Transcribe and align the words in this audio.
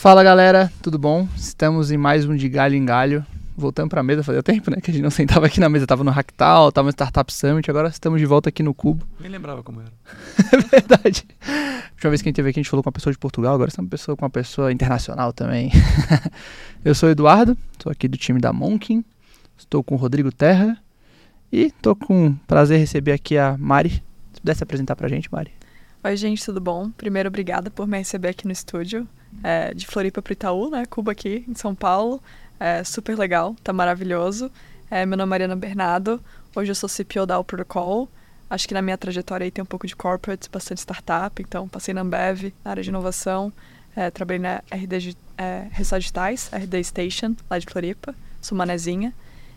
Fala 0.00 0.24
galera, 0.24 0.72
tudo 0.80 0.98
bom? 0.98 1.28
Estamos 1.36 1.90
em 1.90 1.98
mais 1.98 2.24
um 2.24 2.34
de 2.34 2.48
galho 2.48 2.74
em 2.74 2.86
galho. 2.86 3.22
Voltando 3.54 3.90
para 3.90 4.00
a 4.00 4.02
mesa, 4.02 4.22
fazia 4.22 4.42
tempo, 4.42 4.70
né? 4.70 4.78
Que 4.80 4.90
a 4.90 4.94
gente 4.94 5.02
não 5.02 5.10
sentava 5.10 5.44
aqui 5.44 5.60
na 5.60 5.68
mesa, 5.68 5.86
tava 5.86 6.02
no 6.02 6.10
Hacktal, 6.10 6.72
tava 6.72 6.86
no 6.86 6.90
Startup 6.90 7.30
Summit, 7.30 7.68
agora 7.70 7.88
estamos 7.88 8.18
de 8.18 8.24
volta 8.24 8.48
aqui 8.48 8.62
no 8.62 8.72
Cubo. 8.72 9.06
Nem 9.20 9.30
lembrava 9.30 9.62
como 9.62 9.82
era. 9.82 9.92
é 10.56 10.56
verdade. 10.56 11.26
A 11.46 11.92
última 11.92 12.08
vez 12.08 12.22
que 12.22 12.28
a 12.28 12.30
gente 12.30 12.36
teve 12.36 12.48
aqui, 12.48 12.60
a 12.60 12.62
gente 12.62 12.70
falou 12.70 12.82
com 12.82 12.88
uma 12.88 12.94
pessoa 12.94 13.12
de 13.12 13.18
Portugal, 13.18 13.54
agora 13.54 13.68
estamos 13.68 13.90
pessoa 13.90 14.16
com 14.16 14.24
uma 14.24 14.30
pessoa 14.30 14.72
internacional 14.72 15.34
também. 15.34 15.70
Eu 16.82 16.94
sou 16.94 17.10
o 17.10 17.12
Eduardo, 17.12 17.54
estou 17.72 17.92
aqui 17.92 18.08
do 18.08 18.16
time 18.16 18.40
da 18.40 18.54
Monkin, 18.54 19.04
estou 19.58 19.84
com 19.84 19.96
o 19.96 19.98
Rodrigo 19.98 20.32
Terra 20.32 20.78
e 21.52 21.64
estou 21.64 21.94
com 21.94 22.34
prazer 22.46 22.78
em 22.78 22.80
receber 22.80 23.12
aqui 23.12 23.36
a 23.36 23.54
Mari. 23.58 24.02
Se 24.32 24.40
pudesse 24.40 24.62
apresentar 24.62 24.96
pra 24.96 25.08
gente, 25.08 25.30
Mari. 25.30 25.59
Oi, 26.02 26.16
gente, 26.16 26.42
tudo 26.42 26.62
bom? 26.62 26.90
Primeiro, 26.92 27.28
obrigada 27.28 27.70
por 27.70 27.86
me 27.86 27.98
receber 27.98 28.28
aqui 28.28 28.46
no 28.46 28.52
estúdio. 28.52 29.06
É, 29.44 29.74
de 29.74 29.86
Floripa 29.86 30.22
para 30.22 30.32
Itaú, 30.32 30.70
né? 30.70 30.86
Cuba 30.86 31.12
aqui, 31.12 31.44
em 31.46 31.54
São 31.54 31.74
Paulo. 31.74 32.22
É 32.58 32.82
super 32.82 33.18
legal, 33.18 33.54
tá 33.62 33.70
maravilhoso. 33.70 34.50
É, 34.90 35.04
meu 35.04 35.18
nome 35.18 35.28
é 35.28 35.30
Mariana 35.30 35.54
Bernardo. 35.54 36.18
Hoje 36.56 36.70
eu 36.70 36.74
sou 36.74 36.88
CPO 36.88 37.26
da 37.26 37.34
All 37.34 37.44
Protocol. 37.44 38.08
Acho 38.48 38.66
que 38.66 38.72
na 38.72 38.80
minha 38.80 38.96
trajetória 38.96 39.44
aí 39.44 39.50
tem 39.50 39.62
um 39.62 39.66
pouco 39.66 39.86
de 39.86 39.94
corporate, 39.94 40.48
bastante 40.48 40.78
startup. 40.78 41.42
Então, 41.42 41.68
passei 41.68 41.92
na 41.92 42.00
Ambev, 42.00 42.50
na 42.64 42.70
área 42.70 42.82
de 42.82 42.88
inovação. 42.88 43.52
É, 43.94 44.10
trabalhei 44.10 44.38
na 44.38 44.62
RD 44.72 45.14
é, 45.36 45.68
Digitais, 45.98 46.50
RD 46.50 46.82
Station, 46.82 47.36
lá 47.50 47.58
de 47.58 47.66
Floripa. 47.66 48.14
Sou 48.40 48.56
manezinha. 48.56 49.12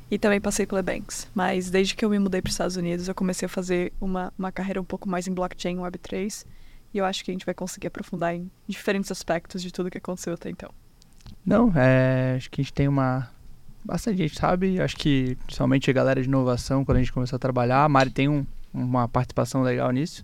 E 0.09 0.17
também 0.17 0.39
passei 0.39 0.65
pela 0.65 0.81
Banks. 0.81 1.27
Mas 1.33 1.69
desde 1.69 1.95
que 1.95 2.03
eu 2.03 2.09
me 2.09 2.19
mudei 2.19 2.41
para 2.41 2.49
os 2.49 2.53
Estados 2.53 2.75
Unidos, 2.75 3.07
eu 3.07 3.15
comecei 3.15 3.45
a 3.45 3.49
fazer 3.49 3.91
uma, 3.99 4.33
uma 4.37 4.51
carreira 4.51 4.79
um 4.79 4.85
pouco 4.85 5.09
mais 5.09 5.27
em 5.27 5.33
blockchain, 5.33 5.77
Web3. 5.77 6.45
E 6.93 6.97
eu 6.97 7.05
acho 7.05 7.25
que 7.25 7.31
a 7.31 7.33
gente 7.33 7.45
vai 7.45 7.55
conseguir 7.55 7.87
aprofundar 7.87 8.35
em 8.35 8.49
diferentes 8.67 9.11
aspectos 9.11 9.61
de 9.61 9.71
tudo 9.71 9.89
que 9.89 9.97
aconteceu 9.97 10.33
até 10.33 10.49
então. 10.49 10.69
Não, 11.45 11.71
é, 11.75 12.35
acho 12.37 12.49
que 12.49 12.61
a 12.61 12.63
gente 12.63 12.73
tem 12.73 12.87
uma. 12.87 13.29
Bastante 13.83 14.17
gente 14.17 14.39
sabe, 14.39 14.79
acho 14.79 14.95
que 14.95 15.35
principalmente 15.45 15.89
a 15.89 15.93
galera 15.93 16.21
de 16.21 16.27
inovação, 16.27 16.85
quando 16.85 16.97
a 16.97 16.99
gente 17.01 17.11
começou 17.11 17.35
a 17.35 17.39
trabalhar, 17.39 17.83
a 17.83 17.89
Mari 17.89 18.11
tem 18.11 18.29
um, 18.29 18.45
uma 18.73 19.09
participação 19.09 19.61
legal 19.61 19.91
nisso. 19.91 20.23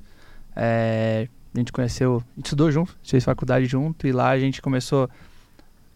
É, 0.55 1.27
a 1.53 1.57
gente 1.57 1.71
conheceu, 1.71 2.23
a 2.33 2.35
gente 2.37 2.45
estudou 2.45 2.71
junto, 2.71 2.97
fez 3.03 3.23
faculdade 3.23 3.65
junto, 3.65 4.07
e 4.07 4.13
lá 4.13 4.29
a 4.29 4.39
gente 4.39 4.61
começou 4.61 5.09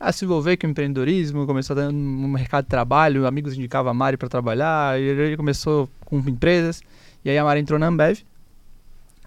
a 0.04 0.12
se 0.12 0.26
envolver 0.26 0.58
com 0.58 0.68
empreendedorismo, 0.68 1.46
começou 1.46 1.76
no 1.92 2.28
mercado 2.28 2.66
de 2.66 2.70
trabalho, 2.70 3.26
amigos 3.26 3.54
indicavam 3.54 3.90
a 3.90 3.94
Mari 3.94 4.18
para 4.18 4.28
trabalhar, 4.28 5.00
e 5.00 5.16
gente 5.16 5.38
começou 5.38 5.90
com 6.02 6.20
empresas, 6.20 6.82
e 7.24 7.30
aí 7.30 7.38
a 7.38 7.44
Mari 7.44 7.62
entrou 7.62 7.80
na 7.80 7.88
Ambev, 7.88 8.20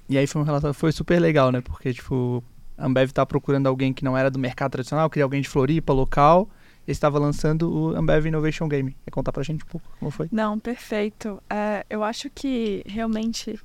e 0.06 0.18
aí 0.18 0.26
foi 0.26 0.42
um 0.42 0.44
relatório, 0.44 0.74
foi 0.74 0.92
super 0.92 1.18
legal, 1.18 1.50
né? 1.50 1.62
Porque, 1.62 1.94
tipo, 1.94 2.44
a 2.76 2.86
Ambev 2.86 3.10
tá 3.10 3.24
procurando 3.24 3.66
alguém 3.66 3.92
que 3.92 4.04
não 4.04 4.16
era 4.16 4.30
do 4.30 4.38
mercado 4.38 4.72
tradicional, 4.72 5.08
queria 5.08 5.24
alguém 5.24 5.40
de 5.40 5.48
Floripa, 5.48 5.94
local, 5.94 6.46
e 6.86 6.92
estava 6.92 7.18
lançando 7.18 7.72
o 7.72 7.96
Ambev 7.96 8.26
Innovation 8.26 8.68
Game. 8.68 8.94
Quer 9.04 9.10
contar 9.10 9.32
pra 9.32 9.42
gente 9.42 9.64
um 9.64 9.66
pouco 9.66 9.90
como 9.98 10.10
foi? 10.10 10.28
Não, 10.30 10.58
perfeito. 10.58 11.42
É, 11.50 11.84
eu 11.90 12.04
acho 12.04 12.30
que 12.30 12.84
realmente 12.86 13.58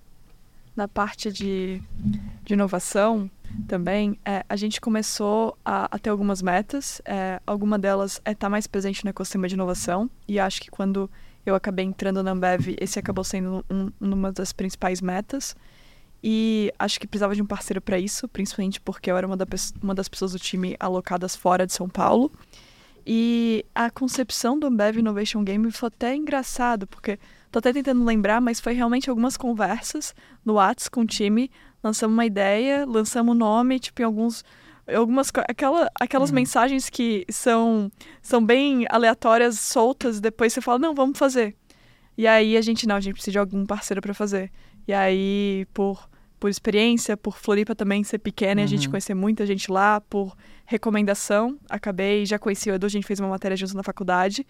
na 0.76 0.88
parte 0.88 1.32
de, 1.32 1.82
de 2.44 2.54
inovação 2.54 3.30
também, 3.68 4.18
é, 4.26 4.46
a 4.48 4.56
gente 4.56 4.80
começou 4.80 5.58
a, 5.64 5.94
a 5.94 6.00
ter 6.00 6.10
algumas 6.10 6.42
metas. 6.42 7.02
É, 7.06 7.42
alguma 7.46 7.78
delas 7.78 8.22
é 8.24 8.32
estar 8.32 8.48
tá 8.48 8.50
mais 8.50 8.68
presente 8.68 9.04
no 9.04 9.10
ecossistema 9.10 9.48
de 9.48 9.56
inovação. 9.56 10.10
E 10.28 10.40
acho 10.40 10.62
que 10.62 10.72
quando 10.72 11.10
eu 11.46 11.56
acabei 11.56 11.86
entrando 11.86 12.24
na 12.24 12.32
Ambev, 12.32 12.76
esse 12.80 13.00
acabou 13.00 13.24
sendo 13.24 13.66
um, 13.70 13.92
uma 14.00 14.32
das 14.32 14.54
principais 14.54 15.02
metas. 15.02 15.56
E 16.24 16.72
acho 16.78 17.00
que 17.00 17.08
precisava 17.08 17.36
de 17.36 17.42
um 17.42 17.46
parceiro 17.46 17.82
para 17.82 17.98
isso, 17.98 18.28
principalmente 18.28 18.80
porque 18.80 19.10
eu 19.10 19.18
era 19.18 19.26
uma, 19.26 19.36
da, 19.36 19.46
uma, 19.82 19.96
das 19.96 20.08
pessoas 20.08 20.34
do 20.34 20.40
time 20.40 20.76
alocadas 20.80 21.36
fora 21.36 21.66
de 21.66 21.74
São 21.74 21.90
Paulo. 21.90 22.32
E 23.06 23.66
a 23.74 23.90
concepção 23.90 24.60
do 24.60 24.68
Ambev 24.68 24.98
Innovation 24.98 25.44
Game 25.44 25.72
foi 25.72 25.88
até 25.88 26.16
engraçado, 26.16 26.86
porque 26.86 27.18
tô 27.52 27.60
até 27.60 27.74
tentando 27.74 28.04
lembrar, 28.04 28.40
mas 28.42 28.60
foi 28.60 28.74
realmente 28.74 29.10
algumas 29.10 29.36
conversas 29.38 30.16
no 30.46 30.54
Whats 30.54 30.88
com 30.88 31.02
o 31.02 31.06
time, 31.06 31.52
lançamos 31.84 32.14
uma 32.14 32.26
ideia, 32.26 32.86
lançamos 32.86 33.36
o 33.36 33.38
nome, 33.38 33.80
tipo, 33.80 34.02
em 34.02 34.06
alguns 34.06 34.44
algumas 34.94 35.32
aquela, 35.48 35.90
aquelas 36.00 36.30
uhum. 36.30 36.36
mensagens 36.36 36.90
que 36.90 37.26
são 37.30 37.92
são 38.22 38.44
bem 38.44 38.86
aleatórias, 38.90 39.60
soltas, 39.60 40.20
depois 40.20 40.54
você 40.54 40.62
fala: 40.62 40.80
"Não, 40.80 40.96
vamos 40.96 41.18
fazer". 41.18 41.56
E 42.18 42.28
aí 42.28 42.58
a 42.58 42.62
gente 42.62 42.88
não, 42.88 42.96
a 42.96 43.00
gente 43.00 43.14
precisa 43.14 43.32
de 43.34 43.40
algum 43.40 43.66
parceiro 43.66 44.02
para 44.02 44.14
fazer. 44.14 44.52
E 44.88 44.94
aí 44.94 45.66
por 45.74 46.10
por 46.42 46.50
experiência, 46.50 47.16
por 47.16 47.38
Floripa 47.38 47.76
também 47.76 48.04
ser 48.04 48.18
pequena 48.18 48.60
uhum. 48.60 48.62
e 48.62 48.66
a 48.66 48.68
gente 48.68 48.88
uhum. 48.88 48.94
conhecer 48.94 49.14
muita 49.14 49.46
gente 49.46 49.72
lá, 49.72 50.02
por 50.02 50.36
recomendação, 50.66 51.56
acabei, 51.70 52.26
já 52.26 52.40
conheci 52.40 52.72
o 52.72 52.74
Edu, 52.74 52.88
a 52.88 52.90
gente 52.90 53.06
fez 53.06 53.20
uma 53.20 53.30
matéria 53.30 53.56
juntos 53.56 53.76
na 53.76 53.84
faculdade, 53.84 54.44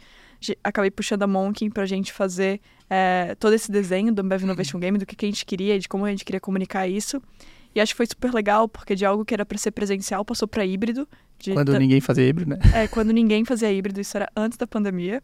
acabei 0.64 0.90
puxando 0.90 1.24
a 1.24 1.28
Monkin 1.28 1.70
pra 1.70 1.86
gente 1.86 2.14
fazer 2.14 2.62
é, 2.90 3.36
todo 3.36 3.52
esse 3.52 3.70
desenho 3.70 4.14
do 4.14 4.22
Ambev 4.22 4.42
Innovation 4.42 4.80
Game, 4.80 4.98
do 4.98 5.06
que, 5.06 5.18
que 5.18 5.26
a 5.26 5.28
gente 5.28 5.46
queria, 5.46 5.78
de 5.78 5.90
como 5.90 6.06
a 6.06 6.10
gente 6.10 6.24
queria 6.24 6.40
comunicar 6.40 6.88
isso. 6.88 7.22
E 7.76 7.82
acho 7.82 7.92
que 7.92 7.98
foi 7.98 8.06
super 8.06 8.34
legal, 8.34 8.70
porque 8.70 8.96
de 8.96 9.06
algo 9.06 9.26
que 9.26 9.34
era 9.34 9.46
para 9.46 9.58
ser 9.58 9.72
presencial 9.72 10.24
passou 10.24 10.48
para 10.48 10.66
híbrido. 10.66 11.06
quando 11.54 11.78
ninguém 11.78 12.00
fazia 12.00 12.26
híbrido, 12.26 12.52
né? 12.52 12.60
É, 12.74 12.88
quando 12.88 13.12
ninguém 13.12 13.44
fazia 13.44 13.70
híbrido, 13.70 14.00
isso 14.00 14.16
era 14.16 14.30
antes 14.34 14.58
da 14.58 14.66
pandemia. 14.66 15.22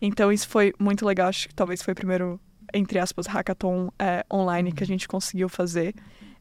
Então 0.00 0.30
isso 0.30 0.48
foi 0.48 0.72
muito 0.78 1.04
legal, 1.04 1.28
acho 1.28 1.48
que 1.48 1.54
talvez 1.54 1.82
foi 1.82 1.92
o 1.92 1.96
primeiro 1.96 2.38
entre 2.74 2.98
aspas, 2.98 3.26
hackathon 3.26 3.90
é, 3.98 4.26
online 4.30 4.72
que 4.72 4.82
a 4.82 4.86
gente 4.86 5.06
conseguiu 5.08 5.48
fazer, 5.48 5.94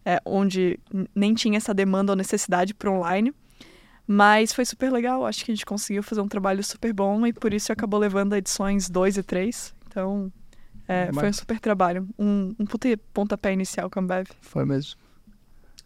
é, 0.03 0.19
onde 0.25 0.79
nem 1.15 1.33
tinha 1.33 1.57
essa 1.57 1.73
demanda 1.73 2.11
ou 2.11 2.15
necessidade 2.15 2.73
para 2.73 2.91
online. 2.91 3.33
Mas 4.05 4.51
foi 4.51 4.65
super 4.65 4.91
legal, 4.91 5.25
acho 5.25 5.45
que 5.45 5.51
a 5.51 5.55
gente 5.55 5.65
conseguiu 5.65 6.03
fazer 6.03 6.19
um 6.19 6.27
trabalho 6.27 6.61
super 6.61 6.91
bom 6.91 7.25
e 7.25 7.31
por 7.31 7.53
isso 7.53 7.71
acabou 7.71 7.99
levando 7.99 8.33
a 8.33 8.37
edições 8.37 8.89
2 8.89 9.17
e 9.17 9.23
3. 9.23 9.73
Então, 9.87 10.31
é, 10.87 11.13
foi 11.13 11.29
um 11.29 11.33
super 11.33 11.59
trabalho. 11.59 12.09
Um, 12.19 12.53
um 12.59 12.65
pontapé 13.13 13.53
inicial 13.53 13.89
com 13.89 13.99
a 13.99 14.03
Ambev. 14.03 14.27
Foi 14.41 14.65
mesmo. 14.65 14.99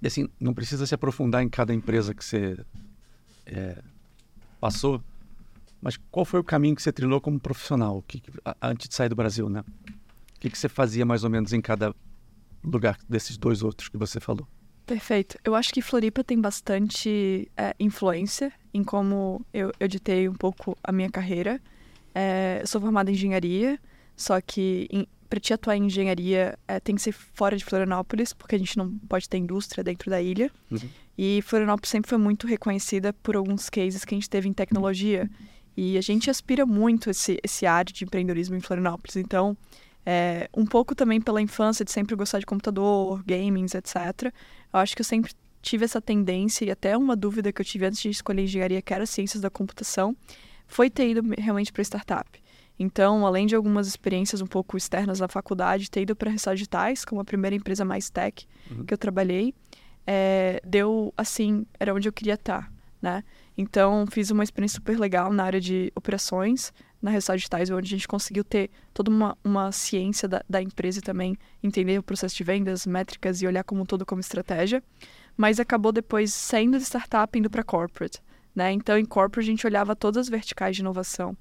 E 0.02 0.07
assim, 0.07 0.28
não 0.40 0.53
precisa 0.53 0.88
se 0.88 0.96
aprofundar 0.96 1.44
em 1.44 1.50
cada 1.50 1.74
empresa 1.74 2.13
que 2.13 2.25
você 2.25 2.57
é, 3.46 3.81
passou, 4.59 5.02
mas 5.81 5.97
qual 6.12 6.25
foi 6.25 6.40
o 6.40 6.44
caminho 6.44 6.75
que 6.75 6.81
você 6.81 6.91
trilhou 6.91 7.22
como 7.22 7.40
profissional 7.40 8.03
que, 8.07 8.22
antes 8.62 8.90
de 8.90 8.96
sair 8.96 9.09
do 9.09 9.16
Brasil, 9.16 9.50
né? 9.50 9.63
Que, 10.47 10.52
que 10.52 10.58
você 10.58 10.69
fazia 10.69 11.06
mais 11.06 11.24
ou 11.24 11.30
menos 11.30 11.53
em 11.53 11.62
cada 11.62 11.94
lugar 12.63 12.97
desses 13.08 13.38
dois 13.38 13.62
outros 13.62 13.90
que 13.90 13.97
você 13.97 14.19
falou? 14.19 14.47
Perfeito. 14.85 15.38
Eu 15.44 15.53
acho 15.53 15.74
que 15.74 15.81
Floripa 15.81 16.24
tem 16.24 16.40
bastante 16.40 17.52
é, 17.58 17.75
influência 17.78 18.53
em 18.74 18.84
como 18.84 19.46
eu, 19.53 19.72
eu 19.80 19.88
ditei 19.88 20.30
um 20.30 20.34
pouco 20.34 20.78
a 20.81 20.91
minha 20.91 21.09
carreira. 21.09 21.62
É, 22.16 22.59
eu 22.62 22.68
sou 22.68 22.80
formada 22.80 23.12
em 23.12 23.13
engenharia, 23.13 23.78
só 24.16 24.40
que 24.40 24.88
para 25.30 25.40
te 25.41 25.53
atuar 25.53 25.75
em 25.75 25.86
engenharia 25.88 26.57
é, 26.68 26.80
tem 26.80 26.96
que 26.96 27.02
ser 27.02 27.12
fora 27.12 27.57
de 27.57 27.66
Florianópolis, 27.66 28.34
porque 28.34 28.56
a 28.56 28.57
gente 28.57 28.78
não 28.78 28.97
pode 29.09 29.28
ter 29.28 29.38
indústria 29.38 29.84
dentro 29.84 30.09
da 30.09 30.22
ilha. 30.22 30.50
Uhum. 30.72 30.90
E 31.18 31.41
Florianópolis 31.41 31.90
sempre 31.90 32.09
foi 32.09 32.18
muito 32.18 32.47
reconhecida 32.47 33.12
por 33.12 33.36
alguns 33.36 33.69
cases 33.69 34.06
que 34.06 34.16
a 34.16 34.18
gente 34.18 34.30
teve 34.30 34.47
em 34.47 34.53
tecnologia. 34.53 35.30
E 35.75 35.97
a 35.97 36.02
gente 36.02 36.30
aspira 36.30 36.66
muito 36.66 37.09
esse, 37.09 37.38
esse 37.44 37.66
área 37.66 37.94
de 37.94 38.03
empreendedorismo 38.03 38.56
em 38.56 38.62
Florianópolis. 38.62 39.18
Então, 39.18 39.56
é, 40.09 40.50
um 40.56 40.66
pouco 40.66 40.95
também 40.95 41.19
pela 41.19 41.41
infância 41.41 41.84
de 41.84 41.91
sempre 41.91 42.16
gostar 42.16 42.40
de 42.40 42.45
computador, 42.45 43.22
gamings, 43.25 43.75
etc. 43.75 44.31
Eu 44.73 44.79
acho 44.79 44.95
que 44.95 45.01
eu 45.01 45.06
sempre 45.06 45.34
tive 45.62 45.84
essa 45.84 46.00
tendência 46.00 46.63
e 46.63 46.72
até 46.72 46.95
uma 46.95 47.13
dúvida 47.13 47.51
que 47.51 47.59
eu 47.59 47.66
tive 47.66 47.85
antes 47.85 48.00
de 48.00 48.09
escolher 48.09 48.44
engenharia, 48.44 48.81
que 48.81 48.94
era 48.94 49.06
ciências 49.06 49.41
da 49.41 49.50
computação, 49.50 50.16
foi 50.66 50.90
ter 50.90 51.09
ido 51.09 51.22
realmente 51.38 51.73
para 51.73 51.81
startup. 51.84 52.41
Então, 52.79 53.28
além 53.28 53.45
de 53.45 53.53
algumas 53.53 53.85
experiências 53.85 54.40
um 54.41 54.47
pouco 54.47 54.78
externas 54.78 55.19
na 55.19 55.28
faculdade, 55.28 55.91
ter 55.91 56.03
ido 56.03 56.16
para 56.16 56.31
Resultados 56.31 56.59
Digitais, 56.59 57.03
como 57.03 57.19
a 57.19 57.25
primeira 57.25 57.53
empresa 57.53 57.84
mais 57.84 58.09
tech 58.09 58.47
uhum. 58.72 58.85
que 58.85 58.94
eu 58.94 58.97
trabalhei, 58.97 59.53
é, 60.06 60.62
deu, 60.66 61.13
assim, 61.18 61.66
era 61.78 61.94
onde 61.94 62.07
eu 62.07 62.13
queria 62.13 62.35
estar, 62.35 62.72
né? 63.01 63.25
Então, 63.57 64.06
fiz 64.09 64.31
uma 64.31 64.44
experiência 64.44 64.75
super 64.75 64.98
legal 64.98 65.33
na 65.33 65.44
área 65.44 65.60
de 65.60 65.92
operações, 65.95 66.71
na 67.02 67.12
Resultados 67.12 67.42
Digitais, 67.42 67.70
onde 67.70 67.88
a 67.88 67.98
gente 67.98 68.08
conseguiu 68.08 68.44
ter 68.44 68.70
toda 68.94 69.10
uma, 69.10 69.38
uma 69.44 69.72
ciência 69.72 70.28
da, 70.28 70.44
da, 70.50 70.62
empresa 70.62 71.00
e 71.00 71.02
também 71.02 71.38
entender 71.62 71.98
o 72.00 72.04
processo 72.04 72.36
de 72.36 72.44
vendas, 72.44 72.86
métricas 72.86 73.42
e 73.42 73.48
olhar 73.48 73.64
como 73.64 73.82
um 73.82 73.86
todo 73.86 74.06
como 74.06 74.20
estratégia. 74.20 74.84
Mas 75.36 75.60
acabou 75.60 75.92
depois 75.92 76.34
saindo 76.34 76.78
de 76.78 76.84
startup 76.84 77.38
indo 77.38 77.50
para 77.50 77.64
corporate. 77.64 78.20
Né? 78.56 78.72
Então, 78.72 78.98
em 78.98 79.06
corporate, 79.06 79.48
a 79.48 79.52
gente 79.52 79.68
olhava 79.68 79.96
todas 79.96 80.22
as 80.22 80.30
verticais 80.30 80.76
de 80.76 80.82
inovação. 80.82 81.38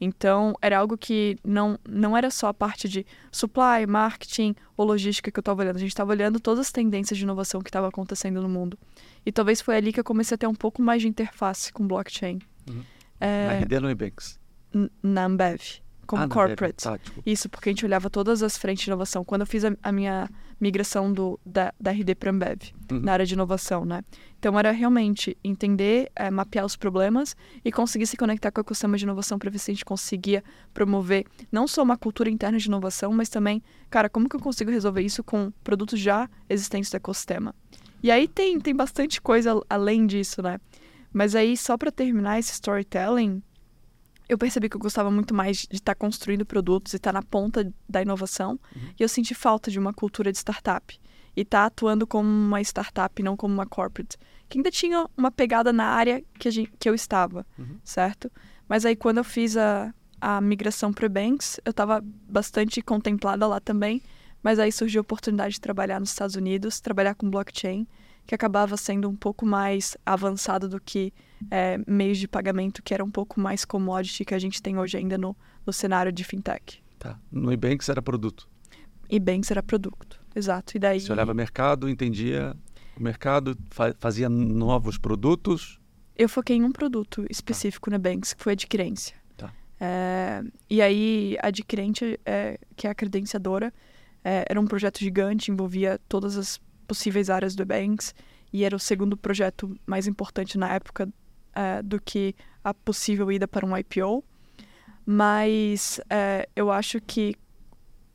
Então, 0.00 0.54
era 0.60 0.78
algo 0.78 0.96
que 0.96 1.36
não, 1.42 1.78
não 1.88 2.16
era 2.16 2.30
só 2.30 2.48
a 2.48 2.54
parte 2.54 2.88
de 2.88 3.06
supply, 3.32 3.86
marketing 3.88 4.54
ou 4.76 4.86
logística 4.86 5.30
que 5.30 5.38
eu 5.38 5.40
estava 5.40 5.62
olhando. 5.62 5.76
A 5.76 5.80
gente 5.80 5.88
estava 5.88 6.12
olhando 6.12 6.38
todas 6.38 6.66
as 6.66 6.70
tendências 6.70 7.16
de 7.16 7.24
inovação 7.24 7.60
que 7.62 7.70
estavam 7.70 7.88
acontecendo 7.88 8.40
no 8.42 8.48
mundo. 8.48 8.78
E 9.24 9.32
talvez 9.32 9.60
foi 9.60 9.76
ali 9.76 9.92
que 9.92 9.98
eu 9.98 10.04
comecei 10.04 10.34
a 10.34 10.38
ter 10.38 10.46
um 10.46 10.54
pouco 10.54 10.82
mais 10.82 11.02
de 11.02 11.08
interface 11.08 11.72
com 11.72 11.86
blockchain. 11.86 12.38
Uhum. 12.68 12.82
É... 13.18 13.46
Na 13.46 13.54
RD 13.64 13.80
Nubanks 13.80 14.38
na 15.02 15.24
Ambev. 15.24 15.60
como 16.06 16.22
Ah, 16.22 16.28
corporate. 16.28 16.84
Tá, 16.84 16.96
tipo, 16.96 17.22
Isso, 17.26 17.48
porque 17.50 17.68
a 17.68 17.72
gente 17.72 17.84
olhava 17.84 18.08
todas 18.08 18.42
as 18.42 18.56
frentes 18.56 18.84
de 18.84 18.90
inovação. 18.90 19.22
Quando 19.24 19.42
eu 19.42 19.46
fiz 19.46 19.62
a, 19.64 19.76
a 19.82 19.92
minha 19.92 20.26
migração 20.58 21.12
do, 21.12 21.38
da, 21.44 21.72
da 21.78 21.90
RD 21.92 22.14
para 22.14 22.30
Ambev, 22.30 22.62
Uhum. 22.90 23.00
na 23.00 23.12
área 23.12 23.26
de 23.26 23.34
inovação, 23.34 23.84
né? 23.84 24.02
Então 24.38 24.58
era 24.58 24.70
realmente 24.70 25.36
entender, 25.44 26.10
eh, 26.16 26.30
mapear 26.30 26.64
os 26.64 26.74
problemas 26.76 27.36
e 27.62 27.70
conseguir 27.70 28.06
se 28.06 28.16
conectar 28.16 28.50
com 28.50 28.58
o 28.60 28.62
ecossistema 28.62 28.96
de 28.96 29.04
inovação 29.04 29.38
para 29.38 29.50
ver 29.50 29.58
se 29.58 29.70
a 29.70 29.74
gente 29.74 29.84
conseguia 29.84 30.42
promover 30.72 31.26
não 31.52 31.68
só 31.68 31.82
uma 31.82 31.98
cultura 31.98 32.30
interna 32.30 32.56
de 32.58 32.66
inovação, 32.66 33.12
mas 33.12 33.28
também, 33.28 33.62
cara, 33.90 34.08
como 34.08 34.26
que 34.30 34.34
eu 34.36 34.40
consigo 34.40 34.70
resolver 34.70 35.02
isso 35.02 35.22
com 35.22 35.52
produtos 35.62 36.00
já 36.00 36.28
existentes 36.48 36.90
do 36.90 36.96
ecossistema? 36.96 37.54
E 38.02 38.10
aí 38.10 38.26
tem, 38.26 38.58
tem 38.58 38.74
bastante 38.74 39.20
coisa 39.20 39.50
al- 39.50 39.64
além 39.68 40.06
disso, 40.06 40.40
né? 40.40 40.58
Mas 41.12 41.34
aí, 41.34 41.54
só 41.56 41.76
para 41.76 41.90
terminar 41.92 42.38
esse 42.38 42.52
storytelling, 42.52 43.42
eu 44.28 44.36
percebi 44.38 44.68
que 44.68 44.76
eu 44.76 44.80
gostava 44.80 45.10
muito 45.10 45.34
mais 45.34 45.58
de 45.58 45.76
estar 45.76 45.94
construindo 45.94 46.44
produtos 46.44 46.92
e 46.92 46.96
estar 46.96 47.12
na 47.12 47.22
ponta 47.22 47.72
da 47.88 48.02
inovação. 48.02 48.58
E 48.98 49.02
eu 49.02 49.08
senti 49.08 49.34
falta 49.34 49.70
de 49.70 49.78
uma 49.78 49.92
cultura 49.92 50.30
de 50.30 50.38
startup. 50.38 50.98
E 51.36 51.42
estar 51.42 51.66
atuando 51.66 52.06
como 52.06 52.28
uma 52.28 52.60
startup, 52.60 53.22
não 53.22 53.36
como 53.36 53.54
uma 53.54 53.66
corporate. 53.66 54.16
Que 54.48 54.58
ainda 54.58 54.70
tinha 54.70 55.06
uma 55.16 55.30
pegada 55.30 55.72
na 55.72 55.84
área 55.84 56.22
que, 56.38 56.48
a 56.48 56.50
gente, 56.50 56.72
que 56.78 56.88
eu 56.88 56.94
estava, 56.94 57.46
Uhum. 57.58 57.78
certo? 57.84 58.30
Mas 58.68 58.84
aí, 58.84 58.96
quando 58.96 59.18
eu 59.18 59.24
fiz 59.24 59.56
a, 59.56 59.94
a 60.20 60.40
migração 60.40 60.92
para 60.92 61.08
Banks, 61.08 61.60
eu 61.64 61.70
estava 61.70 62.02
bastante 62.28 62.82
contemplada 62.82 63.46
lá 63.46 63.60
também. 63.60 64.02
Mas 64.42 64.58
aí 64.58 64.70
surgiu 64.72 65.00
a 65.00 65.02
oportunidade 65.02 65.54
de 65.54 65.60
trabalhar 65.60 65.98
nos 66.00 66.10
Estados 66.10 66.34
Unidos, 66.36 66.80
trabalhar 66.80 67.14
com 67.14 67.28
blockchain, 67.30 67.86
que 68.28 68.34
acabava 68.34 68.76
sendo 68.76 69.08
um 69.08 69.16
pouco 69.16 69.46
mais 69.46 69.96
avançado 70.04 70.68
do 70.68 70.78
que 70.78 71.14
é, 71.50 71.80
meios 71.86 72.18
de 72.18 72.28
pagamento, 72.28 72.82
que 72.82 72.92
era 72.92 73.02
um 73.02 73.10
pouco 73.10 73.40
mais 73.40 73.64
commodity 73.64 74.22
que 74.22 74.34
a 74.34 74.38
gente 74.38 74.60
tem 74.60 74.78
hoje 74.78 74.98
ainda 74.98 75.16
no, 75.16 75.34
no 75.66 75.72
cenário 75.72 76.12
de 76.12 76.22
fintech. 76.24 76.82
tá. 76.98 77.18
No 77.32 77.50
Ebanks 77.50 77.88
era 77.88 78.02
produto. 78.02 78.46
E 79.08 79.18
Banks 79.18 79.50
era 79.50 79.62
produto, 79.62 80.20
exato. 80.36 80.76
E 80.76 80.78
daí 80.78 81.00
Você 81.00 81.10
olhava 81.10 81.32
mercado, 81.32 81.88
entendia 81.88 82.54
o 82.94 83.02
mercado, 83.02 83.56
fa- 83.70 83.94
fazia 83.98 84.28
novos 84.28 84.98
produtos. 84.98 85.80
eu 86.14 86.28
foquei 86.28 86.56
em 86.56 86.62
um 86.64 86.70
produto 86.72 87.24
específico 87.30 87.88
na 87.88 87.96
Banks, 87.96 88.34
que 88.34 88.42
foi 88.44 88.52
a 88.52 88.54
adquirência. 88.54 89.16
Tá. 89.38 89.50
É, 89.80 90.42
e 90.68 90.82
aí, 90.82 91.38
a 91.42 91.46
adquirente, 91.46 92.20
é, 92.26 92.60
que 92.76 92.86
é 92.86 92.90
a 92.90 92.94
credenciadora, 92.94 93.72
é, 94.22 94.44
era 94.50 94.60
um 94.60 94.66
projeto 94.66 94.98
gigante, 94.98 95.50
envolvia 95.50 95.98
todas 96.06 96.36
as 96.36 96.60
possíveis 96.88 97.30
áreas 97.30 97.54
do 97.54 97.64
Banks, 97.64 98.12
e 98.52 98.64
era 98.64 98.74
o 98.74 98.78
segundo 98.78 99.16
projeto 99.16 99.78
mais 99.86 100.06
importante 100.08 100.58
na 100.58 100.72
época 100.74 101.08
é, 101.54 101.82
do 101.82 102.00
que 102.00 102.34
a 102.64 102.72
possível 102.74 103.30
ida 103.30 103.46
para 103.46 103.64
um 103.64 103.76
IPO. 103.76 104.24
Mas 105.06 106.00
é, 106.10 106.48
eu 106.56 106.70
acho 106.70 107.00
que 107.00 107.34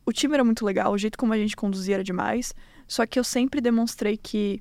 o 0.05 0.11
time 0.11 0.33
era 0.33 0.43
muito 0.43 0.65
legal, 0.65 0.91
o 0.91 0.97
jeito 0.97 1.17
como 1.17 1.33
a 1.33 1.37
gente 1.37 1.55
conduzia 1.55 1.95
era 1.95 2.03
demais, 2.03 2.53
só 2.87 3.05
que 3.05 3.17
eu 3.17 3.23
sempre 3.23 3.61
demonstrei 3.61 4.17
que 4.17 4.59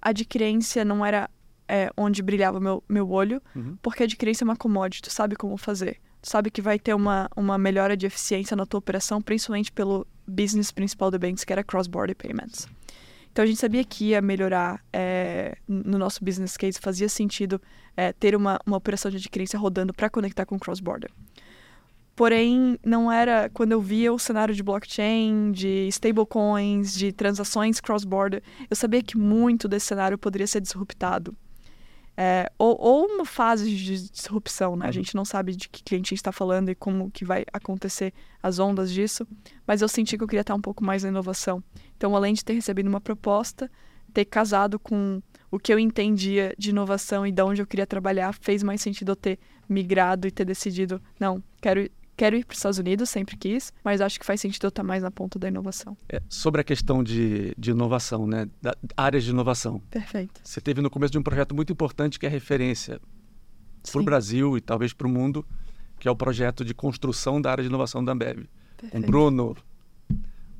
a 0.00 0.08
adquirência 0.10 0.84
não 0.84 1.04
era 1.04 1.28
é, 1.68 1.90
onde 1.96 2.22
brilhava 2.22 2.58
meu, 2.58 2.82
meu 2.88 3.08
olho, 3.10 3.40
Uhum. 3.54 3.76
porque 3.82 4.02
a 4.02 4.06
adquirência 4.06 4.42
é 4.42 4.46
uma 4.46 4.56
commodity, 4.56 5.02
tu 5.02 5.10
sabe 5.12 5.36
como 5.36 5.56
fazer. 5.56 5.98
Tu 6.22 6.28
sabe 6.28 6.50
que 6.50 6.60
vai 6.60 6.78
ter 6.78 6.92
uma, 6.94 7.28
uma 7.36 7.56
melhora 7.56 7.96
de 7.96 8.06
eficiência 8.06 8.56
na 8.56 8.66
tua 8.66 8.78
operação, 8.78 9.22
principalmente 9.22 9.70
pelo 9.70 10.06
business 10.26 10.70
principal 10.72 11.10
do 11.10 11.18
Banks, 11.18 11.44
que 11.44 11.52
era 11.52 11.62
cross-border 11.62 12.16
payments. 12.16 12.66
Então 13.32 13.44
a 13.44 13.46
gente 13.46 13.60
sabia 13.60 13.84
que 13.84 14.06
ia 14.06 14.20
melhorar 14.20 14.82
é, 14.92 15.56
no 15.66 15.98
nosso 15.98 16.24
business 16.24 16.56
case, 16.56 16.80
fazia 16.80 17.08
sentido 17.08 17.60
é, 17.96 18.12
ter 18.12 18.34
uma, 18.34 18.58
uma 18.66 18.76
operação 18.76 19.10
de 19.10 19.18
adquirência 19.18 19.58
rodando 19.58 19.94
para 19.94 20.10
conectar 20.10 20.44
com 20.44 20.58
cross-border. 20.58 21.10
Porém, 22.16 22.78
não 22.84 23.10
era 23.10 23.48
quando 23.48 23.72
eu 23.72 23.80
via 23.80 24.12
o 24.12 24.18
cenário 24.18 24.54
de 24.54 24.62
blockchain, 24.62 25.52
de 25.52 25.88
stablecoins, 25.88 26.92
de 26.92 27.12
transações 27.12 27.80
cross-border, 27.80 28.42
eu 28.68 28.76
sabia 28.76 29.02
que 29.02 29.16
muito 29.16 29.66
desse 29.66 29.86
cenário 29.86 30.18
poderia 30.18 30.46
ser 30.46 30.60
disruptado. 30.60 31.34
É, 32.16 32.50
ou, 33.40 33.46
ou 33.46 33.50
uma 33.50 33.50
fase 33.50 33.76
de 33.76 34.08
disrupção, 34.10 34.76
né? 34.76 34.84
A 34.84 34.88
Uhum. 34.88 34.92
gente 34.92 35.14
não 35.14 35.24
sabe 35.24 35.56
de 35.56 35.68
que 35.68 35.82
cliente 35.82 36.08
a 36.08 36.10
gente 36.10 36.18
está 36.18 36.32
falando 36.32 36.68
e 36.70 36.74
como 36.74 37.10
que 37.10 37.24
vai 37.24 37.44
acontecer 37.52 38.12
as 38.42 38.58
ondas 38.58 38.90
disso, 38.92 39.26
mas 39.66 39.82
eu 39.82 39.88
senti 39.88 40.16
que 40.16 40.24
eu 40.24 40.28
queria 40.28 40.40
estar 40.42 40.54
um 40.54 40.60
pouco 40.60 40.84
mais 40.84 41.02
na 41.02 41.08
inovação. 41.08 41.62
Então, 41.96 42.14
além 42.16 42.34
de 42.34 42.44
ter 42.44 42.54
recebido 42.54 42.88
uma 42.88 43.00
proposta, 43.00 43.70
ter 44.12 44.24
casado 44.24 44.78
com 44.78 45.22
o 45.50 45.58
que 45.58 45.72
eu 45.72 45.78
entendia 45.78 46.54
de 46.58 46.70
inovação 46.70 47.26
e 47.26 47.32
de 47.32 47.42
onde 47.42 47.62
eu 47.62 47.66
queria 47.66 47.86
trabalhar, 47.86 48.32
fez 48.34 48.62
mais 48.62 48.80
sentido 48.80 49.12
eu 49.12 49.16
ter 49.16 49.38
migrado 49.68 50.26
e 50.26 50.30
ter 50.30 50.44
decidido, 50.44 51.00
não, 51.18 51.42
quero, 51.60 51.88
quero 52.16 52.36
ir 52.36 52.44
para 52.44 52.52
os 52.52 52.58
Estados 52.58 52.78
Unidos, 52.78 53.10
sempre 53.10 53.36
quis, 53.36 53.72
mas 53.84 54.00
acho 54.00 54.18
que 54.20 54.26
faz 54.26 54.40
sentido 54.40 54.64
eu 54.64 54.68
estar 54.68 54.82
mais 54.82 55.02
na 55.02 55.10
ponta 55.10 55.38
da 55.38 55.48
inovação. 55.48 55.96
É, 56.08 56.20
sobre 56.28 56.60
a 56.60 56.64
questão 56.64 57.02
de, 57.04 57.54
de 57.58 57.70
inovação, 57.70 58.26
né? 58.26 58.48
Da, 58.60 58.74
áreas 58.96 59.24
de 59.24 59.30
inovação. 59.30 59.80
Perfeito. 59.90 60.40
Você 60.44 60.60
teve 60.60 60.80
no 60.82 60.90
começo 60.90 61.12
de 61.12 61.18
um 61.18 61.22
projeto 61.22 61.54
muito 61.54 61.72
importante 61.72 62.18
que 62.18 62.26
é 62.26 62.28
referência 62.28 63.00
para 63.90 64.00
o 64.00 64.04
Brasil 64.04 64.56
e 64.56 64.60
talvez 64.60 64.92
para 64.92 65.06
o 65.06 65.10
mundo, 65.10 65.44
que 65.98 66.08
é 66.08 66.10
o 66.10 66.16
projeto 66.16 66.64
de 66.64 66.74
construção 66.74 67.40
da 67.40 67.50
área 67.50 67.62
de 67.62 67.68
inovação 67.68 68.04
da 68.04 68.12
Ambev. 68.12 68.46
Com 68.76 68.86
perfeito. 68.88 69.06
Bruno, 69.06 69.56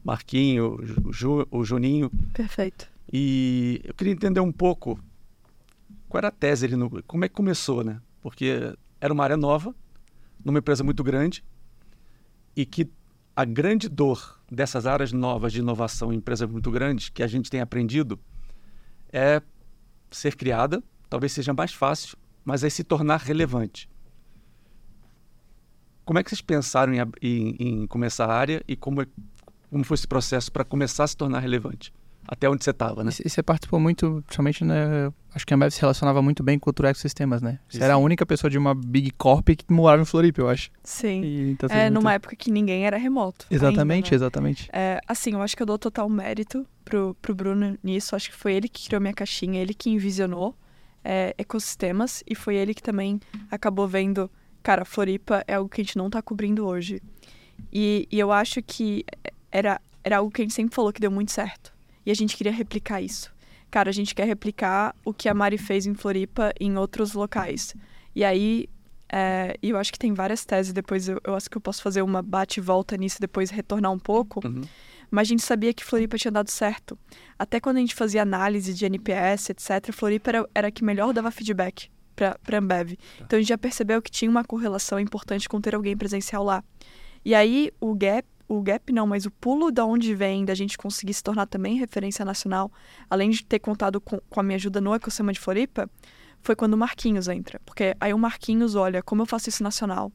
Marquinho, 0.04 0.78
o, 1.04 1.12
Ju, 1.12 1.46
o 1.50 1.64
Juninho. 1.64 2.10
Perfeito. 2.32 2.88
E 3.12 3.80
eu 3.84 3.94
queria 3.94 4.12
entender 4.12 4.40
um 4.40 4.52
pouco 4.52 4.98
qual 6.08 6.18
era 6.18 6.28
a 6.28 6.32
tese 6.32 6.66
ali, 6.66 6.76
no, 6.76 7.02
como 7.04 7.24
é 7.24 7.28
que 7.28 7.34
começou, 7.34 7.82
né? 7.82 8.00
Porque 8.20 8.74
era 9.00 9.12
uma 9.12 9.24
área 9.24 9.36
nova, 9.36 9.74
numa 10.44 10.58
empresa 10.58 10.84
muito 10.84 11.02
grande, 11.02 11.42
e 12.54 12.66
que 12.66 12.88
a 13.34 13.44
grande 13.44 13.88
dor 13.88 14.38
dessas 14.50 14.86
áreas 14.86 15.12
novas 15.12 15.52
de 15.52 15.60
inovação 15.60 16.12
em 16.12 16.16
empresas 16.16 16.50
muito 16.50 16.70
grandes, 16.70 17.08
que 17.08 17.22
a 17.22 17.26
gente 17.26 17.48
tem 17.48 17.60
aprendido, 17.60 18.18
é 19.12 19.40
ser 20.10 20.36
criada, 20.36 20.82
talvez 21.08 21.32
seja 21.32 21.52
mais 21.54 21.72
fácil, 21.72 22.18
mas 22.44 22.64
é 22.64 22.70
se 22.70 22.82
tornar 22.84 23.20
relevante. 23.20 23.88
Como 26.04 26.18
é 26.18 26.22
que 26.24 26.30
vocês 26.30 26.40
pensaram 26.40 26.92
em, 26.92 26.98
em- 27.22 27.56
em 27.60 27.86
começar 27.86 28.26
a 28.26 28.34
área 28.34 28.62
e 28.66 28.74
como, 28.76 29.02
é- 29.02 29.06
como 29.70 29.84
foi 29.84 29.94
esse 29.94 30.08
processo 30.08 30.50
para 30.50 30.64
começar 30.64 31.04
a 31.04 31.06
se 31.06 31.16
tornar 31.16 31.38
relevante? 31.40 31.92
Até 32.26 32.48
onde 32.48 32.62
você 32.62 32.70
estava, 32.70 33.02
né? 33.02 33.10
E 33.24 33.28
você 33.28 33.42
participou 33.42 33.80
muito, 33.80 34.22
principalmente, 34.26 34.62
né? 34.64 35.10
Acho 35.34 35.44
que 35.46 35.52
a 35.52 35.56
Ambev 35.56 35.70
se 35.70 35.80
relacionava 35.80 36.20
muito 36.22 36.42
bem 36.44 36.58
com 36.58 36.64
cultura 36.64 36.90
ecossistemas, 36.90 37.40
né? 37.42 37.58
Você 37.68 37.78
Isso. 37.78 37.84
era 37.84 37.94
a 37.94 37.96
única 37.96 38.24
pessoa 38.26 38.48
de 38.50 38.58
uma 38.58 38.72
Big 38.74 39.10
Corp 39.12 39.48
que 39.48 39.64
morava 39.72 40.02
em 40.02 40.04
Floripa, 40.04 40.40
eu 40.40 40.48
acho. 40.48 40.70
Sim. 40.84 41.22
E, 41.22 41.50
então, 41.52 41.68
É, 41.70 41.84
assim, 41.86 41.90
numa 41.94 42.02
muito- 42.02 42.14
época 42.14 42.36
que 42.36 42.50
ninguém 42.50 42.84
era 42.86 42.96
remoto. 42.98 43.46
ainda, 43.50 43.66
Exatamente, 43.66 44.10
né? 44.10 44.14
exatamente. 44.16 44.68
É, 44.72 45.00
assim, 45.08 45.32
eu 45.32 45.42
acho 45.42 45.56
que 45.56 45.62
eu 45.62 45.66
dou 45.66 45.78
total 45.78 46.08
mérito 46.08 46.64
pro, 46.84 47.16
pro 47.22 47.34
Bruno 47.34 47.76
nisso. 47.82 48.14
Acho 48.14 48.30
que 48.30 48.36
foi 48.36 48.52
ele 48.54 48.68
que 48.68 48.86
criou 48.86 49.00
minha 49.00 49.14
caixinha, 49.14 49.60
ele 49.60 49.74
que 49.74 49.90
envisionou 49.90 50.54
é, 51.04 51.34
ecossistemas 51.38 52.22
e 52.26 52.34
foi 52.34 52.56
ele 52.56 52.74
que 52.74 52.82
também 52.82 53.20
acabou 53.50 53.86
vendo, 53.88 54.30
cara, 54.62 54.84
Floripa 54.84 55.44
é 55.46 55.54
algo 55.54 55.68
que 55.68 55.80
a 55.80 55.84
gente 55.84 55.96
não 55.96 56.10
tá 56.10 56.20
cobrindo 56.22 56.66
hoje. 56.66 57.02
E, 57.72 58.08
e 58.10 58.18
eu 58.18 58.32
acho 58.32 58.62
que 58.62 59.04
era, 59.50 59.80
era 60.02 60.18
algo 60.18 60.30
que 60.30 60.42
a 60.42 60.44
gente 60.44 60.54
sempre 60.54 60.74
falou 60.74 60.92
que 60.92 61.00
deu 61.00 61.10
muito 61.10 61.32
certo. 61.32 61.72
E 62.04 62.10
a 62.10 62.14
gente 62.14 62.36
queria 62.36 62.52
replicar 62.52 63.00
isso. 63.00 63.32
Cara, 63.70 63.90
a 63.90 63.92
gente 63.92 64.14
quer 64.14 64.26
replicar 64.26 64.94
o 65.04 65.12
que 65.12 65.28
a 65.28 65.34
Mari 65.34 65.58
fez 65.58 65.86
em 65.86 65.94
Floripa 65.94 66.52
em 66.58 66.76
outros 66.76 67.12
locais. 67.12 67.74
E 68.14 68.24
aí, 68.24 68.68
é, 69.12 69.56
eu 69.62 69.76
acho 69.76 69.92
que 69.92 69.98
tem 69.98 70.12
várias 70.12 70.44
teses, 70.44 70.72
depois 70.72 71.08
eu, 71.08 71.20
eu 71.24 71.34
acho 71.34 71.48
que 71.48 71.56
eu 71.56 71.60
posso 71.60 71.82
fazer 71.82 72.02
uma 72.02 72.22
bate 72.22 72.58
e 72.58 72.62
volta 72.62 72.96
nisso, 72.96 73.20
depois 73.20 73.50
retornar 73.50 73.92
um 73.92 73.98
pouco. 73.98 74.40
Uhum. 74.46 74.62
Mas 75.10 75.28
a 75.28 75.30
gente 75.30 75.42
sabia 75.42 75.74
que 75.74 75.84
Floripa 75.84 76.16
tinha 76.16 76.30
dado 76.30 76.50
certo. 76.50 76.98
Até 77.38 77.58
quando 77.58 77.78
a 77.78 77.80
gente 77.80 77.94
fazia 77.94 78.22
análise 78.22 78.72
de 78.72 78.84
NPS, 78.84 79.50
etc., 79.50 79.92
Floripa 79.92 80.30
era, 80.30 80.48
era 80.54 80.68
a 80.68 80.70
que 80.70 80.84
melhor 80.84 81.12
dava 81.12 81.30
feedback 81.30 81.90
para 82.14 82.58
Ambev. 82.58 82.98
Então 83.20 83.38
a 83.38 83.40
gente 83.40 83.48
já 83.48 83.58
percebeu 83.58 84.02
que 84.02 84.10
tinha 84.10 84.30
uma 84.30 84.44
correlação 84.44 85.00
importante 85.00 85.48
com 85.48 85.60
ter 85.60 85.74
alguém 85.74 85.96
presencial 85.96 86.44
lá. 86.44 86.62
E 87.24 87.34
aí 87.34 87.70
o 87.80 87.94
gap, 87.94 88.26
o 88.48 88.60
gap 88.60 88.92
não, 88.92 89.06
mas 89.06 89.26
o 89.26 89.30
pulo 89.30 89.70
da 89.70 89.84
onde 89.84 90.14
vem 90.14 90.44
da 90.44 90.54
gente 90.54 90.76
conseguir 90.76 91.14
se 91.14 91.22
tornar 91.22 91.46
também 91.46 91.76
referência 91.76 92.24
nacional, 92.24 92.70
além 93.08 93.30
de 93.30 93.44
ter 93.44 93.58
contado 93.58 94.00
com, 94.00 94.20
com 94.28 94.40
a 94.40 94.42
minha 94.42 94.56
ajuda 94.56 94.80
no 94.80 94.94
ecossistema 94.94 95.32
de 95.32 95.40
Floripa, 95.40 95.88
foi 96.42 96.56
quando 96.56 96.74
o 96.74 96.78
Marquinhos 96.78 97.28
entra. 97.28 97.60
Porque 97.64 97.94
aí 98.00 98.12
o 98.12 98.18
Marquinhos 98.18 98.74
olha 98.74 99.02
como 99.02 99.22
eu 99.22 99.26
faço 99.26 99.48
isso 99.48 99.62
nacional. 99.62 100.12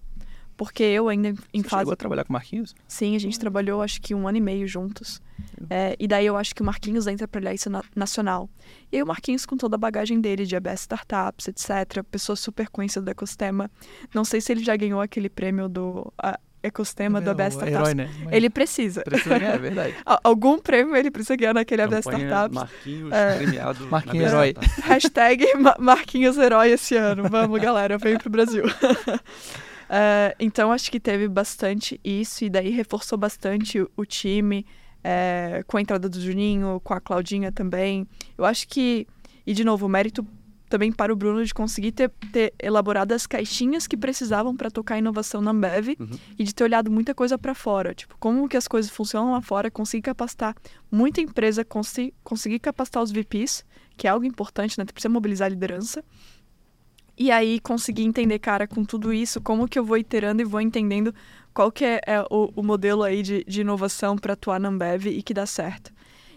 Porque 0.58 0.84
eu 0.84 1.10
ainda 1.10 1.30
em 1.54 1.62
Você 1.62 1.68
fase 1.70 1.82
chegou 1.82 1.94
a 1.94 1.96
trabalhar 1.98 2.24
com 2.24 2.30
o 2.30 2.34
Marquinhos? 2.34 2.74
Sim, 2.88 3.16
a 3.16 3.20
gente 3.20 3.38
trabalhou 3.38 3.82
acho 3.82 4.02
que 4.02 4.16
um 4.16 4.28
ano 4.28 4.38
e 4.38 4.42
meio 4.42 4.68
juntos. 4.68 5.22
É, 5.70 5.96
e 6.00 6.08
daí 6.08 6.26
eu 6.26 6.38
acho 6.38 6.56
que 6.56 6.62
o 6.62 6.66
Marquinhos 6.66 7.08
entra 7.08 7.28
para 7.28 7.54
isso 7.54 7.70
na- 7.70 7.84
nacional. 7.96 8.50
E 8.92 8.96
aí 8.98 9.04
o 9.04 9.06
Marquinhos, 9.08 9.46
com 9.46 9.58
toda 9.58 9.76
a 9.76 9.78
bagagem 9.78 10.22
dele 10.22 10.46
de 10.46 10.56
ABS 10.56 10.82
Startups, 10.82 11.48
etc., 11.50 12.04
pessoa 12.10 12.36
super 12.38 12.70
conhecida 12.70 13.04
do 13.04 13.12
ecossistema. 13.12 13.70
Não 14.14 14.24
sei 14.24 14.40
se 14.40 14.52
ele 14.54 14.64
já 14.64 14.76
ganhou 14.78 15.02
aquele 15.02 15.28
prêmio 15.30 15.68
do 15.68 16.12
a, 16.18 16.40
ecossistema 16.64 17.20
do 17.20 17.28
É, 17.28 17.32
ABS 17.32 17.54
Startups. 17.56 17.76
Herói, 17.80 17.94
né? 17.94 18.10
Mas 18.24 18.34
Ele 18.34 18.50
precisa. 18.50 19.02
precisa 19.02 19.38
ganhar, 19.38 19.56
é 19.56 19.58
verdade. 19.58 19.96
A- 20.06 20.20
Algum 20.24 20.58
prêmio 20.58 20.96
ele 20.96 21.12
precisa 21.12 21.36
ganhar 21.36 21.54
naquele 21.54 21.82
ABS 21.82 22.00
Startups. 22.08 22.56
Marquinhos 22.56 23.12
É. 23.12 23.36
premiado. 23.38 23.88
Marquinhos 23.88 24.28
Herói. 24.32 24.54
Hashtag 24.84 25.46
Ma- 25.60 25.76
Marquinhos 25.80 26.38
Herói 26.38 26.72
esse 26.72 26.96
ano. 26.96 27.28
Vamos, 27.30 27.60
galera, 27.62 27.98
vem 27.98 28.18
pro 28.18 28.30
Brasil. 28.30 28.64
É, 29.89 30.36
então, 30.39 30.72
acho 30.72 30.89
que 30.92 31.00
teve 31.00 31.27
bastante 31.27 32.00
isso, 32.04 32.44
e 32.44 32.50
daí 32.50 32.70
reforçou 32.70 33.18
bastante 33.18 33.80
o, 33.80 33.89
o 33.96 34.06
time, 34.06 34.65
é, 35.04 35.63
com 35.68 35.77
a 35.77 35.82
entrada 35.82 36.10
do 36.10 36.20
Juninho, 36.20 36.82
com 36.84 36.94
a 36.94 37.00
Claudinha 37.00 37.51
também. 37.51 38.08
Eu 38.38 38.46
acho 38.46 38.68
que, 38.68 39.08
e 39.46 39.54
de 39.54 39.63
novo, 39.63 39.86
o 39.86 39.89
mérito 39.89 40.25
também 40.68 40.92
para 40.92 41.13
o 41.13 41.15
Bruno 41.15 41.46
de 41.46 41.54
conseguir 41.54 41.92
ter, 41.92 42.10
ter 42.32 42.54
elaborado 42.60 43.12
as 43.12 43.27
caixinhas 43.27 43.86
que 43.86 43.96
precisavam 43.96 44.56
para 44.56 44.72
tocar 44.72 44.96
a 44.96 44.98
inovação 44.98 45.39
na 45.39 45.51
Ambev 45.51 45.96
Uhum. 46.00 46.18
e 46.38 46.44
de 46.44 46.54
ter 46.56 46.63
olhado 46.63 46.89
muita 46.89 47.13
coisa 47.13 47.38
para 47.38 47.54
fora, 47.54 47.94
tipo, 47.94 48.15
como 48.20 48.50
que 48.50 48.58
as 48.58 48.68
coisas 48.68 48.92
funcionam 48.92 49.34
lá 49.34 49.42
fora, 49.42 49.70
conseguir 49.70 50.01
capacitar 50.01 50.56
muita 50.92 51.22
empresa, 51.22 51.63
conseguir 52.24 52.60
capacitar 52.60 53.04
os 53.04 53.12
VPs, 53.12 53.63
que 53.96 54.08
é 54.08 54.10
algo 54.10 54.25
importante, 54.25 54.77
né? 54.77 54.86
Tu 54.86 54.94
precisa 54.94 55.08
mobilizar 55.10 55.46
a 55.46 55.50
liderança. 55.50 56.04
E 57.17 57.31
aí 57.31 57.60
conseguir 57.60 58.03
entender, 58.03 58.39
cara, 58.39 58.67
com 58.67 58.84
tudo 58.84 59.13
isso, 59.13 59.39
como 59.39 59.67
que 59.67 59.79
eu 59.79 59.86
vou 59.86 59.98
iterando 59.98 60.41
e 60.41 60.45
vou 60.45 60.60
entendendo 60.60 61.13
qual 61.53 61.72
que 61.72 61.86
é, 61.86 62.01
é 62.05 62.22
o, 62.29 62.51
o 62.55 62.63
modelo 62.63 63.03
aí 63.03 63.24
de, 63.24 63.43
de 63.45 63.62
inovação 63.62 64.17
para 64.17 64.34
atuar 64.34 64.60
na 64.60 64.67
Ambev 64.67 65.07
e 65.07 65.24
que 65.24 65.34
dá 65.34 65.45
certo. 65.45 65.93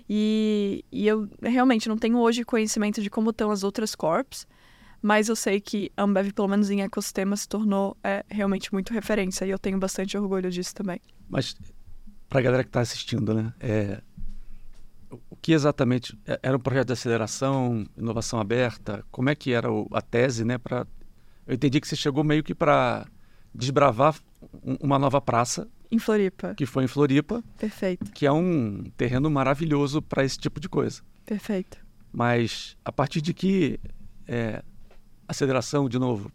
E, 0.09 0.85
e 0.91 1.07
eu 1.07 1.29
realmente 1.43 1.89
não 1.89 1.99
tenho 1.99 2.17
hoje 2.19 2.45
conhecimento 2.45 3.03
de 3.03 3.11
como 3.11 3.31
estão 3.31 3.51
as 3.51 3.65
outras 3.65 3.95
corps, 3.95 4.47
mas 5.03 5.29
eu 5.29 5.37
sei 5.37 5.61
que 5.61 5.91
a 5.97 6.05
Ambev, 6.05 6.33
pelo 6.33 6.49
menos 6.49 6.71
em 6.71 6.83
ecossistema, 6.83 7.37
se 7.37 7.49
tornou 7.49 7.97
é, 8.03 8.25
realmente 8.29 8.73
muito 8.73 8.93
referência 8.93 9.45
e 9.45 9.51
eu 9.51 9.59
tenho 9.59 9.79
bastante 9.79 10.17
orgulho 10.17 10.51
disso 10.51 10.75
também. 10.75 11.01
Mas 11.29 11.57
para 12.29 12.39
a 12.39 12.43
galera 12.43 12.63
que 12.63 12.69
está 12.69 12.81
assistindo, 12.81 13.35
né? 13.35 13.53
É, 13.59 14.01
que 15.41 15.53
exatamente 15.53 16.19
é- 16.27 16.39
era 16.43 16.57
um 16.57 16.61
projeto 16.61 16.89
de 16.89 16.93
aceleração, 16.93 17.87
inovação 17.97 18.41
aberta? 18.41 19.05
Como 19.11 19.31
é 19.31 19.35
que 19.35 19.53
era 19.53 19.71
o- 19.73 19.89
a 19.93 20.01
tese, 20.03 20.45
né? 20.45 20.59
Para 20.59 20.87
eu 21.47 21.55
entendi 21.55 21.81
que 21.81 21.89
você 21.89 21.97
chegou 21.97 22.23
meio 22.25 22.43
que 22.43 22.55
para 22.55 23.07
desbravar 23.55 24.17
um- 24.63 24.77
uma 24.81 24.99
nova 24.99 25.21
praça 25.21 25.69
Em 25.91 25.99
Floripa, 25.99 26.55
que 26.55 26.67
foi 26.67 26.85
em 26.85 26.87
Floripa, 26.87 27.43
perfeito, 27.59 28.13
que 28.13 28.27
é 28.27 28.33
um 28.33 28.85
terreno 28.97 29.31
maravilhoso 29.31 30.03
para 30.03 30.23
esse 30.25 30.37
tipo 30.39 30.61
de 30.61 30.69
coisa. 30.69 31.01
perfeito. 31.25 31.79
Mas 32.13 32.77
a 32.85 32.93
partir 32.93 33.21
de 33.23 33.33
que 33.33 33.81
é, 34.27 34.63
aceleração, 35.27 35.89
de 35.89 35.99
novo, 35.99 36.31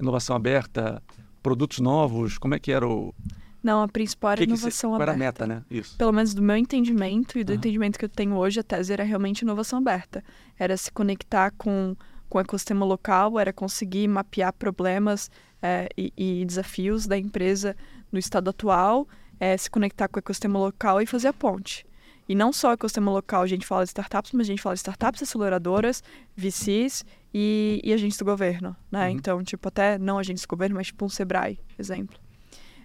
inovação 0.00 0.34
aberta, 0.34 1.02
produtos 1.42 1.78
novos, 1.80 2.38
como 2.38 2.54
é 2.54 2.58
que 2.58 2.72
era 2.72 2.86
o 2.88 3.14
Não, 3.62 3.82
a 3.82 3.88
principal 3.88 4.32
era 4.32 4.40
que 4.40 4.46
que 4.46 4.52
inovação 4.52 4.90
qual 4.90 5.02
era 5.02 5.12
aberta. 5.12 5.44
a 5.44 5.46
meta, 5.46 5.60
né? 5.60 5.64
Isso. 5.70 5.96
Pelo 5.96 6.12
menos 6.12 6.32
do 6.32 6.42
meu 6.42 6.56
entendimento 6.56 7.38
e 7.38 7.44
do 7.44 7.50
Aham. 7.50 7.58
entendimento 7.58 7.98
que 7.98 8.04
eu 8.04 8.08
tenho 8.08 8.36
hoje, 8.36 8.60
a 8.60 8.62
tese 8.62 8.92
era 8.92 9.02
realmente 9.02 9.42
inovação 9.42 9.78
aberta. 9.78 10.22
Era 10.58 10.76
se 10.76 10.90
conectar 10.92 11.50
com, 11.58 11.96
com 12.28 12.38
o 12.38 12.40
ecossistema 12.40 12.84
local, 12.86 13.38
era 13.38 13.52
conseguir 13.52 14.06
mapear 14.08 14.52
problemas 14.52 15.30
eh, 15.60 15.88
e, 15.96 16.12
e 16.16 16.44
desafios 16.44 17.06
da 17.06 17.18
empresa 17.18 17.76
no 18.12 18.18
estado 18.18 18.48
atual, 18.50 19.08
eh, 19.40 19.56
se 19.56 19.68
conectar 19.68 20.08
com 20.08 20.18
o 20.18 20.20
ecossistema 20.20 20.58
local 20.58 21.02
e 21.02 21.06
fazer 21.06 21.28
a 21.28 21.32
ponte. 21.32 21.84
E 22.28 22.34
não 22.34 22.52
só 22.52 22.68
o 22.68 22.72
ecossistema 22.72 23.10
local, 23.10 23.42
a 23.42 23.46
gente 23.46 23.66
fala 23.66 23.84
de 23.84 23.88
startups, 23.88 24.32
mas 24.32 24.46
a 24.46 24.50
gente 24.50 24.60
fala 24.60 24.74
de 24.74 24.80
startups 24.80 25.22
aceleradoras, 25.22 26.02
VCs 26.36 27.04
e, 27.32 27.80
e 27.82 27.92
agentes 27.92 28.18
do 28.18 28.24
governo, 28.24 28.76
né? 28.90 29.08
Uhum. 29.08 29.14
Então, 29.16 29.42
tipo, 29.42 29.66
até 29.66 29.98
não 29.98 30.18
agentes 30.18 30.44
do 30.44 30.48
governo, 30.48 30.76
mas 30.76 30.88
tipo 30.88 31.04
um 31.04 31.08
Sebrae, 31.08 31.58
exemplo. 31.78 32.18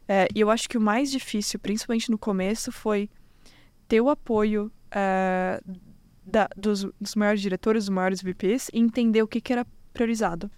É, 0.08 0.28
e 0.36 0.40
eu 0.42 0.50
acho 0.50 0.68
que 0.70 0.78
o 0.78 0.82
mais 0.82 1.10
difícil, 1.12 1.60
principalmente 1.60 2.12
no 2.12 2.18
começo, 2.18 2.72
foi 2.72 3.10
ter 3.88 4.02
o 4.02 4.10
apoio 4.10 4.72
é, 4.92 5.62
da- 6.26 6.50
dos, 6.56 6.84
dos 7.00 7.16
maiores 7.16 7.42
diretores, 7.42 7.86
dos 7.86 7.90
maiores 7.96 8.22
VPs, 8.22 8.70
e 8.74 8.80
entender 8.80 9.22
o 9.22 9.28
que, 9.28 9.40
que 9.42 9.54
era 9.54 9.66
priorizado. 9.94 10.50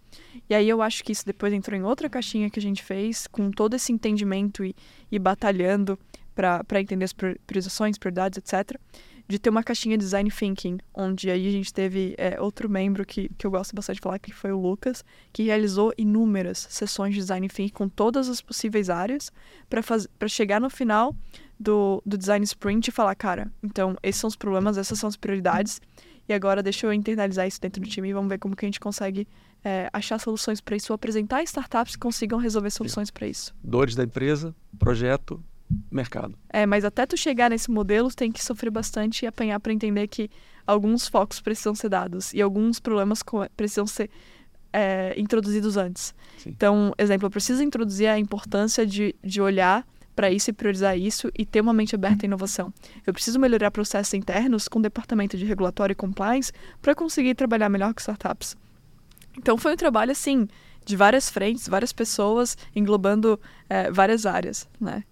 E 0.50 0.56
aí 0.56 0.68
eu 0.70 0.82
acho 0.82 1.04
que 1.04 1.12
isso 1.12 1.26
depois 1.26 1.52
entrou 1.54 1.78
em 1.78 1.84
outra 1.84 2.10
caixinha 2.10 2.50
que 2.50 2.60
a 2.60 2.62
gente 2.62 2.82
fez, 2.84 3.28
com 3.28 3.52
todo 3.52 3.76
esse 3.76 3.92
entendimento 3.92 4.64
e, 4.64 4.76
e 5.12 5.20
batalhando 5.20 6.00
para 6.34 6.82
entender 6.82 7.06
as 7.06 7.14
prior- 7.14 7.38
priorizações, 7.46 7.98
prioridades, 7.98 8.38
etc. 8.38 8.80
De 9.28 9.40
ter 9.40 9.50
uma 9.50 9.64
caixinha 9.64 9.98
design 9.98 10.30
thinking, 10.30 10.78
onde 10.94 11.32
aí 11.32 11.48
a 11.48 11.52
gente 11.52 11.74
teve 11.74 12.14
é, 12.18 12.40
outro 12.40 12.70
membro 12.70 13.06
que, 13.06 13.30
que 13.38 13.48
eu 13.48 13.52
gosto 13.52 13.76
bastante 13.76 13.96
de 13.96 14.02
falar, 14.02 14.20
que 14.20 14.32
foi 14.32 14.52
o 14.52 14.60
Lucas, 14.60 15.04
que 15.34 15.44
realizou 15.44 15.94
inúmeras 15.98 16.68
sessões 16.70 17.14
de 17.14 17.22
design 17.22 17.48
thinking 17.48 17.74
com 17.74 17.90
todas 17.90 18.30
as 18.30 18.40
possíveis 18.42 18.90
áreas 18.90 19.32
para 19.70 20.28
chegar 20.28 20.62
no 20.62 20.70
final 20.70 21.16
do, 21.60 22.02
do 22.06 22.18
design 22.18 22.44
sprint 22.44 22.88
e 22.88 22.92
falar, 22.92 23.16
cara, 23.16 23.52
então 23.64 23.98
esses 24.04 24.22
são 24.22 24.28
os 24.28 24.36
problemas, 24.36 24.78
essas 24.78 25.00
são 25.00 25.08
as 25.08 25.16
prioridades 25.16 25.82
e 26.28 26.34
agora 26.34 26.62
deixa 26.62 26.86
eu 26.88 26.94
internalizar 26.94 27.48
isso 27.48 27.62
dentro 27.62 27.82
do 27.82 27.88
time 27.88 28.10
e 28.10 28.14
vamos 28.14 28.30
ver 28.30 28.40
como 28.40 28.56
que 28.56 28.66
a 28.66 28.68
gente 28.68 28.80
consegue 28.80 29.28
é, 29.64 29.90
achar 29.94 30.20
soluções 30.20 30.62
para 30.62 30.76
isso, 30.76 30.94
apresentar 30.94 31.44
startups 31.44 31.96
que 31.96 32.02
consigam 32.02 32.38
resolver 32.40 32.70
soluções 32.70 33.10
para 33.10 33.28
isso. 33.28 33.54
Dores 33.64 33.96
da 33.96 34.04
empresa, 34.04 34.56
projeto, 34.78 35.44
mercado. 35.92 36.38
É, 36.50 36.66
mas 36.66 36.86
até 36.86 37.06
tu 37.06 37.18
chegar 37.18 37.50
nesse 37.50 37.72
modelo, 37.72 38.10
tu 38.10 38.16
tem 38.16 38.32
que 38.32 38.44
sofrer 38.44 38.70
bastante 38.70 39.24
e 39.24 39.28
apanhar 39.28 39.60
para 39.60 39.74
entender 39.74 40.08
que 40.08 40.30
alguns 40.66 41.08
focos 41.08 41.40
precisam 41.40 41.76
ser 41.76 41.90
dados 41.90 42.34
e 42.34 42.42
alguns 42.42 42.80
problemas 42.80 43.22
precisam 43.56 43.88
ser 43.88 44.10
é, 44.72 45.14
introduzidos 45.18 45.78
antes. 45.78 46.14
Sim. 46.38 46.50
Então, 46.50 46.94
exemplo, 46.98 47.28
eu 47.28 47.32
preciso 47.32 47.64
introduzir 47.64 48.08
a 48.08 48.20
importância 48.20 48.86
de, 48.86 49.16
de 49.24 49.42
olhar 49.42 49.86
para 50.16 50.32
isso 50.32 50.50
e 50.50 50.54
priorizar 50.54 50.98
isso 50.98 51.30
e 51.38 51.46
ter 51.46 51.62
uma 51.62 51.74
mente 51.74 51.94
aberta 51.94 52.26
à 52.26 52.28
inovação. 52.28 52.74
Eu 53.06 53.14
preciso 53.14 53.40
melhorar 53.40 53.70
processos 53.72 54.14
internos 54.14 54.68
com 54.68 54.80
o 54.80 54.82
departamento 54.82 55.38
de 55.38 55.46
regulatório 55.46 55.94
e 55.94 55.96
compliance 55.96 56.52
para 56.82 56.96
conseguir 56.96 57.36
trabalhar 57.36 57.70
melhor 57.70 57.94
com 57.94 58.00
startups. 58.00 58.56
Então, 59.38 59.58
foi 59.58 59.74
um 59.74 59.76
trabalho, 59.78 60.12
assim, 60.12 60.48
de 60.86 60.96
várias 60.96 61.30
frentes, 61.30 61.68
várias 61.68 61.92
pessoas, 61.92 62.58
englobando 62.74 63.40
é, 63.70 63.92
várias 63.92 64.26
áreas, 64.26 64.68
né? 64.80 65.04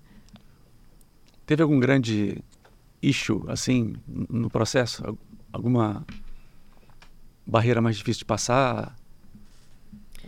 Teve 1.45 1.61
algum 1.63 1.79
grande 1.79 2.37
issue, 3.01 3.43
assim, 3.47 3.95
no 4.07 4.49
processo? 4.49 5.05
Al- 5.05 5.17
Alguma 5.51 6.03
barreira 7.45 7.79
mais 7.81 7.95
difícil 7.97 8.19
de 8.19 8.25
passar? 8.25 8.95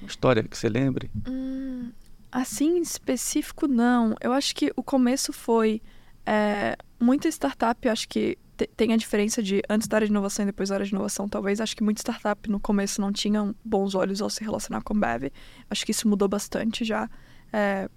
História 0.05 0.43
que 0.43 0.55
você 0.57 0.69
lembre? 0.69 1.09
Hum, 1.27 1.91
assim, 2.31 2.77
em 2.77 2.81
específico, 2.81 3.67
não. 3.67 4.15
Eu 4.21 4.31
acho 4.33 4.53
que 4.55 4.71
o 4.75 4.83
começo 4.83 5.33
foi 5.33 5.81
é, 6.25 6.77
muita 6.99 7.27
startup, 7.29 7.87
acho 7.89 8.07
que 8.07 8.37
te- 8.55 8.67
tem 8.77 8.93
a 8.93 8.97
diferença 8.97 9.41
de 9.41 9.61
antes 9.69 9.87
da 9.87 9.97
área 9.97 10.05
de 10.07 10.11
inovação 10.13 10.43
e 10.43 10.45
depois 10.47 10.69
da 10.69 10.75
área 10.75 10.85
de 10.85 10.91
inovação, 10.91 11.27
talvez. 11.27 11.59
Acho 11.59 11.75
que 11.75 11.83
muita 11.83 12.01
startup 12.01 12.47
no 12.49 12.59
começo 12.59 13.01
não 13.01 13.11
tinham 13.11 13.55
bons 13.63 13.95
olhos 13.95 14.21
ao 14.21 14.29
se 14.29 14.43
relacionar 14.43 14.81
com 14.81 14.93
Bev. 14.93 15.31
Acho 15.71 15.83
que 15.85 15.91
isso 15.91 16.07
mudou 16.07 16.27
bastante 16.27 16.83
já. 16.85 17.09
É, 17.51 17.89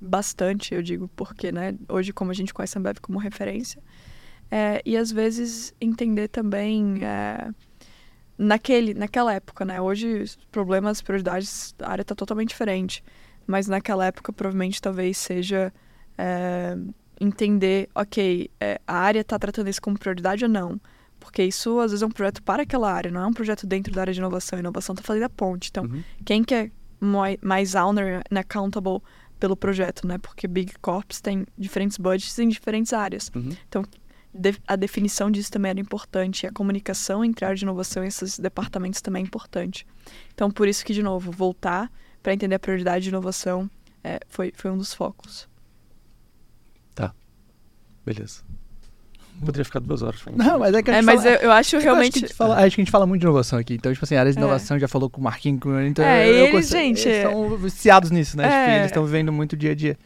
bastante, 0.00 0.74
eu 0.74 0.82
digo, 0.82 1.08
porque, 1.16 1.50
né, 1.52 1.74
hoje 1.88 2.12
como 2.12 2.30
a 2.30 2.34
gente 2.34 2.52
conhece 2.54 2.76
a 2.76 2.80
Ambev 2.80 2.98
como 3.00 3.18
referência. 3.18 3.82
É, 4.50 4.80
e 4.84 4.96
às 4.96 5.10
vezes 5.12 5.74
entender 5.80 6.28
também 6.28 7.04
é, 7.04 7.50
naquele, 8.36 8.94
naquela 8.94 9.34
época, 9.34 9.64
né? 9.64 9.80
Hoje 9.80 10.22
os 10.22 10.36
problemas, 10.50 11.02
prioridades, 11.02 11.74
a 11.80 11.90
área 11.90 12.02
está 12.02 12.14
totalmente 12.14 12.48
diferente. 12.50 13.02
Mas 13.46 13.66
naquela 13.66 14.06
época 14.06 14.32
provavelmente 14.32 14.80
talvez 14.80 15.16
seja 15.18 15.72
é, 16.16 16.76
entender, 17.20 17.88
ok, 17.94 18.50
é, 18.60 18.80
a 18.86 18.96
área 18.96 19.20
está 19.20 19.38
tratando 19.38 19.68
isso 19.68 19.82
como 19.82 19.98
prioridade 19.98 20.44
ou 20.44 20.50
não. 20.50 20.80
Porque 21.18 21.42
isso 21.42 21.80
às 21.80 21.90
vezes 21.90 22.02
é 22.02 22.06
um 22.06 22.10
projeto 22.10 22.42
para 22.42 22.62
aquela 22.62 22.92
área, 22.92 23.10
não 23.10 23.20
é 23.22 23.26
um 23.26 23.32
projeto 23.32 23.66
dentro 23.66 23.92
da 23.92 24.02
área 24.02 24.12
de 24.12 24.20
inovação. 24.20 24.56
A 24.56 24.60
inovação 24.60 24.92
está 24.94 25.02
fazendo 25.04 25.24
a 25.24 25.28
ponte. 25.28 25.68
Então, 25.70 25.84
Uhum. 25.84 26.02
quem 26.24 26.44
que 26.44 26.54
é 26.54 26.70
moi- 27.00 27.38
mais 27.42 27.74
owner 27.74 28.22
and 28.30 28.38
accountable 28.38 29.02
pelo 29.38 29.56
projeto, 29.56 30.06
né? 30.06 30.18
Porque 30.18 30.46
Big 30.46 30.74
Corps 30.80 31.20
tem 31.20 31.46
diferentes 31.56 31.96
budgets 31.98 32.38
em 32.38 32.48
diferentes 32.48 32.92
áreas. 32.92 33.30
Uhum. 33.34 33.50
De- 34.34 34.60
a 34.66 34.76
definição 34.76 35.30
disso 35.30 35.50
também 35.50 35.70
era 35.70 35.80
importante. 35.80 36.44
E 36.44 36.46
a 36.46 36.52
comunicação 36.52 37.24
entre 37.24 37.44
a 37.44 37.48
área 37.48 37.56
de 37.56 37.64
inovação 37.64 38.04
e 38.04 38.08
esses 38.08 38.38
departamentos 38.38 39.00
também 39.00 39.22
é 39.22 39.26
importante. 39.26 39.86
Então, 40.34 40.50
por 40.50 40.68
isso 40.68 40.84
que, 40.84 40.92
de 40.92 41.02
novo, 41.02 41.32
voltar 41.32 41.90
para 42.22 42.34
entender 42.34 42.54
a 42.54 42.58
prioridade 42.58 43.04
de 43.04 43.08
inovação 43.08 43.70
é, 44.04 44.20
foi, 44.28 44.52
foi 44.54 44.70
um 44.70 44.76
dos 44.76 44.92
focos. 44.94 45.48
Beleza. 48.04 48.42
Poderia 49.44 49.64
ficar 49.64 49.78
duas 49.80 50.02
horas 50.02 50.20
falando. 50.20 50.38
Não, 50.38 50.58
mas 50.58 50.74
é 50.74 50.82
que 50.82 50.90
a 50.90 50.94
É, 50.94 50.96
gente 50.96 51.04
mas 51.06 51.22
fala- 51.22 51.34
eu, 51.36 51.40
eu 51.42 51.50
acho 51.50 51.50
Eu 51.50 51.52
acho, 51.52 51.76
que 51.78 51.82
realmente. 51.84 52.16
a 52.16 52.20
gente 52.20 52.34
fala, 52.34 52.54
acho 52.56 52.74
que 52.74 52.80
a 52.80 52.84
gente 52.84 52.90
fala 52.90 53.06
muito 53.06 53.20
de 53.20 53.26
inovação 53.26 53.58
aqui. 53.58 53.74
Então, 53.74 53.92
tipo 53.92 54.04
assim, 54.04 54.14
a 54.16 54.20
área 54.20 54.32
de 54.32 54.38
É. 54.38 54.40
inovação 54.40 54.78
já 54.78 54.88
falou 54.88 55.08
com 55.08 55.20
o 55.20 55.24
Marquinhos, 55.24 55.60
com 55.60 55.80
então 55.80 56.04
É, 56.04 56.28
eu, 56.28 56.32
eu 56.34 56.46
eles, 56.48 56.68
gente, 56.68 57.08
Eles 57.08 57.18
estão 57.24 57.56
viciados 57.56 58.10
nisso, 58.10 58.36
né? 58.36 58.44
Tipo, 58.44 58.54
É. 58.54 58.76
eles 58.76 58.86
estão 58.86 59.04
vivendo 59.04 59.32
muito 59.32 59.56
dia 59.56 59.72
a 59.72 59.74
dia. 59.74 59.96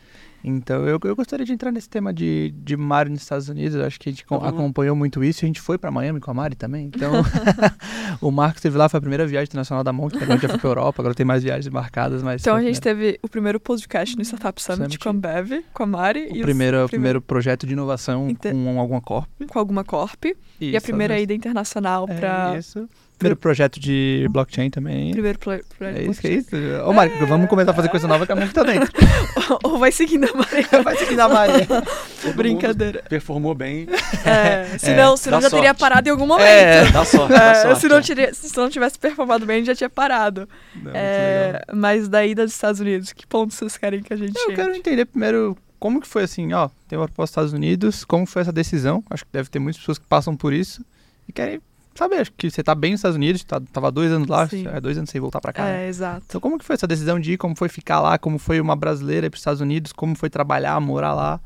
Então, 0.44 0.86
eu, 0.86 0.98
eu 1.04 1.14
gostaria 1.16 1.46
de 1.46 1.52
entrar 1.52 1.70
nesse 1.70 1.88
tema 1.88 2.12
de, 2.12 2.52
de 2.64 2.76
Mário 2.76 3.10
nos 3.12 3.22
Estados 3.22 3.48
Unidos. 3.48 3.74
Eu 3.76 3.84
acho 3.84 3.98
que 4.00 4.08
a 4.08 4.12
gente 4.12 4.24
lá. 4.30 4.48
acompanhou 4.48 4.96
muito 4.96 5.22
isso. 5.22 5.44
A 5.44 5.46
gente 5.46 5.60
foi 5.60 5.78
pra 5.78 5.90
Miami 5.90 6.18
com 6.20 6.30
a 6.30 6.34
Mari 6.34 6.56
também. 6.56 6.86
Então, 6.86 7.12
o 8.20 8.30
Marcos 8.30 8.58
esteve 8.58 8.76
lá, 8.76 8.88
foi 8.88 8.98
a 8.98 9.00
primeira 9.00 9.26
viagem 9.26 9.46
internacional 9.46 9.84
da 9.84 9.92
Monk. 9.92 10.16
Agora 10.22 10.38
já 10.40 10.48
foi 10.48 10.58
pra 10.58 10.68
Europa, 10.70 11.02
agora 11.02 11.14
tem 11.14 11.24
mais 11.26 11.42
viagens 11.42 11.68
marcadas. 11.72 12.22
Mas 12.22 12.40
Então, 12.42 12.56
a 12.56 12.62
gente 12.62 12.80
teve 12.80 13.18
o 13.22 13.28
primeiro 13.28 13.60
podcast 13.60 14.16
no 14.16 14.22
Startup 14.22 14.60
Summit, 14.62 14.98
com 14.98 15.08
a 15.08 15.12
Bev, 15.12 15.62
com 15.72 15.82
a 15.82 15.86
Mari. 15.86 16.28
o 16.32 16.36
e 16.36 16.42
primeiro, 16.42 16.84
o 16.84 16.88
primeiro 16.88 17.20
projeto 17.20 17.66
de 17.66 17.72
inovação 17.72 18.28
Inte- 18.30 18.50
com 18.50 18.78
alguma 18.80 19.00
corp. 19.00 19.28
com 19.48 19.58
alguma 19.58 19.84
Corp. 19.84 20.24
e 20.60 20.74
a 20.74 20.78
Isso, 20.78 20.86
primeira 20.86 21.18
ida 21.20 21.34
internacional 21.34 22.06
É, 22.08 22.14
para 22.18 22.58
isso. 22.58 22.88
Primeiro 23.18 23.36
projeto 23.36 23.78
de 23.78 24.26
blockchain 24.30 24.68
também. 24.68 25.12
Primeiro 25.12 25.38
pro, 25.38 25.52
pro, 25.78 25.86
É 25.86 26.02
isso, 26.02 26.26
é 26.26 26.30
isso. 26.30 26.56
Ô, 26.84 26.92
Mari, 26.92 27.12
vamos 27.28 27.48
começar 27.48 27.70
a 27.70 27.74
fazer 27.74 27.88
coisa 27.88 28.08
nova 28.08 28.26
que 28.26 28.32
a 28.32 28.36
que 28.36 28.52
tá 28.52 28.64
dentro. 28.64 28.90
Ou 29.62 29.78
vai 29.78 29.92
seguindo 29.92 30.24
a 30.24 30.34
Maria. 30.34 30.66
Vai 30.82 30.96
seguir 30.96 31.14
da 31.16 31.28
Maria. 31.28 31.66
Todo 32.20 32.34
Brincadeira. 32.34 33.02
Performou 33.08 33.54
bem. 33.54 33.86
É, 34.24 34.76
senão, 34.78 35.16
senão 35.16 35.38
dá 35.38 35.44
já 35.44 35.50
teria 35.50 35.68
sorte. 35.68 35.78
parado 35.80 36.08
em 36.08 36.10
algum 36.10 36.26
momento. 36.26 36.46
É. 36.48 36.90
Dá 36.90 37.04
sorte, 37.04 37.32
É, 37.32 37.36
dá 37.38 37.54
sorte. 37.62 37.80
se, 37.80 37.88
não 37.88 37.96
é. 37.98 38.02
tiria- 38.02 38.34
se 38.34 38.56
não 38.56 38.68
tivesse 38.68 38.98
performado 38.98 39.46
bem, 39.46 39.64
já 39.64 39.74
tinha 39.74 39.90
parado. 39.90 40.48
Não, 40.74 40.82
muito 40.82 40.96
É, 40.96 41.46
legal. 41.46 41.62
mas 41.74 42.08
daí 42.08 42.34
dos 42.34 42.50
Estados 42.52 42.80
Unidos, 42.80 43.12
que 43.12 43.24
ponto 43.26 43.54
vocês 43.54 43.76
querem 43.76 44.02
que 44.02 44.12
a 44.12 44.16
gente 44.16 44.34
Eu 44.36 44.42
chegue? 44.42 44.56
quero 44.56 44.74
entender 44.74 45.04
primeiro 45.04 45.56
como 45.78 46.00
que 46.00 46.08
foi 46.08 46.24
assim, 46.24 46.52
ó, 46.52 46.68
tem 46.88 46.98
uma 46.98 47.06
proposta 47.06 47.40
dos 47.40 47.50
Estados 47.50 47.52
Unidos, 47.52 48.04
como 48.04 48.26
foi 48.26 48.42
essa 48.42 48.52
decisão? 48.52 49.02
Acho 49.10 49.24
que 49.24 49.30
deve 49.32 49.48
ter 49.48 49.58
muitas 49.60 49.80
pessoas 49.80 49.98
que 49.98 50.06
passam 50.06 50.36
por 50.36 50.52
isso 50.52 50.84
e 51.28 51.32
querem 51.32 51.60
saber, 51.94 52.16
acho 52.16 52.32
que 52.32 52.50
você 52.50 52.62
tá 52.62 52.74
bem 52.74 52.92
nos 52.92 52.98
Estados 53.00 53.16
Unidos, 53.16 53.44
tá, 53.44 53.60
tava 53.72 53.90
dois 53.90 54.10
anos 54.12 54.28
lá, 54.28 54.48
é 54.74 54.80
dois 54.80 54.96
anos 54.98 55.10
sem 55.10 55.20
voltar 55.20 55.40
pra 55.40 55.52
cá. 55.52 55.64
né? 55.64 55.84
É, 55.84 55.88
exato. 55.88 56.24
Então 56.28 56.40
como 56.40 56.58
que 56.58 56.64
foi 56.64 56.74
essa 56.74 56.86
decisão 56.86 57.18
de 57.20 57.32
ir, 57.32 57.36
como 57.38 57.54
foi 57.56 57.68
ficar 57.68 58.00
lá, 58.00 58.18
como 58.18 58.38
foi 58.38 58.60
uma 58.60 58.74
brasileira 58.76 59.26
ir 59.26 59.30
pros 59.30 59.40
Estados 59.40 59.60
Unidos, 59.60 59.92
como 59.92 60.14
foi 60.14 60.30
trabalhar, 60.30 60.78
morar 60.80 61.14
lá? 61.14 61.40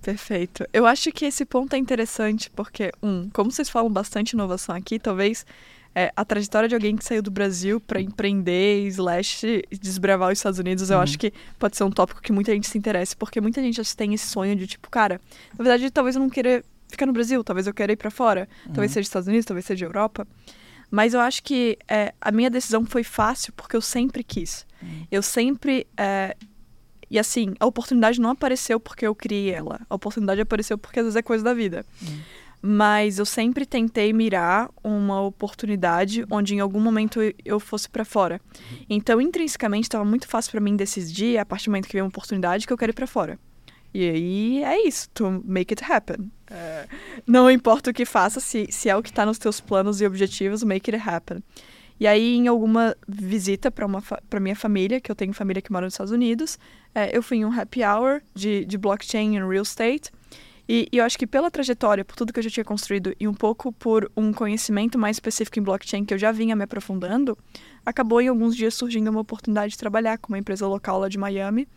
Perfeito. 0.00 0.64
Eu 0.72 0.86
acho 0.86 1.12
que 1.12 1.24
esse 1.24 1.44
ponto 1.44 1.74
é 1.74 1.78
interessante 1.78 2.50
porque, 2.50 2.90
um, 3.02 3.28
como 3.32 3.50
vocês 3.52 3.68
falam 3.68 3.90
bastante 3.90 4.32
inovação 4.32 4.74
aqui, 4.74 4.98
talvez 4.98 5.46
é, 5.94 6.10
a 6.16 6.24
trajetória 6.24 6.68
de 6.68 6.74
alguém 6.74 6.96
que 6.96 7.04
saiu 7.04 7.22
do 7.22 7.30
Brasil 7.30 7.78
para 7.80 8.00
empreender, 8.00 8.86
slash, 8.88 9.62
desbravar 9.80 10.32
os 10.32 10.38
Estados 10.38 10.58
Unidos, 10.58 10.90
eu 10.90 10.96
Uhum. 10.96 11.02
acho 11.02 11.18
que 11.18 11.32
pode 11.58 11.76
ser 11.76 11.84
um 11.84 11.90
tópico 11.90 12.20
que 12.20 12.32
muita 12.32 12.52
gente 12.52 12.66
se 12.66 12.76
interesse, 12.78 13.14
porque 13.16 13.40
muita 13.40 13.62
gente 13.62 13.76
já 13.76 13.94
tem 13.94 14.12
esse 14.14 14.26
sonho 14.26 14.56
de, 14.56 14.66
tipo, 14.66 14.90
cara, 14.90 15.20
na 15.56 15.62
verdade, 15.62 15.90
talvez 15.90 16.16
eu 16.16 16.22
não 16.22 16.30
queira 16.30 16.64
ficar 16.92 17.06
no 17.06 17.12
Brasil, 17.12 17.42
talvez 17.42 17.66
eu 17.66 17.74
queira 17.74 17.92
ir 17.92 17.96
para 17.96 18.10
fora, 18.10 18.48
talvez 18.66 18.92
seja 18.92 19.06
Estados 19.06 19.26
Unidos, 19.28 19.44
talvez 19.46 19.64
seja 19.66 19.84
Europa. 19.84 20.26
Mas 20.90 21.14
eu 21.14 21.20
acho 21.20 21.42
que 21.42 21.78
é, 21.88 22.12
a 22.20 22.30
minha 22.30 22.50
decisão 22.50 22.84
foi 22.84 23.02
fácil 23.02 23.52
porque 23.54 23.74
eu 23.76 23.80
sempre 23.80 24.22
quis. 24.22 24.66
Eu 25.10 25.22
sempre. 25.22 25.86
é, 25.96 26.36
e 27.10 27.18
assim, 27.18 27.54
a 27.60 27.66
oportunidade 27.66 28.20
não 28.20 28.30
apareceu 28.30 28.78
porque 28.80 29.06
eu 29.06 29.14
criei 29.14 29.50
ela. 29.50 29.80
A 29.88 29.94
oportunidade 29.94 30.40
apareceu 30.40 30.76
porque 30.78 30.98
às 31.00 31.04
vezes 31.06 31.16
é 31.16 31.22
coisa 31.22 31.42
da 31.44 31.52
vida. 31.54 31.84
Mas 32.64 33.18
eu 33.18 33.26
sempre 33.26 33.66
tentei 33.66 34.12
mirar 34.12 34.70
uma 34.84 35.20
oportunidade 35.20 36.24
onde 36.30 36.54
em 36.54 36.60
algum 36.60 36.78
momento 36.78 37.18
eu- 37.44 37.58
fosse 37.58 37.88
pra 37.90 38.04
fora. 38.04 38.40
Então, 38.88 39.20
intrinsecamente, 39.20 39.84
estava 39.86 40.04
muito 40.04 40.28
fácil 40.28 40.52
pra 40.52 40.60
mim 40.60 40.76
decidir, 40.76 41.38
a 41.38 41.44
partir 41.44 41.64
do 41.66 41.70
momento 41.72 41.86
que 41.86 41.92
veio 41.94 42.04
uma 42.04 42.08
oportunidade, 42.08 42.66
que 42.66 42.72
eu 42.72 42.76
quero 42.78 42.90
ir 42.92 42.94
pra 42.94 43.06
fora. 43.06 43.36
E 43.94 44.08
aí 44.08 44.64
é 44.64 44.88
isso, 44.88 45.08
to 45.10 45.42
make 45.44 45.72
it 45.72 45.84
happen. 45.84 46.30
É, 46.50 46.86
não 47.26 47.50
importa 47.50 47.90
o 47.90 47.94
que 47.94 48.04
faça, 48.04 48.40
se, 48.40 48.66
se 48.70 48.88
é 48.88 48.96
o 48.96 49.02
que 49.02 49.10
está 49.10 49.26
nos 49.26 49.38
teus 49.38 49.60
planos 49.60 50.00
e 50.00 50.06
objetivos, 50.06 50.62
make 50.62 50.90
it 50.90 51.08
happen. 51.08 51.42
E 52.00 52.06
aí, 52.06 52.36
em 52.36 52.48
alguma 52.48 52.96
visita 53.06 53.70
para 53.70 53.86
para 54.28 54.40
minha 54.40 54.56
família, 54.56 55.00
que 55.00 55.10
eu 55.10 55.14
tenho 55.14 55.32
família 55.32 55.62
que 55.62 55.70
mora 55.70 55.86
nos 55.86 55.94
Estados 55.94 56.12
Unidos, 56.12 56.58
é, 56.94 57.16
eu 57.16 57.22
fui 57.22 57.38
em 57.38 57.44
um 57.44 57.52
happy 57.52 57.84
hour 57.84 58.22
de, 58.34 58.64
de 58.64 58.76
blockchain 58.76 59.36
e 59.36 59.38
real 59.38 59.62
estate. 59.62 60.10
E, 60.68 60.88
e 60.90 60.98
eu 60.98 61.04
acho 61.04 61.18
que 61.18 61.26
pela 61.26 61.50
trajetória, 61.50 62.04
por 62.04 62.16
tudo 62.16 62.32
que 62.32 62.38
eu 62.38 62.42
já 62.42 62.50
tinha 62.50 62.64
construído 62.64 63.14
e 63.20 63.28
um 63.28 63.34
pouco 63.34 63.72
por 63.72 64.10
um 64.16 64.32
conhecimento 64.32 64.98
mais 64.98 65.16
específico 65.16 65.58
em 65.58 65.62
blockchain 65.62 66.04
que 66.04 66.14
eu 66.14 66.18
já 66.18 66.32
vinha 66.32 66.56
me 66.56 66.64
aprofundando, 66.64 67.36
acabou 67.84 68.20
em 68.20 68.28
alguns 68.28 68.56
dias 68.56 68.74
surgindo 68.74 69.08
uma 69.08 69.20
oportunidade 69.20 69.72
de 69.72 69.78
trabalhar 69.78 70.18
com 70.18 70.32
uma 70.32 70.38
empresa 70.38 70.66
local 70.66 70.98
lá 71.00 71.08
de 71.08 71.18
Miami. 71.18 71.68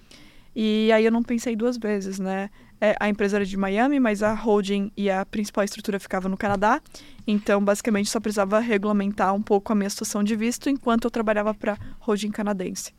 E 0.55 0.91
aí 0.91 1.03
eu 1.03 1.11
não 1.11 1.21
pensei 1.21 1.55
duas 1.55 1.77
vezes, 1.77 2.17
né? 2.17 2.49
É, 2.79 2.95
a 2.99 3.09
empresa 3.09 3.37
era 3.37 3.45
de 3.45 3.57
Miami, 3.57 3.99
mas 3.99 4.23
a 4.23 4.33
holding 4.33 4.91
e 4.95 5.09
a 5.09 5.25
principal 5.25 5.63
estrutura 5.63 5.99
ficava 5.99 6.29
no 6.29 6.37
Canadá. 6.37 6.81
Então, 7.27 7.63
basicamente, 7.63 8.09
só 8.09 8.19
precisava 8.19 8.59
regulamentar 8.59 9.33
um 9.33 9.41
pouco 9.41 9.71
a 9.73 9.75
minha 9.75 9.89
situação 9.89 10.23
de 10.23 10.35
visto 10.35 10.69
enquanto 10.69 11.05
eu 11.05 11.11
trabalhava 11.11 11.53
para 11.53 11.77
holding 11.99 12.31
canadense. 12.31 12.93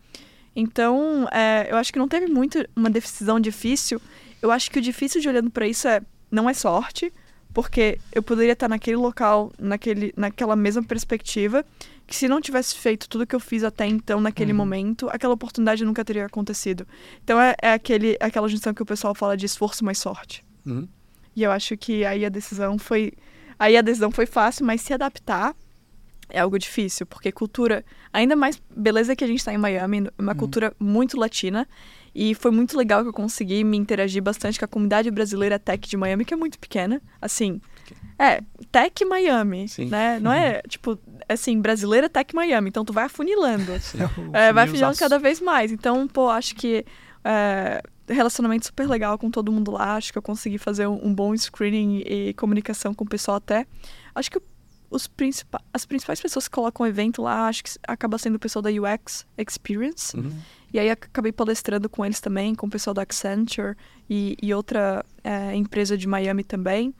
Então, 0.55 1.29
é, 1.33 1.69
eu 1.71 1.77
acho 1.77 1.93
que 1.93 1.99
não 1.99 2.09
teve 2.09 2.27
muito 2.27 2.67
uma 2.75 2.91
decisão 2.91 3.39
difícil. 3.39 4.01
Eu 4.41 4.51
acho 4.51 4.71
que 4.71 4.79
o 4.79 4.83
difícil 4.83 5.21
de 5.21 5.29
olhando 5.29 5.51
para 5.51 5.67
isso 5.67 5.87
é 5.87 6.01
não 6.31 6.49
é 6.49 6.55
sorte, 6.55 7.13
porque 7.57 7.99
eu 8.13 8.23
poderia 8.23 8.53
estar 8.53 8.69
naquele 8.69 8.99
local, 8.99 9.51
naquele, 9.59 10.13
naquela 10.15 10.55
mesma 10.55 10.83
perspectiva, 10.83 11.65
que 12.07 12.15
se 12.15 12.29
não 12.29 12.39
tivesse 12.39 12.77
feito 12.77 13.09
tudo 13.09 13.27
que 13.27 13.35
eu 13.35 13.41
fiz 13.41 13.65
até 13.65 13.87
então 13.87 14.21
naquele 14.21 14.53
Uhum. 14.53 14.59
momento, 14.59 15.09
aquela 15.09 15.33
oportunidade 15.33 15.83
nunca 15.83 16.05
teria 16.05 16.27
acontecido. 16.27 16.87
Então 17.25 17.41
é, 17.41 17.57
é 17.63 17.73
aquele, 17.73 18.15
aquela 18.21 18.47
junção 18.47 18.75
que 18.75 18.83
o 18.83 18.85
pessoal 18.85 19.15
fala 19.15 19.39
de 19.39 19.47
esforço 19.47 19.87
mais 19.87 19.97
sorte. 19.97 20.45
Uhum. 20.67 20.87
E 21.35 21.45
eu 21.45 21.51
acho 21.51 21.79
que 21.79 22.05
aí 22.05 22.27
a 22.27 22.29
decisão 22.29 22.79
foi. 22.79 23.15
Aí 23.59 23.75
a 23.75 23.81
decisão 23.81 24.11
foi 24.11 24.27
fácil, 24.27 24.67
mas 24.67 24.83
se 24.83 24.93
adaptar 24.93 25.57
é 26.29 26.41
algo 26.41 26.59
difícil, 26.59 27.07
porque 27.07 27.33
cultura. 27.33 27.83
Ainda 28.13 28.37
mais 28.37 28.61
beleza 28.71 29.17
que 29.17 29.25
a 29.25 29.27
gente 29.27 29.39
está 29.39 29.55
em 29.55 29.59
Miami, 29.59 30.11
uma 30.19 30.35
cultura 30.35 30.75
muito 30.79 31.19
latina. 31.19 31.67
E 32.19 32.35
foi 32.35 32.51
muito 32.51 32.79
legal 32.79 33.03
que 33.03 33.09
eu 33.11 33.13
consegui 33.13 33.63
me 33.63 33.77
interagir 33.77 34.23
bastante 34.23 34.59
com 34.59 34.65
a 34.65 34.69
comunidade 34.69 35.11
brasileira 35.11 35.59
tech 35.59 35.87
de 35.87 35.99
Miami, 35.99 36.25
que 36.25 36.33
é 36.33 36.37
muito 36.37 36.59
pequena. 36.59 37.03
Assim. 37.21 37.61
É, 38.19 38.41
Tech 38.73 39.05
Miami, 39.05 39.69
Sim. 39.69 39.91
né? 39.91 40.19
Não 40.19 40.33
é, 40.33 40.63
tipo, 40.63 40.99
assim, 41.29 41.61
brasileira 41.61 42.09
Tech 42.09 42.35
Miami. 42.35 42.71
Então 42.71 42.87
tu 42.87 42.93
vai 42.95 43.05
afunilando. 43.05 43.67
É, 44.33 44.51
vai 44.51 44.65
afinando 44.65 44.97
cada 44.97 45.19
vez 45.19 45.43
mais. 45.43 45.71
Então, 45.71 46.09
pô, 46.09 46.31
acho 46.31 46.55
que 46.55 46.87
é, 47.23 47.83
relacionamento 48.09 48.65
super 48.65 48.89
legal 48.89 49.19
com 49.19 49.31
todo 49.31 49.53
mundo 49.53 49.73
lá. 49.73 49.97
Acho 49.97 50.11
que 50.11 50.17
eu 50.17 50.23
consegui 50.23 50.57
fazer 50.57 50.87
um, 50.87 51.09
um 51.09 51.15
bom 51.15 51.37
screening 51.37 52.03
e 52.07 52.33
comunicação 52.33 52.95
com 52.95 53.05
o 53.05 53.09
pessoal 53.09 53.37
até. 53.37 53.67
Acho 54.15 54.31
que 54.31 54.41
os 54.91 55.07
principais, 55.07 55.65
as 55.73 55.85
principais 55.85 56.21
pessoas 56.21 56.49
que 56.49 56.55
colocam 56.55 56.85
o 56.85 56.89
evento 56.89 57.21
lá, 57.21 57.47
acho 57.49 57.65
que 57.65 57.71
acaba 57.87 58.17
sendo 58.19 58.37
o 58.37 58.39
pessoal 58.39 58.63
da 58.63 58.71
UX 58.71 59.27
Experience. 59.37 60.17
Uhum. 60.17 60.33
E 60.77 60.79
aí 60.79 60.91
acabei 60.91 61.33
palestrando 61.33 61.89
com 61.89 62.05
eles 62.05 62.21
também, 62.21 62.55
com 62.55 62.67
o 62.67 62.71
pessoal 62.71 62.93
da 62.93 63.01
Accenture 63.01 63.75
e, 64.11 64.37
e 64.43 64.53
outra 64.53 65.03
é, 65.25 65.57
empresa 65.57 65.97
de 65.97 66.07
Miami 66.07 66.45
também. 66.45 66.95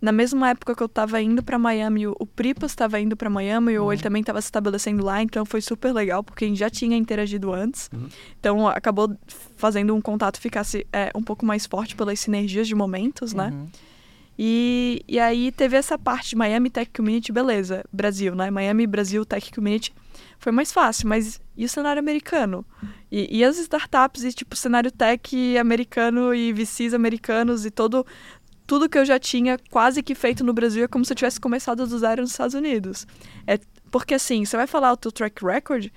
Na 0.00 0.12
mesma 0.12 0.48
época 0.48 0.74
que 0.74 0.82
eu 0.82 0.86
estava 0.86 1.20
indo 1.20 1.42
para 1.42 1.58
Miami, 1.58 2.06
o, 2.06 2.16
o 2.18 2.24
Pripas 2.24 2.70
estava 2.70 2.98
indo 2.98 3.14
para 3.18 3.28
Miami, 3.28 3.76
ou 3.76 3.92
ele 3.92 4.00
também 4.00 4.20
estava 4.20 4.40
se 4.40 4.46
estabelecendo 4.46 5.04
lá, 5.04 5.22
então 5.22 5.44
foi 5.44 5.60
super 5.60 5.92
legal, 5.92 6.24
porque 6.24 6.46
a 6.46 6.48
gente 6.48 6.56
já 6.56 6.70
tinha 6.70 6.96
interagido 6.96 7.52
antes. 7.52 7.90
Uhum. 7.92 8.08
Então 8.40 8.66
acabou 8.66 9.14
fazendo 9.56 9.94
um 9.94 10.00
contato 10.00 10.40
ficasse 10.40 10.86
é, 10.90 11.10
um 11.14 11.22
pouco 11.22 11.44
mais 11.44 11.66
forte 11.66 11.94
pelas 11.94 12.18
sinergias 12.18 12.66
de 12.66 12.74
momentos, 12.74 13.34
né? 13.34 13.50
Uhum. 13.52 13.68
E, 14.38 15.02
e 15.06 15.18
aí 15.18 15.52
teve 15.52 15.76
essa 15.76 15.98
parte 15.98 16.30
de 16.30 16.36
Miami 16.36 16.70
Tech 16.70 16.90
Community, 16.96 17.30
beleza, 17.30 17.84
Brasil, 17.92 18.34
né? 18.34 18.50
Miami 18.50 18.86
Brasil 18.86 19.26
Tech 19.26 19.52
Community 19.52 19.92
foi 20.38 20.52
mais 20.52 20.72
fácil, 20.72 21.08
mas 21.08 21.40
e 21.58 21.64
o 21.64 21.68
cenário 21.68 21.98
americano? 21.98 22.64
E, 23.10 23.38
e 23.38 23.44
as 23.44 23.58
startups 23.58 24.22
e 24.22 24.32
tipo 24.32 24.54
cenário 24.54 24.92
tech 24.92 25.58
americano 25.58 26.32
e 26.32 26.52
VCs 26.52 26.94
americanos 26.94 27.66
e 27.66 27.70
todo 27.70 28.06
tudo 28.64 28.88
que 28.88 28.98
eu 28.98 29.04
já 29.04 29.18
tinha 29.18 29.58
quase 29.70 30.02
que 30.02 30.14
feito 30.14 30.44
no 30.44 30.52
Brasil 30.52 30.84
é 30.84 30.88
como 30.88 31.04
se 31.04 31.12
eu 31.12 31.16
tivesse 31.16 31.40
começado 31.40 31.86
do 31.86 31.98
zero 31.98 32.20
nos 32.20 32.30
Estados 32.32 32.54
Unidos. 32.54 33.06
É 33.46 33.58
porque 33.90 34.14
assim, 34.14 34.44
você 34.44 34.56
vai 34.56 34.66
falar 34.66 34.92
o 34.92 34.96
teu 34.96 35.10
track 35.10 35.44
record, 35.44 35.88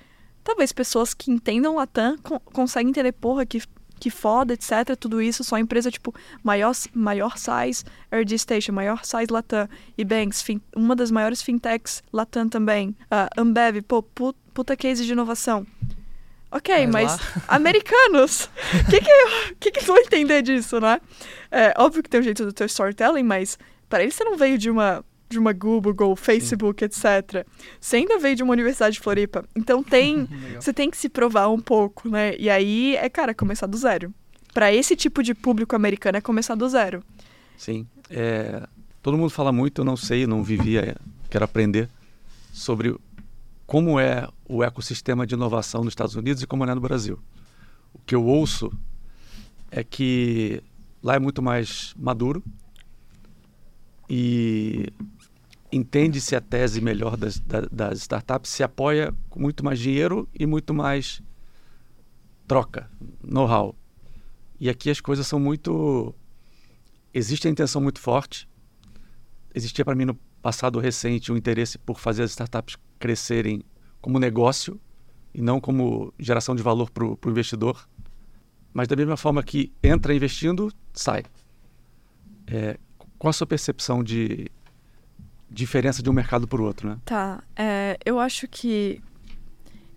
talvez 0.42 0.72
pessoas 0.72 1.14
que 1.14 1.30
entendam 1.30 1.76
Latam 1.76 2.16
con 2.18 2.40
conseguem 2.40 2.88
entender, 2.88 3.12
porra, 3.12 3.46
que 3.46 3.62
que 4.02 4.10
foda, 4.10 4.52
etc, 4.54 4.96
tudo 4.98 5.22
isso, 5.22 5.44
só 5.44 5.56
empresa 5.56 5.88
tipo 5.88 6.12
maior 6.42 6.72
maior 6.92 7.38
size 7.38 7.84
RD 8.10 8.36
Station, 8.36 8.72
maior 8.72 9.04
size 9.04 9.28
Latam 9.30 9.68
e 9.96 10.04
Banks, 10.04 10.42
fin, 10.42 10.60
uma 10.74 10.96
das 10.96 11.12
maiores 11.12 11.40
fintechs 11.40 12.02
Latam 12.12 12.48
também. 12.48 12.88
Uh, 13.02 13.40
Ambev, 13.40 13.80
pô, 13.86 14.02
pu- 14.02 14.34
puta 14.52 14.76
case 14.76 15.06
de 15.06 15.12
inovação. 15.12 15.64
Ok, 16.50 16.84
Mas 16.88 17.16
mas, 17.16 17.20
americanos, 17.46 18.50
o 18.86 18.90
que 18.90 19.00
que, 19.00 19.54
que 19.60 19.70
que 19.70 19.78
eles 19.78 19.86
vão 19.86 19.96
entender 19.98 20.42
disso, 20.42 20.80
né? 20.80 21.00
É, 21.48 21.72
óbvio 21.78 22.02
que 22.02 22.10
tem 22.10 22.18
um 22.18 22.24
jeito 22.24 22.44
do 22.44 22.52
teu 22.52 22.66
storytelling, 22.66 23.22
mas 23.22 23.56
para 23.88 24.02
eles 24.02 24.14
você 24.16 24.24
não 24.24 24.36
veio 24.36 24.58
de 24.58 24.68
uma 24.68 25.04
de 25.32 25.38
uma 25.38 25.52
Google, 25.52 26.14
Facebook, 26.14 26.84
etc. 26.84 27.46
Você 27.80 27.96
ainda 27.96 28.18
veio 28.18 28.36
de 28.36 28.42
uma 28.42 28.52
universidade 28.52 28.94
de 28.94 29.00
Floripa. 29.00 29.44
Então 29.56 29.82
tem, 29.82 30.28
você 30.60 30.72
tem 30.72 30.90
que 30.90 30.96
se 30.96 31.08
provar 31.08 31.48
um 31.48 31.60
pouco, 31.60 32.08
né? 32.08 32.36
E 32.38 32.48
aí 32.48 32.96
é, 32.96 33.08
cara, 33.08 33.34
começar 33.34 33.66
do 33.66 33.76
zero. 33.76 34.12
Para 34.54 34.72
esse 34.72 34.94
tipo 34.94 35.22
de 35.22 35.34
público 35.34 35.74
americano 35.74 36.18
é 36.18 36.20
começar 36.20 36.54
do 36.54 36.68
zero. 36.68 37.02
Sim. 37.56 37.86
É, 38.10 38.66
todo 39.02 39.16
mundo 39.16 39.30
fala 39.30 39.50
muito, 39.50 39.80
eu 39.80 39.84
não 39.84 39.96
sei, 39.96 40.26
não 40.26 40.42
vivia, 40.42 40.96
quero 41.30 41.44
aprender 41.44 41.88
sobre 42.52 42.94
como 43.66 43.98
é 43.98 44.28
o 44.46 44.62
ecossistema 44.62 45.26
de 45.26 45.34
inovação 45.34 45.82
nos 45.82 45.92
Estados 45.92 46.14
Unidos 46.14 46.42
e 46.42 46.46
como 46.46 46.64
é 46.64 46.74
no 46.74 46.80
Brasil. 46.80 47.18
O 47.94 47.98
que 47.98 48.14
eu 48.14 48.24
ouço 48.24 48.70
é 49.70 49.82
que 49.82 50.62
lá 51.02 51.14
é 51.14 51.18
muito 51.18 51.40
mais 51.40 51.94
maduro 51.96 52.42
e 54.08 54.92
entende-se 55.72 56.36
a 56.36 56.40
tese 56.40 56.80
melhor 56.80 57.16
das, 57.16 57.40
da- 57.40 57.68
das 57.72 57.98
startups, 58.00 58.50
se 58.50 58.62
apoia 58.62 59.14
com 59.30 59.40
muito 59.40 59.64
mais 59.64 59.78
dinheiro 59.78 60.28
e 60.38 60.46
muito 60.46 60.74
mais 60.74 61.22
troca, 62.46 62.90
know-how. 63.22 63.74
E 64.60 64.68
aqui 64.68 64.90
as 64.90 65.00
coisas 65.00 65.26
são 65.26 65.40
muito 65.40 66.14
existe 67.14 67.48
a 67.48 67.50
intenção 67.50 67.80
muito 67.80 68.00
forte. 68.00 68.48
Existia 69.54 69.84
para 69.84 69.94
mim 69.94 70.04
no 70.04 70.14
passado 70.40 70.78
recente, 70.78 71.30
um 71.32 71.36
interesse 71.36 71.78
por 71.78 71.98
fazer 71.98 72.22
as 72.22 72.30
startups 72.30 72.76
crescerem 72.98 73.62
como 74.00 74.18
negócio 74.18 74.80
e 75.34 75.40
não 75.40 75.60
como 75.60 76.12
geração 76.18 76.54
de 76.54 76.62
valor 76.62 76.90
para 76.90 77.04
o 77.04 77.18
investidor. 77.26 77.88
Mas 78.72 78.88
da 78.88 78.96
mesma 78.96 79.16
forma 79.16 79.42
que 79.42 79.72
entra 79.82 80.14
investindo, 80.14 80.72
sai. 80.92 81.22
É, 82.46 82.78
qual 83.18 83.30
a 83.30 83.32
sua 83.32 83.46
percepção 83.46 84.02
de 84.02 84.50
diferença 85.52 86.02
de 86.02 86.10
um 86.10 86.12
mercado 86.12 86.48
para 86.48 86.60
o 86.60 86.64
outro, 86.64 86.88
né? 86.88 86.98
Tá. 87.04 87.42
É, 87.56 87.98
eu 88.04 88.18
acho 88.18 88.48
que 88.48 89.00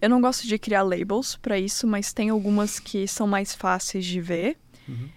eu 0.02 0.10
não 0.10 0.22
gosto 0.22 0.46
de 0.46 0.60
criar 0.60 0.84
labels 0.84 1.36
para 1.36 1.58
isso, 1.58 1.88
mas 1.88 2.14
tem 2.14 2.30
algumas 2.30 2.80
que 2.80 3.08
são 3.08 3.26
mais 3.26 3.56
fáceis 3.56 4.06
de 4.06 4.22
ver. 4.22 4.58
Uhum. 4.88 5.10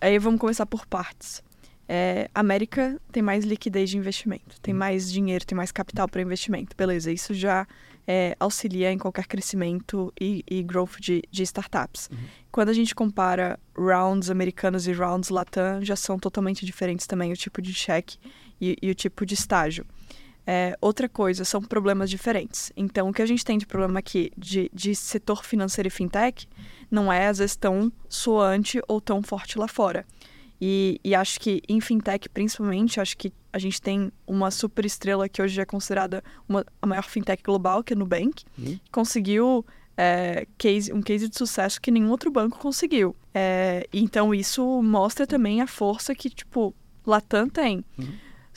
Aí 0.00 0.18
vamos 0.18 0.40
começar 0.40 0.64
por 0.64 0.86
partes. 0.86 1.42
É, 1.88 2.30
América 2.34 3.00
tem 3.10 3.22
mais 3.22 3.44
liquidez 3.44 3.88
de 3.90 3.96
investimento, 3.96 4.60
tem 4.60 4.74
uhum. 4.74 4.78
mais 4.78 5.10
dinheiro, 5.10 5.44
tem 5.44 5.56
mais 5.56 5.72
capital 5.72 6.06
para 6.06 6.22
investimento. 6.22 6.76
Beleza, 6.76 7.10
isso 7.10 7.32
já 7.34 7.66
é, 8.06 8.36
auxilia 8.38 8.92
em 8.92 8.98
qualquer 8.98 9.26
crescimento 9.26 10.12
e, 10.20 10.44
e 10.48 10.62
growth 10.62 11.00
de, 11.00 11.22
de 11.30 11.42
startups. 11.42 12.08
Uhum. 12.12 12.18
Quando 12.52 12.68
a 12.68 12.72
gente 12.72 12.94
compara 12.94 13.58
rounds 13.76 14.30
americanos 14.30 14.86
e 14.86 14.92
rounds 14.92 15.30
latam, 15.30 15.82
já 15.82 15.96
são 15.96 16.18
totalmente 16.18 16.64
diferentes 16.64 17.06
também 17.06 17.32
o 17.32 17.36
tipo 17.36 17.60
de 17.60 17.74
cheque 17.74 18.18
e, 18.60 18.76
e 18.80 18.90
o 18.90 18.94
tipo 18.94 19.24
de 19.24 19.34
estágio. 19.34 19.84
É, 20.50 20.76
outra 20.80 21.08
coisa, 21.10 21.44
são 21.44 21.60
problemas 21.60 22.08
diferentes. 22.08 22.72
Então, 22.74 23.10
o 23.10 23.12
que 23.12 23.20
a 23.20 23.26
gente 23.26 23.44
tem 23.44 23.58
de 23.58 23.66
problema 23.66 23.98
aqui 23.98 24.32
de, 24.34 24.70
de 24.72 24.94
setor 24.94 25.44
financeiro 25.44 25.88
e 25.88 25.90
fintech 25.90 26.48
não 26.90 27.12
é, 27.12 27.26
às 27.26 27.36
vezes, 27.36 27.54
tão 27.54 27.92
soante 28.08 28.80
ou 28.88 28.98
tão 28.98 29.22
forte 29.22 29.58
lá 29.58 29.68
fora. 29.68 30.06
E, 30.58 30.98
e, 31.04 31.14
acho 31.14 31.38
que 31.38 31.60
em 31.68 31.80
fintech, 31.80 32.28
principalmente, 32.30 32.98
acho 32.98 33.16
que 33.16 33.30
a 33.52 33.58
gente 33.58 33.80
tem 33.80 34.10
uma 34.26 34.50
super 34.50 34.86
estrela 34.86 35.28
que 35.28 35.40
hoje 35.40 35.60
é 35.60 35.66
considerada 35.66 36.24
uma, 36.48 36.64
a 36.80 36.86
maior 36.86 37.04
fintech 37.04 37.42
global, 37.42 37.84
que 37.84 37.92
é 37.92 37.96
a 37.96 37.98
Nubank. 37.98 38.42
Uhum. 38.58 38.80
Conseguiu 38.90 39.64
é, 39.98 40.46
case, 40.56 40.92
um 40.92 41.02
case 41.02 41.28
de 41.28 41.36
sucesso 41.36 41.78
que 41.78 41.90
nenhum 41.90 42.10
outro 42.10 42.30
banco 42.30 42.58
conseguiu. 42.58 43.14
É, 43.34 43.86
então, 43.92 44.34
isso 44.34 44.82
mostra 44.82 45.26
também 45.26 45.60
a 45.60 45.66
força 45.66 46.14
que, 46.14 46.30
tipo, 46.30 46.74
Latam 47.06 47.48
tem. 47.48 47.84
Uhum. 47.98 48.08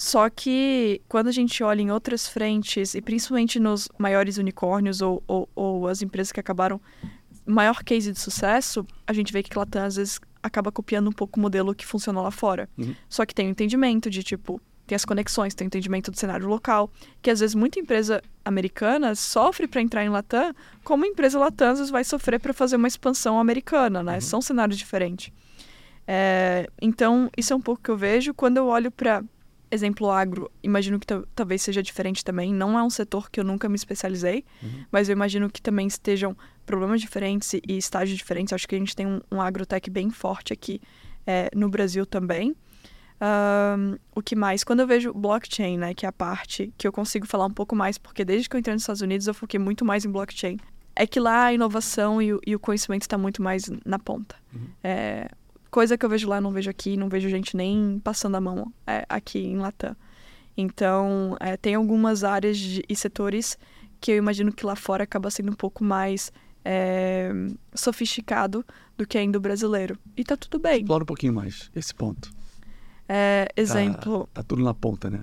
Só 0.02 0.32
que 0.32 1.00
quando 1.08 1.28
a 1.28 1.32
gente 1.32 1.64
olha 1.64 1.80
em 1.80 1.92
outras 1.92 2.28
frentes, 2.28 2.96
e 2.96 3.02
principalmente 3.04 3.60
nos 3.60 3.88
maiores 4.00 4.40
unicórnios 4.40 5.00
ou, 5.00 5.24
ou, 5.28 5.48
ou 5.54 5.88
as 5.88 6.02
empresas 6.02 6.32
que 6.32 6.40
acabaram 6.40 6.82
maior 7.46 7.84
case 7.84 8.12
de 8.12 8.20
sucesso, 8.20 8.84
a 9.06 9.14
gente 9.14 9.32
vê 9.32 9.44
que 9.44 9.56
Latam 9.56 9.86
às 9.86 9.98
vezes 9.98 10.20
acaba 10.42 10.72
copiando 10.72 11.08
um 11.08 11.12
pouco 11.12 11.38
o 11.38 11.42
modelo 11.44 11.76
que 11.76 11.86
funcionou 11.86 12.24
lá 12.24 12.32
fora. 12.32 12.68
Uhum. 12.80 12.96
Só 13.08 13.28
que 13.28 13.36
tem 13.36 13.46
o 13.46 13.50
um 13.50 13.52
entendimento 13.52 14.10
de 14.10 14.24
tipo, 14.24 14.60
tem 14.88 14.96
as 14.96 15.06
conexões, 15.06 15.54
tem 15.54 15.66
o 15.66 15.68
um 15.68 15.70
entendimento 15.70 16.10
do 16.10 16.18
cenário 16.18 16.48
local, 16.48 16.90
que 17.22 17.30
às 17.30 17.40
vezes 17.40 17.54
muita 17.54 17.80
empresa 17.80 18.24
americana 18.44 19.14
sofre 19.14 19.68
para 19.68 19.84
entrar 19.84 20.04
em 20.04 20.10
Latam, 20.10 20.52
como 20.84 21.06
a 21.06 21.08
empresa 21.08 21.38
Latam 21.38 21.74
às 21.74 21.78
vezes 21.78 21.92
vai 21.92 22.04
sofrer 22.04 22.40
para 22.40 22.54
fazer 22.54 22.76
uma 22.76 22.88
expansão 22.88 23.40
americana, 23.40 24.02
né? 24.02 24.16
Uhum. 24.16 24.22
São 24.22 24.42
cenários 24.42 24.80
diferentes. 24.80 25.32
É, 26.08 26.68
então, 26.82 27.30
isso 27.38 27.54
é 27.54 27.56
um 27.56 27.62
pouco 27.62 27.84
que 27.84 27.92
eu 27.92 27.98
vejo 27.98 28.34
quando 28.34 28.58
eu 28.58 28.66
olho 28.66 28.90
para 28.90 29.24
exemplo 29.72 30.12
agro, 30.12 30.52
imagino 30.62 31.00
que 31.00 31.08
talvez 31.34 31.62
seja 31.62 31.82
diferente 31.82 32.24
também. 32.24 32.54
Não 32.54 32.78
é 32.78 32.84
um 32.84 32.90
setor 32.90 33.32
que 33.32 33.40
eu 33.40 33.44
nunca 33.44 33.70
me 33.70 33.76
especializei, 33.76 34.46
uhum. 34.62 34.86
mas 34.92 35.10
eu 35.10 35.14
imagino 35.14 35.50
que 35.50 35.62
também 35.62 35.88
estejam 35.88 36.36
problemas 36.66 37.02
diferentes 37.02 37.54
e 37.54 37.62
estágios 37.78 38.18
diferentes. 38.18 38.54
Acho 38.54 38.68
que 38.68 38.76
a 38.76 38.78
gente 38.78 38.96
tem 38.96 39.08
um, 39.08 39.22
um 39.32 39.42
agrotech 39.42 39.90
bem 39.90 40.10
forte 40.10 40.52
aqui 40.52 40.82
é, 41.26 41.50
no 41.56 41.70
Brasil 41.70 42.06
também. 42.06 42.56
Um, 43.22 43.98
o 44.16 44.22
que 44.22 44.36
mais? 44.36 44.64
Quando 44.64 44.80
eu 44.80 44.88
vejo 44.88 45.14
blockchain, 45.14 45.78
né, 45.78 45.94
que 45.94 46.06
é 46.06 46.10
a 46.10 46.12
parte 46.12 46.74
que 46.78 46.88
eu 46.88 46.92
consigo 46.92 47.28
falar 47.28 47.46
um 47.46 47.54
pouco 47.54 47.76
mais, 47.76 47.98
porque 47.98 48.26
desde 48.26 48.50
que 48.50 48.56
eu 48.56 48.60
entrei 48.60 48.74
nos 48.74 48.84
Estados 48.84 49.02
Unidos 49.02 49.28
eu 49.28 49.34
foquei 49.34 49.60
muito 49.60 49.86
mais 49.86 50.04
em 50.06 50.12
blockchain. 50.12 50.58
É 50.96 51.08
que 51.08 51.20
lá 51.20 51.46
a 51.46 51.54
inovação 51.54 52.22
e 52.22 52.34
o, 52.34 52.42
e 52.46 52.56
o 52.56 52.60
conhecimento 52.60 53.04
está 53.04 53.18
muito 53.18 53.42
mais 53.42 53.72
na 53.86 53.98
ponta. 53.98 54.36
Uhum. 54.54 54.68
É, 54.84 55.30
Coisa 55.72 55.98
que 55.98 56.06
eu 56.06 56.10
vejo 56.10 56.28
lá, 56.28 56.42
não 56.42 56.52
vejo 56.52 56.70
aqui, 56.70 56.98
não 56.98 57.08
vejo 57.08 57.30
gente 57.30 57.56
nem 57.56 58.00
passando 58.04 58.36
a 58.36 58.42
mão 58.42 58.74
é, 58.86 59.06
aqui 59.08 59.40
em 59.40 59.58
Latam. 59.58 59.96
Então, 60.58 61.38
é, 61.40 61.56
tem 61.56 61.76
algumas 61.76 62.26
áreas 62.26 62.58
de, 62.58 62.84
e 62.88 62.96
setores 62.96 63.58
que 64.02 64.12
eu 64.12 64.18
imagino 64.18 64.52
que 64.52 64.66
lá 64.66 64.76
fora 64.76 65.06
acaba 65.06 65.32
sendo 65.32 65.50
um 65.52 65.56
pouco 65.56 65.82
mais 65.82 66.30
é, 66.66 67.32
sofisticado 67.74 68.66
do 68.98 69.08
que 69.08 69.18
ainda 69.18 69.38
o 69.38 69.42
brasileiro. 69.42 69.98
E 70.18 70.26
tá 70.26 70.36
tudo 70.36 70.60
bem. 70.60 70.82
Explora 70.82 71.04
um 71.04 71.08
pouquinho 71.08 71.34
mais 71.34 71.72
esse 71.74 71.96
ponto. 71.96 72.30
É, 73.08 73.48
exemplo. 73.56 74.28
Tá, 74.34 74.42
tá, 74.42 74.44
tudo 74.44 74.64
na 74.64 74.74
ponta, 74.74 75.10
né? 75.10 75.22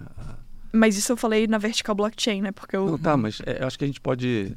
Mas 0.72 0.96
isso 0.96 1.12
eu 1.12 1.16
falei 1.16 1.46
na 1.46 1.58
vertical 1.58 1.94
blockchain, 1.94 2.40
né? 2.40 2.52
Porque 2.52 2.76
eu. 2.76 2.87
Não, 2.87 2.98
tá, 2.98 3.16
mas 3.16 3.40
é, 3.44 3.62
eu 3.62 3.66
acho 3.66 3.78
que 3.78 3.84
a 3.84 3.87
gente 3.87 4.00
pode 4.00 4.56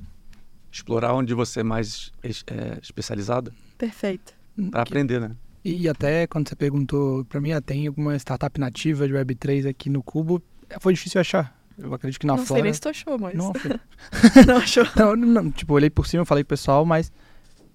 explorar 0.71 1.13
onde 1.13 1.34
você 1.34 1.60
é 1.60 1.63
mais 1.63 2.12
é, 2.23 2.80
especializado. 2.82 3.54
Perfeito. 3.77 4.34
Para 4.69 4.84
aprender, 4.84 5.19
né? 5.19 5.36
E 5.63 5.88
até 5.88 6.26
quando 6.28 6.50
você 6.50 6.56
perguntou 6.56 7.24
para 7.26 7.39
mim, 7.39 7.52
ah, 7.52 7.62
tem 7.62 7.88
alguma 7.88 8.15
startup 8.17 8.60
nativa 8.60 9.08
de 9.08 9.13
Web3 9.13 9.69
aqui 9.69 9.89
no 9.89 10.02
Cubo, 10.02 10.41
foi 10.80 10.93
difícil 10.93 11.21
achar. 11.21 11.56
Eu 11.78 11.93
acredito 11.93 12.19
que 12.19 12.28
na 12.28 12.36
não 12.36 12.45
Flora... 12.45 12.60
Não 12.60 12.63
sei 12.63 12.63
nem 12.63 12.74
se 12.74 12.82
tu 12.82 12.89
achou, 12.89 13.19
mas... 13.19 13.36
Não, 13.36 13.54
não 14.47 14.58
achou? 14.58 14.86
Não, 14.95 15.15
não, 15.15 15.52
tipo, 15.52 15.74
olhei 15.74 15.89
por 15.89 16.06
cima, 16.06 16.26
falei 16.26 16.43
pro 16.43 16.50
pessoal, 16.50 16.86
mas 16.86 17.12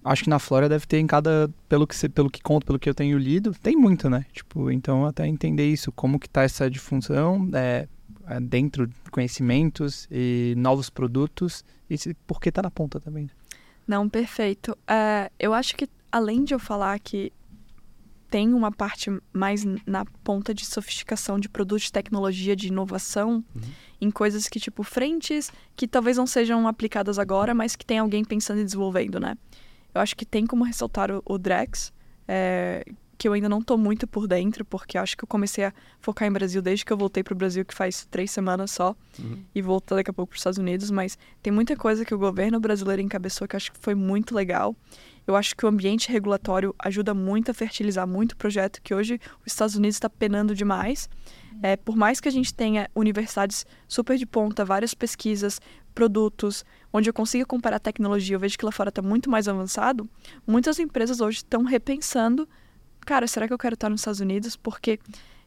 acho 0.03 0.23
que 0.23 0.29
na 0.29 0.39
Flora 0.39 0.69
deve 0.69 0.85
ter 0.85 0.99
em 0.99 1.07
cada... 1.07 1.49
Pelo 1.67 1.85
que, 1.87 2.09
pelo 2.09 2.29
que 2.29 2.41
conto, 2.41 2.65
pelo 2.65 2.79
que 2.79 2.89
eu 2.89 2.93
tenho 2.93 3.17
lido, 3.17 3.53
tem 3.61 3.75
muito, 3.75 4.09
né? 4.09 4.25
Tipo, 4.31 4.71
então 4.71 5.05
até 5.05 5.27
entender 5.27 5.69
isso, 5.69 5.91
como 5.91 6.19
que 6.19 6.29
tá 6.29 6.43
essa 6.43 6.69
difunção 6.69 7.49
é, 7.53 7.87
é 8.27 8.39
dentro 8.39 8.87
de 8.87 8.95
conhecimentos 9.11 10.07
e 10.11 10.53
novos 10.57 10.89
produtos 10.89 11.63
e 11.89 11.97
se, 11.97 12.13
por 12.25 12.39
que 12.39 12.51
tá 12.51 12.61
na 12.61 12.71
ponta 12.71 12.99
também. 12.99 13.23
Né? 13.23 13.29
Não, 13.87 14.07
perfeito. 14.07 14.71
Uh, 14.71 15.31
eu 15.39 15.53
acho 15.53 15.75
que 15.75 15.89
além 16.11 16.43
de 16.43 16.53
eu 16.53 16.59
falar 16.59 16.99
que 16.99 17.31
tem 18.29 18.53
uma 18.53 18.71
parte 18.71 19.09
mais 19.31 19.65
na 19.85 20.05
ponta 20.23 20.53
de 20.53 20.65
sofisticação 20.65 21.39
de 21.39 21.47
produtos 21.47 21.85
de 21.85 21.91
tecnologia, 21.91 22.55
de 22.55 22.67
inovação, 22.67 23.43
uhum. 23.55 23.61
em 24.01 24.11
coisas 24.11 24.47
que, 24.47 24.59
tipo, 24.59 24.83
frentes 24.83 25.51
que 25.75 25.87
talvez 25.87 26.17
não 26.17 26.27
sejam 26.27 26.67
aplicadas 26.67 27.17
agora, 27.17 27.53
mas 27.53 27.75
que 27.75 27.85
tem 27.85 27.99
alguém 27.99 28.23
pensando 28.25 28.59
e 28.59 28.63
desenvolvendo, 28.63 29.19
né? 29.19 29.37
Eu 29.93 30.01
acho 30.01 30.15
que 30.15 30.25
tem 30.25 30.45
como 30.45 30.63
ressaltar 30.63 31.09
o, 31.11 31.21
o 31.25 31.37
Drex, 31.37 31.93
é, 32.27 32.85
que 33.17 33.27
eu 33.27 33.33
ainda 33.33 33.49
não 33.49 33.59
estou 33.59 33.77
muito 33.77 34.05
por 34.05 34.27
dentro, 34.27 34.63
porque 34.63 34.97
acho 34.97 35.17
que 35.17 35.23
eu 35.23 35.27
comecei 35.27 35.63
a 35.63 35.73
focar 35.99 36.27
em 36.27 36.31
Brasil 36.31 36.61
desde 36.61 36.85
que 36.85 36.93
eu 36.93 36.97
voltei 36.97 37.23
para 37.23 37.33
o 37.33 37.37
Brasil, 37.37 37.65
que 37.65 37.73
faz 37.73 38.05
três 38.11 38.29
semanas 38.29 38.71
só, 38.71 38.95
uhum. 39.17 39.43
e 39.55 39.61
volto 39.61 39.95
daqui 39.95 40.09
a 40.11 40.13
pouco 40.13 40.31
para 40.31 40.35
os 40.35 40.39
Estados 40.41 40.59
Unidos, 40.59 40.91
mas 40.91 41.17
tem 41.41 41.51
muita 41.51 41.75
coisa 41.75 42.05
que 42.05 42.13
o 42.13 42.17
governo 42.17 42.59
brasileiro 42.59 43.01
encabeçou 43.01 43.47
que 43.47 43.55
eu 43.55 43.57
acho 43.57 43.71
que 43.71 43.79
foi 43.79 43.95
muito 43.95 44.35
legal. 44.35 44.75
Eu 45.27 45.35
acho 45.35 45.55
que 45.57 45.65
o 45.65 45.69
ambiente 45.69 46.09
regulatório 46.09 46.73
ajuda 46.79 47.13
muito 47.13 47.51
a 47.51 47.53
fertilizar 47.53 48.07
muito 48.07 48.31
o 48.31 48.37
projeto 48.37 48.81
que 48.81 48.95
hoje 48.95 49.19
os 49.45 49.51
Estados 49.51 49.75
Unidos 49.75 49.97
está 49.97 50.09
penando 50.09 50.55
demais. 50.55 51.09
É, 51.61 51.75
por 51.75 51.97
mais 51.97 52.21
que 52.21 52.29
a 52.29 52.31
gente 52.31 52.53
tenha 52.53 52.89
universidades 52.95 53.65
super 53.87 54.17
de 54.17 54.25
ponta, 54.25 54.63
várias 54.63 54.93
pesquisas, 54.93 55.59
produtos, 55.93 56.63
onde 56.93 57.09
eu 57.09 57.13
consiga 57.13 57.45
comparar 57.45 57.79
tecnologia, 57.79 58.35
eu 58.35 58.39
vejo 58.39 58.57
que 58.57 58.63
lá 58.63 58.71
fora 58.71 58.89
está 58.89 59.01
muito 59.01 59.29
mais 59.29 59.47
avançado, 59.47 60.07
muitas 60.45 60.77
empresas 60.79 61.19
hoje 61.19 61.37
estão 61.37 61.63
repensando, 61.63 62.47
cara, 63.01 63.27
será 63.27 63.47
que 63.47 63.53
eu 63.53 63.57
quero 63.57 63.73
estar 63.73 63.89
nos 63.89 64.01
Estados 64.01 64.19
Unidos? 64.19 64.55
Porque 64.55 64.99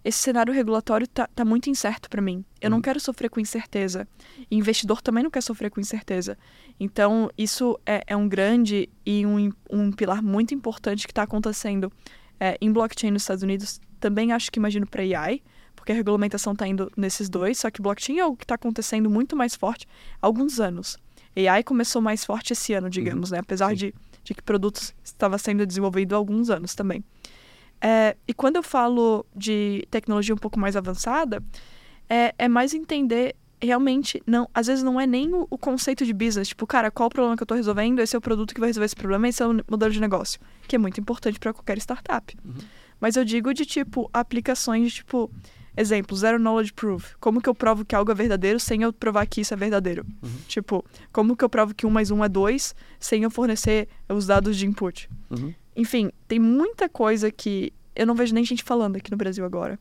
esse 0.04 0.18
cenário 0.18 0.52
regulatório 0.52 1.06
tá, 1.06 1.28
tá 1.34 1.44
muito 1.44 1.68
incerto 1.68 2.08
para 2.08 2.22
mim. 2.22 2.44
Eu 2.60 2.68
uhum. 2.68 2.76
não 2.76 2.82
quero 2.82 2.98
sofrer 2.98 3.28
com 3.28 3.38
incerteza. 3.38 4.08
E 4.50 4.56
investidor 4.56 5.02
também 5.02 5.22
não 5.22 5.30
quer 5.30 5.42
sofrer 5.42 5.70
com 5.70 5.80
incerteza. 5.80 6.38
Então, 6.78 7.30
isso 7.36 7.78
é, 7.84 8.02
é 8.06 8.16
um 8.16 8.28
grande 8.28 8.88
e 9.04 9.26
um, 9.26 9.52
um 9.70 9.92
pilar 9.92 10.22
muito 10.22 10.54
importante 10.54 11.06
que 11.06 11.12
está 11.12 11.22
acontecendo 11.22 11.92
é, 12.38 12.56
em 12.60 12.72
blockchain 12.72 13.10
nos 13.10 13.22
Estados 13.22 13.42
Unidos. 13.42 13.80
Também 13.98 14.32
acho 14.32 14.50
que 14.50 14.58
imagino 14.58 14.86
para 14.86 15.02
AI, 15.02 15.42
porque 15.76 15.92
a 15.92 15.94
regulamentação 15.94 16.54
está 16.54 16.66
indo 16.66 16.90
nesses 16.96 17.28
dois, 17.28 17.58
só 17.58 17.70
que 17.70 17.82
blockchain 17.82 18.18
é 18.18 18.22
algo 18.22 18.36
que 18.36 18.44
está 18.44 18.54
acontecendo 18.54 19.10
muito 19.10 19.36
mais 19.36 19.54
forte 19.54 19.86
há 20.20 20.26
alguns 20.26 20.58
anos. 20.58 20.96
AI 21.36 21.62
começou 21.62 22.00
mais 22.00 22.24
forte 22.24 22.54
esse 22.54 22.72
ano, 22.72 22.88
digamos, 22.88 23.30
uhum. 23.30 23.36
né? 23.36 23.40
Apesar 23.40 23.74
de, 23.74 23.94
de 24.24 24.34
que 24.34 24.42
produtos 24.42 24.94
estava 25.04 25.36
sendo 25.36 25.66
desenvolvido 25.66 26.14
há 26.14 26.18
alguns 26.18 26.48
anos 26.48 26.74
também. 26.74 27.04
É, 27.80 28.16
e 28.28 28.34
quando 28.34 28.56
eu 28.56 28.62
falo 28.62 29.24
de 29.34 29.86
tecnologia 29.90 30.34
um 30.34 30.38
pouco 30.38 30.58
mais 30.58 30.76
avançada, 30.76 31.42
é, 32.08 32.34
é 32.38 32.48
mais 32.48 32.74
entender 32.74 33.34
realmente 33.62 34.22
não, 34.26 34.48
às 34.54 34.66
vezes 34.66 34.82
não 34.82 35.00
é 35.00 35.06
nem 35.06 35.32
o, 35.34 35.46
o, 35.50 35.58
conceito 35.58 36.04
de 36.04 36.12
business, 36.12 36.48
tipo, 36.48 36.66
cara, 36.66 36.90
qual 36.90 37.08
o 37.08 37.10
problema 37.10 37.36
que 37.36 37.42
eu 37.42 37.44
estou 37.44 37.56
resolvendo? 37.56 38.00
Esse 38.00 38.16
é 38.16 38.18
o 38.18 38.22
produto 38.22 38.54
que 38.54 38.60
vai 38.60 38.68
resolver 38.68 38.86
esse 38.86 38.96
problema, 38.96 39.28
esse 39.28 39.42
é 39.42 39.46
o 39.46 39.52
modelo 39.68 39.92
de 39.92 40.00
negócio, 40.00 40.40
que 40.66 40.76
é 40.76 40.78
muito 40.78 41.00
importante 41.00 41.38
para 41.38 41.52
qualquer 41.52 41.76
startup. 41.78 42.36
Uhum. 42.44 42.54
Mas 42.98 43.16
eu 43.16 43.24
digo 43.24 43.52
de 43.52 43.64
tipo 43.66 44.08
aplicações 44.12 44.90
de 44.90 44.96
tipo, 44.96 45.30
exemplo, 45.76 46.16
zero 46.16 46.38
knowledge 46.38 46.72
proof. 46.72 47.14
Como 47.20 47.40
que 47.40 47.48
eu 47.48 47.54
provo 47.54 47.84
que 47.84 47.94
algo 47.94 48.10
é 48.10 48.14
verdadeiro 48.14 48.58
sem 48.58 48.82
eu 48.82 48.92
provar 48.92 49.26
que 49.26 49.40
isso 49.40 49.54
é 49.54 49.56
verdadeiro? 49.56 50.06
Uhum. 50.22 50.30
Tipo, 50.48 50.84
como 51.12 51.36
que 51.36 51.44
eu 51.44 51.48
provo 51.48 51.74
que 51.74 51.86
um 51.86 51.90
mais 51.90 52.10
um 52.10 52.24
é 52.24 52.28
dois 52.28 52.74
sem 52.98 53.22
eu 53.22 53.30
fornecer 53.30 53.88
os 54.08 54.26
dados 54.26 54.56
de 54.56 54.66
input? 54.66 55.08
Uhum. 55.30 55.54
Enfim, 55.76 56.10
tem 56.26 56.38
muita 56.38 56.88
coisa 56.88 57.30
que 57.30 57.72
eu 57.94 58.06
não 58.06 58.14
vejo 58.14 58.34
nem 58.34 58.44
gente 58.44 58.62
falando 58.62 58.96
aqui 58.96 59.10
no 59.10 59.16
Brasil 59.16 59.44
agora. 59.44 59.78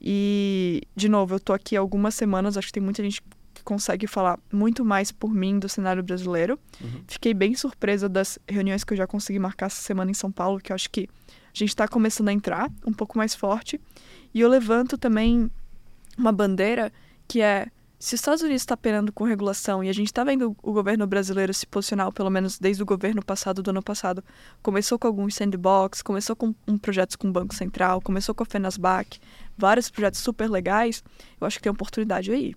E, 0.00 0.82
de 0.94 1.08
novo, 1.08 1.36
eu 1.36 1.40
tô 1.40 1.52
aqui 1.52 1.76
há 1.76 1.80
algumas 1.80 2.14
semanas, 2.14 2.56
acho 2.56 2.66
que 2.66 2.74
tem 2.74 2.82
muita 2.82 3.02
gente 3.02 3.22
que 3.54 3.62
consegue 3.62 4.06
falar 4.06 4.38
muito 4.52 4.84
mais 4.84 5.10
por 5.10 5.32
mim 5.32 5.58
do 5.58 5.68
cenário 5.68 6.02
brasileiro. 6.02 6.58
Uhum. 6.80 7.02
Fiquei 7.06 7.32
bem 7.32 7.54
surpresa 7.54 8.08
das 8.08 8.38
reuniões 8.46 8.84
que 8.84 8.92
eu 8.92 8.96
já 8.96 9.06
consegui 9.06 9.38
marcar 9.38 9.66
essa 9.66 9.80
semana 9.80 10.10
em 10.10 10.14
São 10.14 10.30
Paulo, 10.30 10.60
que 10.60 10.72
eu 10.72 10.74
acho 10.74 10.90
que 10.90 11.08
a 11.28 11.56
gente 11.56 11.70
está 11.70 11.86
começando 11.86 12.28
a 12.28 12.32
entrar 12.32 12.70
um 12.86 12.92
pouco 12.92 13.16
mais 13.16 13.34
forte. 13.34 13.80
E 14.34 14.40
eu 14.40 14.48
levanto 14.48 14.98
também 14.98 15.50
uma 16.18 16.32
bandeira 16.32 16.92
que 17.28 17.40
é 17.40 17.68
se 18.04 18.14
os 18.14 18.20
Estados 18.20 18.42
Unidos 18.42 18.60
está 18.60 18.76
penando 18.76 19.10
com 19.10 19.24
regulação 19.24 19.82
e 19.82 19.88
a 19.88 19.92
gente 19.94 20.08
está 20.08 20.22
vendo 20.22 20.54
o 20.62 20.72
governo 20.74 21.06
brasileiro 21.06 21.54
se 21.54 21.66
posicionar, 21.66 22.12
pelo 22.12 22.28
menos 22.28 22.58
desde 22.58 22.82
o 22.82 22.86
governo 22.86 23.24
passado 23.24 23.62
do 23.62 23.70
ano 23.70 23.82
passado, 23.82 24.22
começou 24.62 24.98
com 24.98 25.06
alguns 25.06 25.34
sandbox, 25.34 26.02
começou 26.02 26.36
com 26.36 26.54
um 26.68 26.76
projetos 26.76 27.16
com 27.16 27.28
o 27.28 27.32
Banco 27.32 27.54
Central, 27.54 28.02
começou 28.02 28.34
com 28.34 28.42
a 28.42 28.46
Fenasbac, 28.46 29.18
vários 29.56 29.88
projetos 29.88 30.20
super 30.20 30.50
legais, 30.50 31.02
eu 31.40 31.46
acho 31.46 31.56
que 31.56 31.62
tem 31.62 31.72
oportunidade 31.72 32.30
aí. 32.30 32.54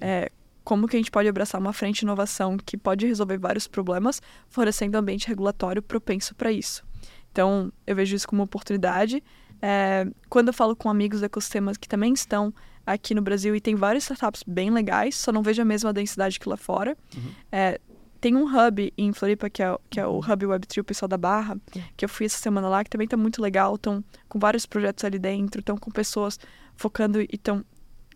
É, 0.00 0.32
como 0.64 0.88
que 0.88 0.96
a 0.96 0.98
gente 0.98 1.10
pode 1.10 1.28
abraçar 1.28 1.60
uma 1.60 1.74
frente 1.74 1.96
de 1.96 2.06
inovação 2.06 2.56
que 2.56 2.78
pode 2.78 3.06
resolver 3.06 3.36
vários 3.36 3.68
problemas, 3.68 4.22
fornecendo 4.48 4.96
um 4.96 5.00
ambiente 5.00 5.28
regulatório 5.28 5.82
propenso 5.82 6.34
para 6.34 6.50
isso. 6.50 6.82
Então, 7.30 7.70
eu 7.86 7.94
vejo 7.94 8.16
isso 8.16 8.26
como 8.26 8.40
uma 8.40 8.46
oportunidade. 8.46 9.22
É, 9.60 10.06
quando 10.30 10.48
eu 10.48 10.54
falo 10.54 10.74
com 10.74 10.88
amigos 10.88 11.20
do 11.20 11.26
ecossistema 11.26 11.72
que 11.74 11.86
também 11.86 12.14
estão 12.14 12.54
aqui 12.86 13.14
no 13.14 13.20
Brasil 13.20 13.54
e 13.56 13.60
tem 13.60 13.74
várias 13.74 14.04
startups 14.04 14.42
bem 14.46 14.70
legais, 14.70 15.16
só 15.16 15.32
não 15.32 15.42
vejo 15.42 15.60
a 15.60 15.64
mesma 15.64 15.92
densidade 15.92 16.38
que 16.38 16.48
lá 16.48 16.56
fora. 16.56 16.96
Uhum. 17.14 17.30
É, 17.50 17.80
tem 18.20 18.34
um 18.34 18.44
hub 18.44 18.92
em 18.96 19.12
Floripa, 19.12 19.50
que 19.50 19.62
é, 19.62 19.76
que 19.90 20.00
é 20.00 20.06
o 20.06 20.18
Hub 20.18 20.46
Web3, 20.46 20.80
o 20.80 20.84
pessoal 20.84 21.08
da 21.08 21.18
Barra, 21.18 21.56
que 21.96 22.04
eu 22.04 22.08
fui 22.08 22.26
essa 22.26 22.38
semana 22.38 22.68
lá, 22.68 22.82
que 22.82 22.90
também 22.90 23.04
está 23.04 23.16
muito 23.16 23.42
legal. 23.42 23.74
Estão 23.74 24.02
com 24.28 24.38
vários 24.38 24.64
projetos 24.66 25.04
ali 25.04 25.18
dentro, 25.18 25.60
estão 25.60 25.76
com 25.76 25.90
pessoas 25.90 26.38
focando 26.76 27.20
e 27.20 27.28
estão. 27.32 27.64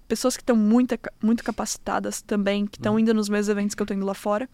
Pessoas 0.08 0.36
que 0.36 0.42
estão 0.42 0.56
muito, 0.56 0.98
muito 1.22 1.44
capacitadas 1.44 2.20
também, 2.20 2.66
que 2.66 2.76
estão 2.76 2.94
uhum. 2.94 2.98
indo 2.98 3.14
nos 3.14 3.28
mesmos 3.28 3.48
eventos 3.48 3.76
que 3.76 3.82
eu 3.82 3.84
estou 3.84 3.96
indo 3.96 4.04
lá 4.04 4.14
fora. 4.14 4.48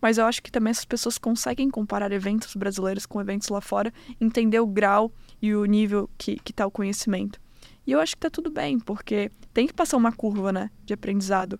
Mas 0.00 0.18
eu 0.18 0.24
acho 0.24 0.40
que 0.40 0.52
também 0.52 0.70
essas 0.70 0.84
pessoas 0.84 1.18
conseguem 1.18 1.68
comparar 1.68 2.12
eventos 2.12 2.54
brasileiros 2.54 3.06
com 3.06 3.20
eventos 3.20 3.48
lá 3.48 3.60
fora, 3.60 3.92
entender 4.20 4.60
o 4.60 4.66
grau 4.66 5.12
e 5.42 5.52
o 5.52 5.64
nível 5.64 6.08
que 6.16 6.40
está 6.48 6.64
o 6.64 6.70
conhecimento. 6.70 7.40
E 7.86 7.92
eu 7.92 8.00
acho 8.00 8.14
que 8.14 8.20
tá 8.20 8.30
tudo 8.30 8.50
bem, 8.50 8.78
porque 8.78 9.30
tem 9.52 9.66
que 9.66 9.72
passar 9.72 9.96
uma 9.96 10.12
curva, 10.12 10.52
né, 10.52 10.70
de 10.84 10.94
aprendizado. 10.94 11.58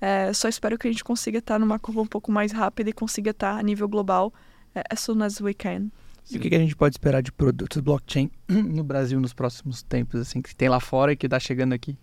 É, 0.00 0.32
só 0.32 0.48
espero 0.48 0.76
que 0.76 0.88
a 0.88 0.90
gente 0.90 1.04
consiga 1.04 1.38
estar 1.38 1.54
tá 1.54 1.58
numa 1.58 1.78
curva 1.78 2.00
um 2.00 2.06
pouco 2.06 2.32
mais 2.32 2.50
rápida 2.50 2.90
e 2.90 2.92
consiga 2.92 3.30
estar 3.30 3.54
tá 3.54 3.60
a 3.60 3.62
nível 3.62 3.88
global 3.88 4.32
é, 4.74 4.82
as 4.90 5.00
soon 5.00 5.22
as 5.22 5.40
we 5.40 5.54
can. 5.54 5.90
E 6.30 6.36
o 6.36 6.40
que, 6.40 6.54
a 6.54 6.58
gente 6.58 6.76
pode 6.76 6.94
esperar 6.94 7.22
de 7.22 7.32
produtos 7.32 7.80
blockchain 7.80 8.30
no 8.48 8.84
Brasil 8.84 9.20
nos 9.20 9.32
próximos 9.32 9.82
tempos, 9.82 10.20
assim, 10.20 10.40
que 10.40 10.54
tem 10.54 10.68
lá 10.68 10.80
fora 10.80 11.12
e 11.12 11.16
que 11.16 11.26
está 11.26 11.38
chegando 11.38 11.72
aqui? 11.72 11.96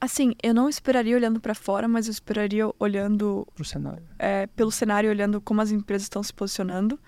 Assim, 0.00 0.34
eu 0.42 0.52
não 0.52 0.68
esperaria 0.68 1.16
olhando 1.16 1.40
para 1.40 1.54
fora, 1.54 1.88
mas 1.88 2.06
eu 2.06 2.12
esperaria 2.12 2.70
olhando 2.78 3.46
pro 3.54 3.64
cenário. 3.64 4.02
É, 4.18 4.46
pelo 4.48 4.70
cenário, 4.70 5.08
olhando 5.08 5.40
como 5.40 5.60
as 5.60 5.70
empresas 5.70 6.04
estão 6.04 6.22
se 6.22 6.32
posicionando. 6.32 6.98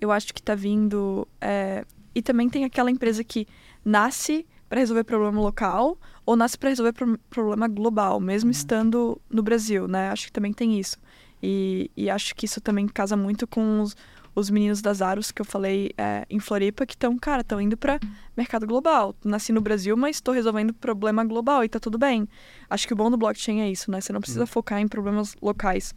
Eu 0.00 0.12
acho 0.12 0.32
que 0.32 0.40
está 0.40 0.54
vindo. 0.54 1.26
É... 1.40 1.84
E 2.14 2.22
também 2.22 2.48
tem 2.48 2.64
aquela 2.64 2.90
empresa 2.90 3.24
que 3.24 3.46
nasce 3.84 4.46
para 4.68 4.80
resolver 4.80 5.04
problema 5.04 5.40
local 5.40 5.98
ou 6.24 6.36
nasce 6.36 6.58
para 6.58 6.70
resolver 6.70 6.92
pro 6.92 7.18
problema 7.30 7.68
global, 7.68 8.18
mesmo 8.20 8.48
uhum. 8.48 8.52
estando 8.52 9.20
no 9.30 9.42
Brasil, 9.42 9.86
né? 9.86 10.10
Acho 10.10 10.26
que 10.26 10.32
também 10.32 10.52
tem 10.52 10.78
isso. 10.78 10.96
E, 11.42 11.90
e 11.96 12.08
acho 12.08 12.34
que 12.34 12.46
isso 12.46 12.60
também 12.60 12.88
casa 12.88 13.16
muito 13.16 13.46
com 13.46 13.82
os, 13.82 13.94
os 14.34 14.50
meninos 14.50 14.80
das 14.80 15.02
Aros 15.02 15.30
que 15.30 15.42
eu 15.42 15.44
falei 15.44 15.90
é, 15.96 16.24
em 16.30 16.40
Floripa, 16.40 16.86
que 16.86 16.94
estão, 16.94 17.16
cara, 17.18 17.42
estão 17.42 17.60
indo 17.60 17.76
para 17.76 18.00
mercado 18.36 18.66
global. 18.66 19.14
Nasci 19.24 19.52
no 19.52 19.60
Brasil, 19.60 19.96
mas 19.96 20.16
estou 20.16 20.32
resolvendo 20.32 20.72
problema 20.72 21.24
global 21.24 21.62
e 21.62 21.68
tá 21.68 21.78
tudo 21.78 21.98
bem. 21.98 22.26
Acho 22.68 22.86
que 22.86 22.92
o 22.92 22.96
bom 22.96 23.10
do 23.10 23.16
blockchain 23.16 23.60
é 23.60 23.70
isso, 23.70 23.90
né? 23.90 24.00
Você 24.00 24.12
não 24.12 24.20
precisa 24.20 24.40
uhum. 24.40 24.46
focar 24.46 24.80
em 24.80 24.88
problemas 24.88 25.36
locais. 25.40 25.94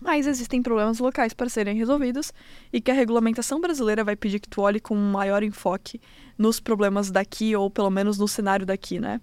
Mas 0.00 0.26
existem 0.26 0.62
problemas 0.62 0.98
locais 0.98 1.32
para 1.32 1.48
serem 1.48 1.76
resolvidos 1.76 2.32
e 2.72 2.80
que 2.80 2.90
a 2.90 2.94
regulamentação 2.94 3.60
brasileira 3.60 4.04
vai 4.04 4.16
pedir 4.16 4.40
que 4.40 4.48
tu 4.48 4.60
olhe 4.60 4.80
com 4.80 4.96
um 4.96 5.10
maior 5.10 5.42
enfoque 5.42 6.00
nos 6.36 6.60
problemas 6.60 7.10
daqui 7.10 7.56
ou 7.56 7.70
pelo 7.70 7.90
menos 7.90 8.18
no 8.18 8.28
cenário 8.28 8.66
daqui, 8.66 8.98
né? 8.98 9.20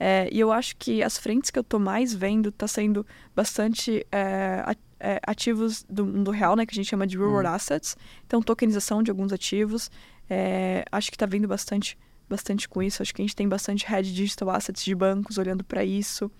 É, 0.00 0.28
e 0.30 0.38
eu 0.38 0.52
acho 0.52 0.76
que 0.76 1.02
as 1.02 1.18
frentes 1.18 1.50
que 1.50 1.58
eu 1.58 1.62
estou 1.62 1.80
mais 1.80 2.14
vendo 2.14 2.52
tá 2.52 2.68
sendo 2.68 3.04
bastante 3.34 4.06
é, 4.12 4.76
é, 5.00 5.20
ativos 5.26 5.84
do 5.88 6.06
mundo 6.06 6.30
real, 6.30 6.54
né? 6.54 6.64
Que 6.64 6.72
a 6.72 6.76
gente 6.76 6.88
chama 6.88 7.06
de 7.06 7.18
real 7.18 7.30
hum. 7.30 7.46
assets. 7.46 7.96
Então, 8.26 8.40
tokenização 8.40 9.02
de 9.02 9.10
alguns 9.10 9.32
ativos. 9.32 9.90
É, 10.30 10.84
acho 10.92 11.10
que 11.10 11.16
está 11.16 11.26
vindo 11.26 11.48
bastante, 11.48 11.98
bastante 12.28 12.68
com 12.68 12.82
isso. 12.82 13.02
Acho 13.02 13.14
que 13.14 13.22
a 13.22 13.24
gente 13.24 13.34
tem 13.34 13.48
bastante 13.48 13.84
head 13.86 14.12
digital 14.14 14.50
assets 14.50 14.84
de 14.84 14.94
bancos 14.94 15.36
olhando 15.36 15.64
para 15.64 15.84
isso 15.84 16.30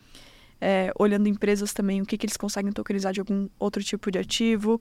é, 0.60 0.92
olhando 0.98 1.28
empresas 1.28 1.72
também, 1.72 2.02
o 2.02 2.06
que, 2.06 2.16
que 2.18 2.26
eles 2.26 2.36
conseguem 2.36 2.72
tokenizar 2.72 3.12
de 3.12 3.20
algum 3.20 3.48
outro 3.58 3.82
tipo 3.82 4.10
de 4.10 4.18
ativo. 4.18 4.80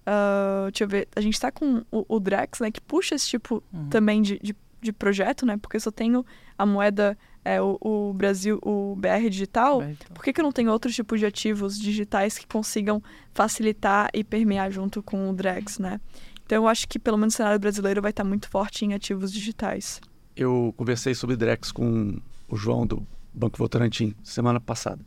Uh, 0.00 0.70
deixa 0.70 0.84
eu 0.84 0.88
ver, 0.88 1.08
a 1.14 1.20
gente 1.20 1.34
está 1.34 1.50
com 1.50 1.84
o, 1.90 2.04
o, 2.08 2.18
Drex, 2.18 2.60
né, 2.60 2.70
que 2.70 2.80
puxa 2.80 3.14
esse 3.14 3.28
tipo 3.28 3.62
uhum. 3.72 3.88
também 3.90 4.22
de, 4.22 4.38
de, 4.42 4.56
de, 4.80 4.92
projeto, 4.92 5.44
né, 5.44 5.58
porque 5.58 5.76
eu 5.76 5.80
só 5.80 5.90
tenho 5.90 6.24
a 6.56 6.64
moeda, 6.64 7.18
é, 7.44 7.60
o, 7.60 7.76
o 7.80 8.12
Brasil, 8.14 8.58
o 8.62 8.96
BR 8.96 9.28
digital, 9.28 9.80
BR, 9.80 9.90
então. 9.90 10.14
por 10.14 10.24
que, 10.24 10.32
que 10.32 10.40
eu 10.40 10.42
não 10.42 10.52
tenho 10.52 10.72
outro 10.72 10.90
tipo 10.90 11.18
de 11.18 11.26
ativos 11.26 11.78
digitais 11.78 12.38
que 12.38 12.46
consigam 12.46 13.02
facilitar 13.34 14.08
e 14.14 14.24
permear 14.24 14.70
junto 14.70 15.02
com 15.02 15.28
o 15.28 15.34
Drex, 15.34 15.78
né? 15.78 16.00
Então 16.46 16.64
eu 16.64 16.66
acho 16.68 16.88
que 16.88 16.98
pelo 16.98 17.18
menos 17.18 17.34
o 17.34 17.36
cenário 17.36 17.60
brasileiro 17.60 18.00
vai 18.02 18.10
estar 18.10 18.24
muito 18.24 18.48
forte 18.48 18.84
em 18.84 18.94
ativos 18.94 19.30
digitais. 19.30 20.00
Eu 20.34 20.74
conversei 20.76 21.14
sobre 21.14 21.36
Drex 21.36 21.70
com 21.70 22.18
o 22.48 22.56
João 22.56 22.86
do 22.86 23.06
Banco 23.32 23.58
Votorantim 23.58 24.14
semana 24.22 24.60
passada. 24.60 25.04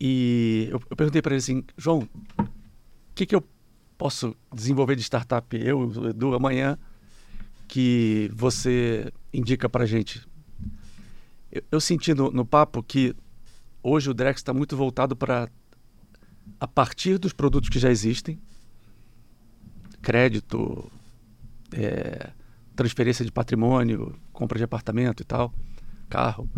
E 0.00 0.68
eu, 0.70 0.80
eu 0.90 0.96
perguntei 0.96 1.22
para 1.22 1.32
ele 1.32 1.38
assim, 1.38 1.64
João, 1.76 2.08
o 2.38 2.46
que, 3.14 3.26
que 3.26 3.34
eu 3.34 3.42
posso 3.96 4.36
desenvolver 4.54 4.94
de 4.94 5.02
startup, 5.02 5.56
eu, 5.56 6.10
Edu, 6.10 6.34
amanhã, 6.34 6.78
que 7.66 8.30
você 8.34 9.10
indica 9.32 9.68
para 9.68 9.86
gente? 9.86 10.26
Eu, 11.50 11.62
eu 11.72 11.80
senti 11.80 12.12
no, 12.12 12.30
no, 12.30 12.44
papo 12.44 12.82
que 12.82 13.14
hoje 13.82 14.10
o 14.10 14.14
Drex 14.14 14.40
está 14.40 14.52
muito 14.52 14.76
voltado 14.76 15.16
para, 15.16 15.48
a 16.60 16.68
partir 16.68 17.18
dos 17.18 17.32
produtos 17.32 17.70
que 17.70 17.78
já 17.78 17.90
existem, 17.90 18.38
crédito, 20.02 20.90
é, 21.72 22.30
transferência 22.74 23.24
de 23.24 23.32
patrimônio, 23.32 24.14
compra 24.32 24.58
de 24.58 24.64
apartamento 24.64 25.22
e 25.22 25.24
tal, 25.24 25.52
carro 26.06 26.48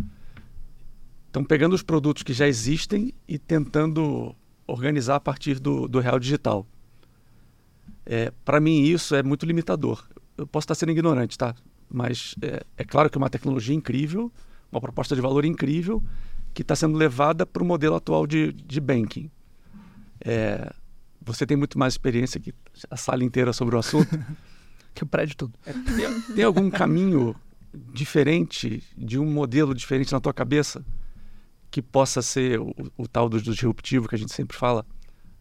Estão 1.29 1.45
pegando 1.45 1.75
os 1.75 1.83
produtos 1.83 2.23
que 2.23 2.33
já 2.33 2.49
existem 2.49 3.13
e 3.29 3.39
tentando 3.39 4.35
organizar 4.67 5.17
a 5.17 5.21
partir 5.21 5.61
do, 5.61 5.87
do 5.87 6.01
real 6.01 6.19
digital. 6.19 6.67
É, 8.05 8.33
Para 8.45 8.59
mim, 8.61 8.83
isso 8.83 9.15
é 9.15 9.23
muito 9.23 9.45
limitador. 9.45 10.09
Eu 10.39 10.47
posso 10.47 10.65
estar 10.65 10.75
sendo 10.75 10.91
ignorante, 10.91 11.37
tá? 11.37 11.55
Mas 11.89 12.35
é, 12.41 12.63
é 12.79 12.85
claro 12.85 13.11
que 13.11 13.19
é 13.19 13.21
uma 13.21 13.29
tecnologia 13.29 13.75
incrível, 13.75 14.33
uma 14.73 14.81
proposta 14.81 15.15
de 15.15 15.21
valor 15.21 15.45
incrível, 15.45 16.03
que 16.55 16.63
está 16.63 16.75
sendo 16.75 16.97
levada 16.97 17.45
para 17.45 17.63
o 17.63 17.67
modelo 17.67 17.95
atual 17.95 18.27
de, 18.27 18.51
de 18.53 18.81
banking. 18.81 19.31
É, 20.25 20.73
você 21.21 21.47
tem 21.47 21.59
muito 21.59 21.79
mais 21.79 21.93
experiência 21.93 22.41
que 22.41 22.55
a 22.91 22.97
sala 22.97 23.23
inteira 23.23 23.53
sobre 23.53 23.77
o 23.77 23.79
assunto. 23.79 24.09
que 24.95 25.05
o 25.05 25.07
prédio 25.07 25.37
todo. 25.37 25.53
É, 25.67 25.73
tem, 25.73 26.23
tem 26.37 26.45
algum 26.45 26.71
caminho 26.71 27.37
diferente, 27.73 28.83
de 28.97 29.19
um 29.19 29.27
modelo 29.27 29.75
diferente 29.75 30.13
na 30.13 30.21
tua 30.21 30.33
cabeça? 30.33 30.85
que 31.71 31.83
possa 31.83 32.23
ser 32.23 32.61
o, 32.61 32.75
o 32.97 33.07
tal 33.07 33.29
do 33.29 33.41
disruptivo 33.41 34.09
que 34.09 34.15
a 34.15 34.19
gente 34.19 34.33
sempre 34.33 34.57
fala. 34.57 34.85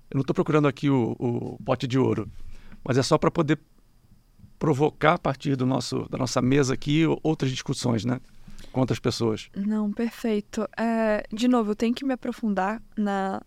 Eu 0.09 0.15
não 0.15 0.21
estou 0.21 0.33
procurando 0.33 0.67
aqui 0.67 0.89
o, 0.89 1.15
o 1.19 1.57
pote 1.63 1.87
de 1.87 1.97
ouro, 1.97 2.29
mas 2.83 2.97
é 2.97 3.03
só 3.03 3.17
para 3.17 3.31
poder 3.31 3.59
provocar 4.59 5.13
a 5.13 5.19
partir 5.19 5.55
do 5.55 5.65
nosso, 5.65 6.07
da 6.09 6.17
nossa 6.17 6.41
mesa 6.41 6.73
aqui 6.73 7.03
outras 7.23 7.51
discussões, 7.51 8.03
né? 8.05 8.19
Com 8.71 8.81
outras 8.81 8.99
pessoas. 8.99 9.49
Não, 9.55 9.91
perfeito. 9.91 10.67
É, 10.77 11.23
de 11.31 11.47
novo, 11.47 11.71
eu 11.71 11.75
tenho 11.75 11.93
que 11.93 12.05
me 12.05 12.13
aprofundar 12.13 12.81
na, 12.97 13.41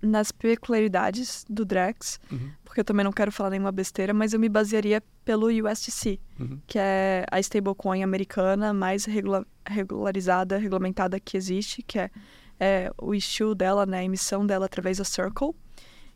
nas 0.00 0.32
peculiaridades 0.32 1.44
do 1.48 1.64
Drex, 1.64 2.18
uhum. 2.30 2.50
Porque 2.74 2.80
eu 2.80 2.84
também 2.84 3.04
não 3.04 3.12
quero 3.12 3.30
falar 3.30 3.50
nenhuma 3.50 3.70
besteira, 3.70 4.12
mas 4.12 4.32
eu 4.32 4.40
me 4.40 4.48
basearia 4.48 5.00
pelo 5.24 5.46
USDC, 5.46 6.18
uhum. 6.40 6.58
que 6.66 6.76
é 6.76 7.24
a 7.30 7.38
stablecoin 7.38 8.02
americana 8.02 8.74
mais 8.74 9.04
regula 9.04 9.46
regularizada, 9.64 10.58
regulamentada 10.58 11.20
que 11.20 11.36
existe, 11.36 11.84
que 11.84 12.00
é, 12.00 12.10
é, 12.58 12.92
o 13.00 13.14
issue 13.14 13.54
dela, 13.54 13.86
né, 13.86 13.98
a 13.98 14.04
emissão 14.04 14.44
dela 14.44 14.66
através 14.66 14.98
da 14.98 15.04
Circle. 15.04 15.54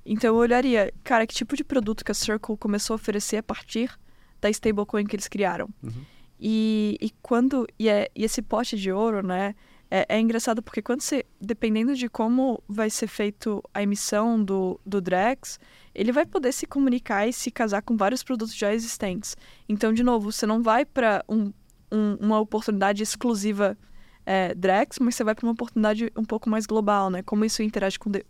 Então 0.04 0.34
eu 0.34 0.40
olharia, 0.40 0.92
cara, 1.04 1.28
que 1.28 1.34
tipo 1.34 1.54
de 1.54 1.62
produto 1.62 2.04
que 2.04 2.10
a 2.10 2.14
Circle 2.14 2.56
começou 2.56 2.94
a 2.94 2.96
oferecer 2.96 3.36
a 3.36 3.42
partir 3.42 3.96
da 4.40 4.50
stablecoin 4.50 5.06
que 5.06 5.14
eles 5.14 5.28
criaram. 5.28 5.68
Uhum. 5.80 6.04
E, 6.40 6.98
e 7.00 7.10
quando 7.22 7.68
e, 7.78 7.88
é, 7.88 8.10
e 8.16 8.24
esse 8.24 8.42
pote 8.42 8.76
de 8.76 8.90
ouro, 8.90 9.24
né, 9.24 9.54
é, 9.90 10.07
é, 10.09 10.20
engraçado 10.20 10.62
porque 10.62 10.83
quando 10.83 11.01
você, 11.01 11.24
dependendo 11.40 11.94
de 11.94 12.09
como 12.09 12.62
vai 12.68 12.90
ser 12.90 13.07
feito 13.07 13.62
a 13.72 13.83
emissão 13.83 14.42
do, 14.42 14.79
do 14.85 15.01
Drex, 15.01 15.59
ele 15.94 16.12
vai 16.12 16.27
poder 16.27 16.53
se 16.53 16.66
comunicar 16.66 17.27
e 17.27 17.33
se 17.33 17.51
casar 17.51 17.83
com 17.83 17.96
vários 17.96 18.22
produtos 18.22 18.55
já 18.55 18.72
existentes. 18.72 19.37
Então, 19.68 19.92
de 19.92 20.03
novo, 20.03 20.31
você 20.31 20.46
não 20.46 20.62
vai 20.62 20.85
para 20.85 21.24
um 21.29 21.53
um, 21.90 22.16
uma 22.20 22.38
oportunidade 22.40 23.03
exclusiva 23.03 23.77
é, 24.24 24.55
Drex, 24.55 24.98
mas 24.98 25.14
você 25.14 25.24
vai 25.24 25.35
para 25.35 25.46
uma 25.46 25.53
oportunidade 25.53 26.12
um 26.16 26.24
pouco 26.24 26.51
mais 26.51 26.66
global, 26.66 27.09
né? 27.09 27.22
Como 27.22 27.44
isso 27.44 27.62
interage 27.62 27.98
com 27.98 28.11
de, 28.11 28.24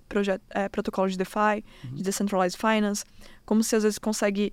é, 0.50 0.68
protocolos 0.68 1.12
de 1.12 1.18
DeFi, 1.18 1.64
uhum. 1.84 1.94
de 1.94 2.02
Decentralized 2.02 2.58
Finance, 2.58 3.04
como 3.44 3.62
você 3.64 3.76
às 3.76 3.82
vezes 3.82 3.98
consegue 3.98 4.52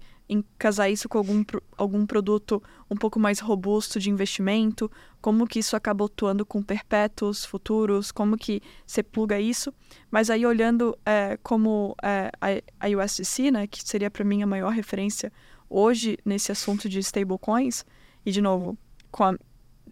casar 0.58 0.90
isso 0.90 1.08
com 1.08 1.18
algum, 1.18 1.44
algum 1.78 2.06
produto 2.06 2.62
um 2.90 2.96
pouco 2.96 3.20
mais 3.20 3.40
robusto 3.40 4.00
de 4.00 4.10
investimento, 4.10 4.92
como 5.22 5.48
que 5.48 5.60
isso 5.60 5.76
acaba 5.76 6.06
atuando 6.06 6.46
com 6.46 6.64
perpétuos 6.64 7.46
futuros, 7.46 8.12
como 8.12 8.38
que 8.38 8.62
você 8.86 9.04
pluga 9.04 9.40
isso. 9.40 9.74
Mas 10.10 10.30
aí 10.30 10.46
olhando 10.46 10.98
é, 11.06 11.38
como 11.44 11.96
é, 12.02 12.32
a, 12.42 12.88
a 12.88 12.90
USDC, 12.90 13.52
né, 13.52 13.68
que 13.68 13.88
seria 13.88 14.10
para 14.10 14.24
mim 14.24 14.42
a 14.42 14.48
maior 14.48 14.72
referência 14.72 15.32
hoje 15.70 16.18
nesse 16.26 16.52
assunto 16.52 16.90
de 16.90 17.00
stablecoins, 17.00 17.86
e 18.26 18.32
de 18.32 18.42
novo, 18.42 18.78
com 19.12 19.24
a 19.24 19.36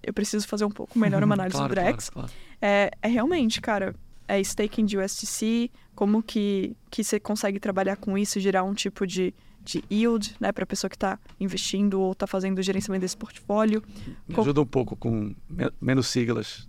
eu 0.03 0.13
preciso 0.13 0.45
fazer 0.47 0.65
um 0.65 0.71
pouco 0.71 0.99
melhor 0.99 1.23
uma 1.23 1.33
análise 1.35 1.55
claro, 1.55 1.69
do 1.69 1.75
Drex. 1.75 2.09
Claro, 2.09 2.27
claro. 2.27 2.43
É, 2.61 2.91
é 3.01 3.07
realmente, 3.07 3.61
cara, 3.61 3.95
é 4.27 4.39
staking 4.41 4.85
de 4.85 4.97
USDC, 4.97 5.71
como 5.95 6.21
que, 6.21 6.75
que 6.89 7.03
você 7.03 7.19
consegue 7.19 7.59
trabalhar 7.59 7.95
com 7.95 8.17
isso, 8.17 8.39
gerar 8.39 8.63
um 8.63 8.73
tipo 8.73 9.07
de, 9.07 9.33
de 9.63 9.84
yield, 9.89 10.36
né, 10.39 10.52
para 10.52 10.63
a 10.63 10.67
pessoa 10.67 10.89
que 10.89 10.95
está 10.95 11.17
investindo 11.39 12.02
ou 12.02 12.12
está 12.12 12.28
fazendo 12.28 12.60
o 12.60 12.62
gerenciamento 12.62 13.02
desse 13.02 13.17
portfólio. 13.17 13.84
Me 14.28 14.36
ajuda 14.38 14.62
um 14.62 14.65
pouco 14.65 14.95
com 14.95 15.34
menos 15.82 16.08
siglas. 16.08 16.67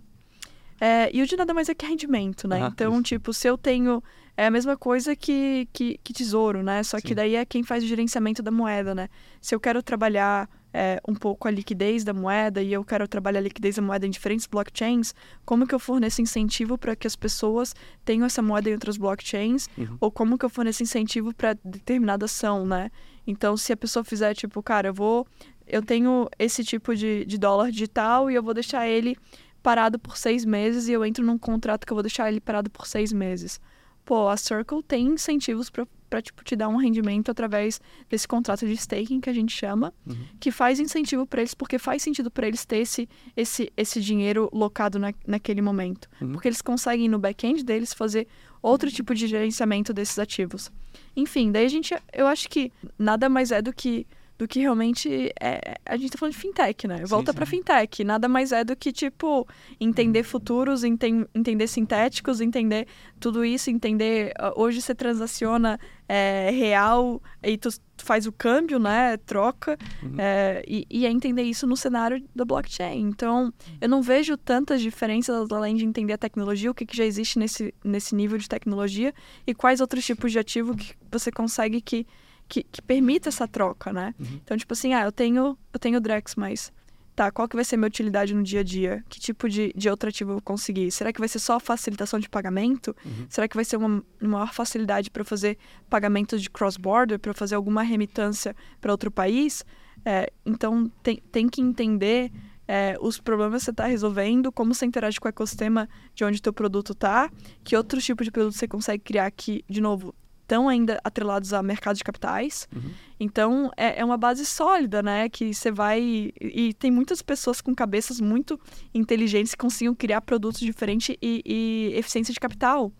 É, 0.79 1.09
yield 1.15 1.35
nada 1.37 1.53
mais 1.53 1.69
é 1.69 1.73
que 1.73 1.85
rendimento, 1.85 2.47
né? 2.47 2.61
Ah, 2.61 2.69
então, 2.71 2.93
isso. 2.93 3.03
tipo, 3.03 3.33
se 3.33 3.47
eu 3.47 3.57
tenho 3.57 4.03
é 4.37 4.45
a 4.47 4.51
mesma 4.51 4.75
coisa 4.75 5.15
que, 5.15 5.67
que, 5.71 5.97
que 6.03 6.13
tesouro, 6.13 6.61
né? 6.61 6.83
Só 6.83 6.97
Sim. 6.97 7.03
que 7.03 7.15
daí 7.15 7.35
é 7.35 7.45
quem 7.45 7.63
faz 7.63 7.83
o 7.83 7.87
gerenciamento 7.87 8.43
da 8.43 8.51
moeda, 8.51 8.93
né? 8.93 9.07
Se 9.39 9.55
eu 9.55 9.59
quero 9.59 9.81
trabalhar 9.81 10.49
é, 10.75 10.99
um 11.07 11.15
pouco 11.15 11.47
a 11.47 11.51
liquidez 11.51 12.03
da 12.03 12.13
moeda 12.13 12.61
e 12.61 12.73
eu 12.73 12.83
quero 12.83 13.07
trabalhar 13.07 13.39
a 13.39 13.43
liquidez 13.43 13.77
da 13.77 13.81
moeda 13.81 14.05
em 14.05 14.09
diferentes 14.09 14.45
blockchains, 14.45 15.15
como 15.45 15.65
que 15.65 15.73
eu 15.73 15.79
forneço 15.79 16.21
incentivo 16.21 16.77
para 16.77 16.97
que 16.97 17.07
as 17.07 17.15
pessoas 17.15 17.73
tenham 18.03 18.25
essa 18.25 18.41
moeda 18.41 18.69
em 18.69 18.73
outras 18.73 18.97
blockchains? 18.97 19.69
Uhum. 19.77 19.97
Ou 20.01 20.11
como 20.11 20.37
que 20.37 20.43
eu 20.43 20.49
forneço 20.49 20.83
incentivo 20.83 21.33
para 21.33 21.53
determinada 21.63 22.25
ação, 22.25 22.65
né? 22.65 22.91
Então, 23.25 23.55
se 23.55 23.71
a 23.71 23.77
pessoa 23.77 24.03
fizer, 24.03 24.33
tipo, 24.33 24.61
cara, 24.61 24.89
eu 24.89 24.93
vou... 24.93 25.25
Eu 25.65 25.81
tenho 25.81 26.29
esse 26.37 26.63
tipo 26.63 26.93
de, 26.93 27.25
de 27.25 27.37
dólar 27.37 27.71
digital 27.71 28.29
e 28.29 28.35
eu 28.35 28.43
vou 28.43 28.53
deixar 28.53 28.87
ele 28.87 29.17
parado 29.63 29.97
por 29.97 30.15
seis 30.17 30.45
meses 30.45 30.87
e 30.87 30.91
eu 30.91 31.03
entro 31.03 31.25
num 31.25 31.39
contrato 31.39 31.87
que 31.87 31.93
eu 31.93 31.95
vou 31.95 32.03
deixar 32.03 32.29
ele 32.29 32.39
parado 32.39 32.69
por 32.69 32.85
seis 32.85 33.11
meses 33.11 33.59
pô, 34.05 34.29
a 34.29 34.37
Circle 34.37 34.83
tem 34.83 35.07
incentivos 35.07 35.69
para 35.69 36.21
tipo, 36.21 36.43
te 36.43 36.55
dar 36.55 36.69
um 36.69 36.77
rendimento 36.77 37.29
através 37.31 37.81
desse 38.09 38.27
contrato 38.27 38.65
de 38.65 38.73
staking 38.73 39.19
que 39.19 39.29
a 39.29 39.33
gente 39.33 39.51
chama, 39.51 39.93
uhum. 40.05 40.15
que 40.39 40.51
faz 40.51 40.79
incentivo 40.79 41.25
para 41.25 41.41
eles, 41.41 41.53
porque 41.53 41.79
faz 41.79 42.03
sentido 42.03 42.29
para 42.29 42.47
eles 42.47 42.63
ter 42.65 42.77
esse, 42.77 43.09
esse, 43.35 43.71
esse 43.75 43.99
dinheiro 43.99 44.49
locado 44.53 44.99
na, 44.99 45.13
naquele 45.25 45.61
momento. 45.61 46.07
Uhum. 46.21 46.33
Porque 46.33 46.47
eles 46.47 46.61
conseguem, 46.61 47.09
no 47.09 47.19
back-end 47.19 47.63
deles, 47.63 47.93
fazer 47.93 48.27
outro 48.61 48.89
tipo 48.91 49.13
de 49.13 49.27
gerenciamento 49.27 49.93
desses 49.93 50.17
ativos. 50.19 50.71
Enfim, 51.15 51.51
daí 51.51 51.65
a 51.65 51.69
gente, 51.69 51.93
eu 52.13 52.27
acho 52.27 52.47
que 52.49 52.71
nada 52.97 53.27
mais 53.27 53.51
é 53.51 53.61
do 53.61 53.73
que 53.73 54.07
do 54.37 54.47
que 54.47 54.59
realmente 54.59 55.31
é, 55.39 55.75
a 55.85 55.95
gente 55.95 56.11
tá 56.11 56.17
falando 56.17 56.33
de 56.33 56.39
fintech, 56.39 56.87
né? 56.87 57.05
Volta 57.05 57.33
para 57.33 57.45
fintech, 57.45 58.03
nada 58.03 58.27
mais 58.27 58.51
é 58.51 58.63
do 58.63 58.75
que 58.75 58.91
tipo 58.91 59.47
entender 59.79 60.23
futuros, 60.23 60.83
enten 60.83 61.25
entender 61.33 61.67
sintéticos, 61.67 62.41
entender 62.41 62.85
tudo 63.17 63.45
isso, 63.45 63.69
entender 63.69 64.33
ah, 64.37 64.51
hoje 64.55 64.81
você 64.81 64.93
transaciona 64.93 65.79
é, 66.07 66.49
real 66.51 67.21
e 67.41 67.57
tu 67.57 67.69
faz 67.97 68.27
o 68.27 68.31
câmbio, 68.31 68.77
né? 68.77 69.15
Troca 69.17 69.77
uhum. 70.03 70.15
é, 70.17 70.61
e, 70.67 70.85
e 70.89 71.05
é 71.05 71.09
entender 71.09 71.43
isso 71.43 71.65
no 71.65 71.77
cenário 71.77 72.21
da 72.35 72.43
blockchain. 72.43 73.03
Então 73.03 73.53
eu 73.79 73.87
não 73.87 74.01
vejo 74.01 74.35
tantas 74.35 74.81
diferenças 74.81 75.49
além 75.49 75.75
de 75.75 75.85
entender 75.85 76.11
a 76.11 76.17
tecnologia, 76.17 76.69
o 76.69 76.73
que, 76.73 76.85
que 76.85 76.97
já 76.97 77.05
existe 77.05 77.39
nesse 77.39 77.73
nesse 77.81 78.13
nível 78.13 78.37
de 78.37 78.49
tecnologia 78.49 79.13
e 79.47 79.53
quais 79.53 79.79
outros 79.79 80.05
tipos 80.05 80.33
de 80.33 80.39
ativo 80.39 80.75
que 80.75 80.93
você 81.09 81.31
consegue 81.31 81.79
que 81.79 82.05
que, 82.47 82.63
que 82.63 82.81
permita 82.81 83.29
essa 83.29 83.47
troca, 83.47 83.91
né? 83.91 84.13
Uhum. 84.19 84.39
Então, 84.43 84.57
tipo 84.57 84.73
assim, 84.73 84.93
ah, 84.93 85.03
eu 85.03 85.11
tenho, 85.11 85.57
eu 85.73 85.79
tenho 85.79 85.99
Drex, 85.99 86.35
mas 86.35 86.71
tá, 87.15 87.31
qual 87.31 87.47
que 87.47 87.55
vai 87.55 87.63
ser 87.63 87.77
minha 87.77 87.87
utilidade 87.87 88.35
no 88.35 88.43
dia 88.43 88.59
a 88.59 88.63
dia? 88.63 89.03
Que 89.07 89.19
tipo 89.19 89.47
de, 89.47 89.71
de 89.75 89.89
outro 89.89 90.09
ativo 90.09 90.31
eu 90.31 90.35
vou 90.35 90.41
conseguir? 90.41 90.91
Será 90.91 91.13
que 91.13 91.19
vai 91.19 91.29
ser 91.29 91.39
só 91.39 91.59
facilitação 91.59 92.19
de 92.19 92.29
pagamento? 92.29 92.95
Uhum. 93.05 93.25
Será 93.29 93.47
que 93.47 93.55
vai 93.55 93.63
ser 93.63 93.77
uma, 93.77 93.87
uma 93.87 94.03
maior 94.21 94.53
facilidade 94.53 95.09
para 95.09 95.23
fazer 95.23 95.57
pagamentos 95.89 96.41
de 96.41 96.49
cross-border, 96.49 97.17
para 97.17 97.33
fazer 97.33 97.55
alguma 97.55 97.83
remitância 97.83 98.55
para 98.81 98.91
outro 98.91 99.09
país? 99.09 99.63
É, 100.03 100.31
então, 100.45 100.91
tem, 101.01 101.21
tem 101.31 101.47
que 101.47 101.61
entender 101.61 102.31
é, 102.67 102.97
os 102.99 103.19
problemas 103.19 103.61
que 103.61 103.65
você 103.65 103.71
está 103.71 103.85
resolvendo, 103.85 104.51
como 104.51 104.73
você 104.73 104.85
interage 104.85 105.19
com 105.19 105.27
o 105.27 105.29
ecossistema 105.29 105.87
de 106.13 106.25
onde 106.25 106.39
o 106.39 106.41
teu 106.41 106.53
produto 106.53 106.91
está, 106.91 107.29
que 107.63 107.77
outros 107.77 108.03
tipos 108.03 108.25
de 108.25 108.31
produto 108.31 108.53
você 108.53 108.67
consegue 108.67 109.03
criar 109.03 109.31
que, 109.31 109.63
de 109.69 109.79
novo, 109.79 110.13
estão 110.45 110.69
ainda 110.69 110.99
atrelados 111.03 111.51
a 111.53 111.61
mercado 111.61 111.97
de 111.97 112.03
capitais. 112.03 112.67
Uhum. 112.73 112.91
Então, 113.19 113.71
é, 113.75 113.99
é, 113.99 114.05
uma 114.05 114.17
base 114.17 114.45
sólida, 114.45 115.01
né? 115.01 115.27
Que 115.27 115.53
você 115.53 115.71
vai... 115.71 115.99
E, 116.01 116.33
e, 116.39 116.73
tem 116.73 116.91
muitas 116.91 117.21
pessoas 117.21 117.59
com 117.61 117.73
cabeças 117.73 118.21
muito 118.21 118.59
inteligentes 118.93 119.53
que 119.53 119.57
conseguem 119.57 119.93
criar 119.95 120.21
produtos 120.21 120.59
diferentes 120.59 121.15
e, 121.21 121.41
e, 121.45 121.97
eficiência 121.97 122.33
de 122.33 122.39
capital. 122.39 122.91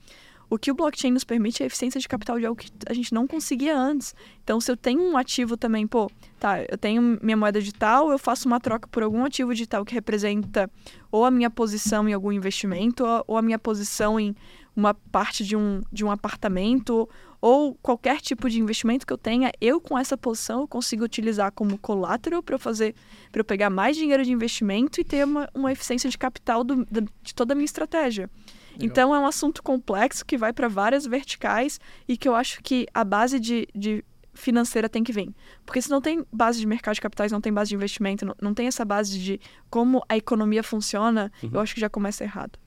O 0.50 0.60
que 0.60 0.72
o 0.72 0.76
blockchain 0.76 1.12
nos 1.12 1.24
permite 1.24 1.64
é 1.64 1.66
eficiência 1.66 2.00
de 2.00 2.08
capital 2.08 2.40
de 2.40 2.46
algo 2.46 2.60
que 2.60 2.72
a 2.88 2.94
gente 2.94 3.14
não 3.14 3.26
conseguia 3.26 3.78
antes. 3.78 4.14
Então, 4.44 4.60
se 4.62 4.72
eu 4.72 4.78
tenho 4.78 5.02
um 5.02 5.18
ativo 5.18 5.58
também, 5.58 5.88
pô, 5.88 6.10
tá, 6.40 6.62
eu 6.62 6.78
tenho 6.78 7.20
minha 7.22 7.36
moeda 7.36 7.60
digital, 7.60 8.12
eu 8.12 8.20
faço 8.20 8.48
uma 8.48 8.60
troca 8.60 8.88
por 8.88 9.02
algum 9.02 9.26
ativo 9.26 9.52
digital 9.54 9.84
que 9.84 9.94
representa 9.94 10.70
ou 11.12 11.26
a 11.26 11.32
minha 11.32 11.50
posição 11.50 12.08
em 12.08 12.14
algum 12.14 12.32
investimento, 12.32 13.04
ou 13.26 13.38
a 13.38 13.42
minha 13.42 13.58
posição 13.58 14.20
em 14.20 14.36
uma 14.76 14.94
parte 14.94 15.44
de 15.44 15.56
um, 15.56 15.82
de 15.92 16.04
um 16.04 16.12
apartamento 16.12 17.10
ou 17.46 17.76
qualquer 17.76 18.22
tipo 18.22 18.50
de 18.50 18.60
investimento 18.60 19.06
que 19.06 19.14
eu 19.14 19.20
tenha, 19.20 19.52
eu 19.62 19.80
com 19.80 19.96
essa 19.96 20.18
posição 20.18 20.62
eu 20.62 20.68
consigo 20.68 21.04
utilizar 21.04 21.52
como 21.52 21.78
collateral 21.78 22.42
para 22.42 22.56
eu 22.56 22.60
fazer, 22.60 22.96
para 23.32 23.40
eu 23.40 23.46
pegar 23.46 23.70
mais 23.70 23.96
dinheiro 23.96 24.26
de 24.26 24.32
investimento 24.32 25.00
e 25.00 25.04
ter 25.04 25.24
uma, 25.24 25.48
uma 25.54 25.72
eficiência 25.72 26.10
de 26.10 26.18
capital 26.18 26.64
do, 26.64 26.84
de 27.22 27.36
toda 27.36 27.54
a 27.54 27.56
minha 27.56 27.66
estratégia. 27.66 28.32
Legal. 28.72 28.88
Então 28.88 29.14
é 29.14 29.20
um 29.20 29.28
assunto 29.28 29.62
complexo 29.62 30.26
que 30.26 30.40
vai 30.40 30.52
para 30.52 30.68
várias 30.68 31.06
verticais 31.06 31.80
e 32.08 32.18
que 32.18 32.28
eu 32.28 32.34
acho 32.34 32.64
que 32.64 32.88
a 32.92 33.04
base 33.04 33.40
de, 33.40 33.68
de 33.76 34.04
financeira 34.34 34.90
tem 34.90 35.04
que 35.04 35.14
vir. 35.14 35.32
Porque 35.68 35.80
se 35.80 35.92
não 35.92 36.02
tem 36.02 36.26
base 36.34 36.60
de 36.60 36.66
mercado 36.66 36.96
de 36.96 37.02
capitais, 37.02 37.32
não 37.32 37.42
tem 37.42 37.54
base 37.54 37.70
de 37.70 37.76
investimento, 37.76 38.26
não, 38.26 38.36
não 38.42 38.54
tem 38.56 38.66
essa 38.66 38.84
base 38.84 39.20
de 39.20 39.40
como 39.70 40.04
a 40.10 40.18
economia 40.18 40.64
funciona, 40.64 41.32
uhum. 41.44 41.52
eu 41.54 41.60
acho 41.60 41.76
que 41.76 41.80
já 41.80 41.92
começa 41.92 42.24
errado. 42.24 42.58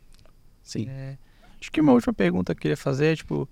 Sim. 0.62 0.86
É, 0.88 1.18
acho 1.60 1.72
que 1.72 1.80
uma 1.80 1.94
última 1.94 2.14
pergunta 2.14 2.54
que 2.54 2.58
eu 2.58 2.62
queria 2.62 2.76
fazer 2.76 3.06
é, 3.06 3.16
tipo, 3.16 3.48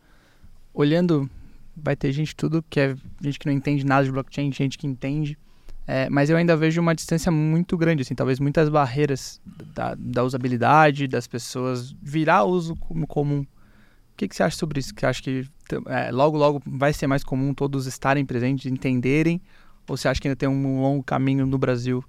olhando, 0.76 1.28
vai 1.74 1.96
ter 1.96 2.12
gente 2.12 2.36
tudo 2.36 2.62
que 2.68 2.78
é 2.78 2.94
gente 3.22 3.38
que 3.38 3.46
não 3.46 3.52
entende 3.52 3.84
nada 3.84 4.04
de 4.04 4.12
blockchain, 4.12 4.52
gente 4.52 4.76
que 4.76 4.86
entende. 4.86 5.38
É, 5.86 6.10
mas 6.10 6.28
eu 6.28 6.36
ainda 6.36 6.56
vejo 6.56 6.80
uma 6.80 6.94
distância 6.94 7.32
muito 7.32 7.76
grande, 7.78 8.02
assim, 8.02 8.14
talvez 8.14 8.38
muitas 8.38 8.68
barreiras 8.68 9.40
da, 9.74 9.94
da 9.96 10.22
usabilidade, 10.24 11.06
das 11.06 11.26
pessoas 11.26 11.94
virar 12.02 12.44
uso 12.44 12.76
como 12.76 13.06
comum. 13.06 13.40
O 13.40 14.16
que, 14.16 14.28
que 14.28 14.34
você 14.34 14.42
acha 14.42 14.56
sobre 14.56 14.80
isso? 14.80 14.94
Que 14.94 15.06
acha 15.06 15.22
que 15.22 15.48
é, 15.86 16.10
logo, 16.10 16.36
logo 16.36 16.62
vai 16.66 16.92
ser 16.92 17.06
mais 17.06 17.22
comum 17.22 17.54
todos 17.54 17.86
estarem 17.86 18.26
presentes, 18.26 18.70
entenderem? 18.70 19.40
Ou 19.88 19.96
você 19.96 20.08
acha 20.08 20.20
que 20.20 20.28
ainda 20.28 20.36
tem 20.36 20.48
um 20.48 20.80
longo 20.80 21.02
caminho 21.02 21.46
no 21.46 21.56
Brasil? 21.56 22.04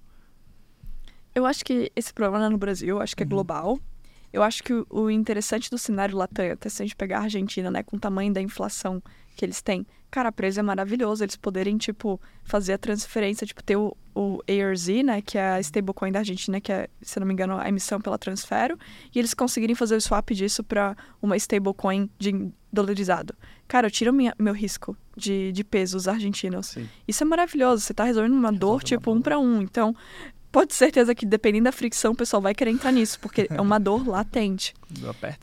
Eu 1.35 1.45
acho 1.45 1.63
que 1.63 1.91
esse 1.95 2.11
problema 2.11 2.49
no 2.49 2.57
Brasil, 2.57 2.99
acho 2.99 3.15
que 3.15 3.21
é 3.21 3.25
uhum. 3.25 3.29
Eu 4.31 4.43
acho 4.43 4.63
que 4.63 4.73
o 4.89 5.09
interessante 5.09 5.69
do 5.69 5.77
cenário 5.77 6.17
Latam, 6.17 6.51
até 6.51 6.69
se 6.69 6.81
a 6.81 6.85
gente 6.85 6.95
pegar 6.95 7.19
a 7.19 7.23
Argentina, 7.23 7.71
né, 7.71 7.83
com 7.83 7.97
o 7.97 7.99
tamanho 7.99 8.33
da 8.33 8.41
inflação 8.41 9.01
que 9.35 9.45
eles 9.45 9.61
têm, 9.61 9.85
cara, 10.09 10.29
a 10.29 10.31
preço 10.31 10.59
é 10.59 10.63
maravilhoso. 10.63 11.23
Eles 11.23 11.35
poderem, 11.35 11.77
tipo, 11.77 12.19
fazer 12.43 12.73
a 12.73 12.77
transferência, 12.77 13.45
tipo, 13.45 13.63
ter 13.63 13.75
o, 13.75 13.95
o 14.15 14.39
ARZ, 14.47 14.87
né, 15.03 15.21
que 15.21 15.37
é 15.37 15.51
a 15.51 15.59
stablecoin 15.59 16.11
da 16.11 16.19
Argentina, 16.19 16.59
que 16.59 16.71
é, 16.71 16.89
se 17.01 17.19
não 17.19 17.27
me 17.27 17.33
engano, 17.33 17.57
a 17.57 17.69
emissão 17.69 18.01
pela 18.01 18.17
transfero, 18.17 18.77
e 19.13 19.19
eles 19.19 19.33
conseguirem 19.33 19.75
fazer 19.75 19.95
o 19.95 20.01
swap 20.01 20.29
disso 20.31 20.63
para 20.63 20.95
uma 21.21 21.37
stablecoin 21.37 22.09
de 22.17 22.51
dolarizado. 22.71 23.35
Cara, 23.67 23.87
eu 23.87 23.91
tiro 23.91 24.13
minha, 24.13 24.33
meu 24.39 24.53
risco 24.53 24.95
de, 25.15 25.51
de 25.51 25.63
pesos 25.63 26.07
argentinos. 26.07 26.67
Sim. 26.67 26.87
Isso 27.07 27.23
é 27.23 27.25
maravilhoso. 27.25 27.83
Você 27.83 27.91
está 27.91 28.03
resolvendo 28.03 28.33
uma 28.33 28.51
dor, 28.51 28.83
tipo, 28.83 29.11
um 29.11 29.21
para 29.21 29.37
um. 29.39 29.61
Então, 29.61 29.95
pode 30.51 30.69
ter 30.69 30.75
certeza 30.75 31.13
que 31.13 31.25
dependendo 31.25 31.65
da 31.65 31.71
fricção, 31.71 32.13
o 32.13 32.15
pessoal 32.15 32.41
vai 32.41 32.53
querer 32.53 32.71
entrar 32.71 32.91
nisso, 32.91 33.19
porque 33.19 33.47
é 33.49 33.61
uma 33.61 33.79
dor 33.79 34.05
latente. 34.07 34.73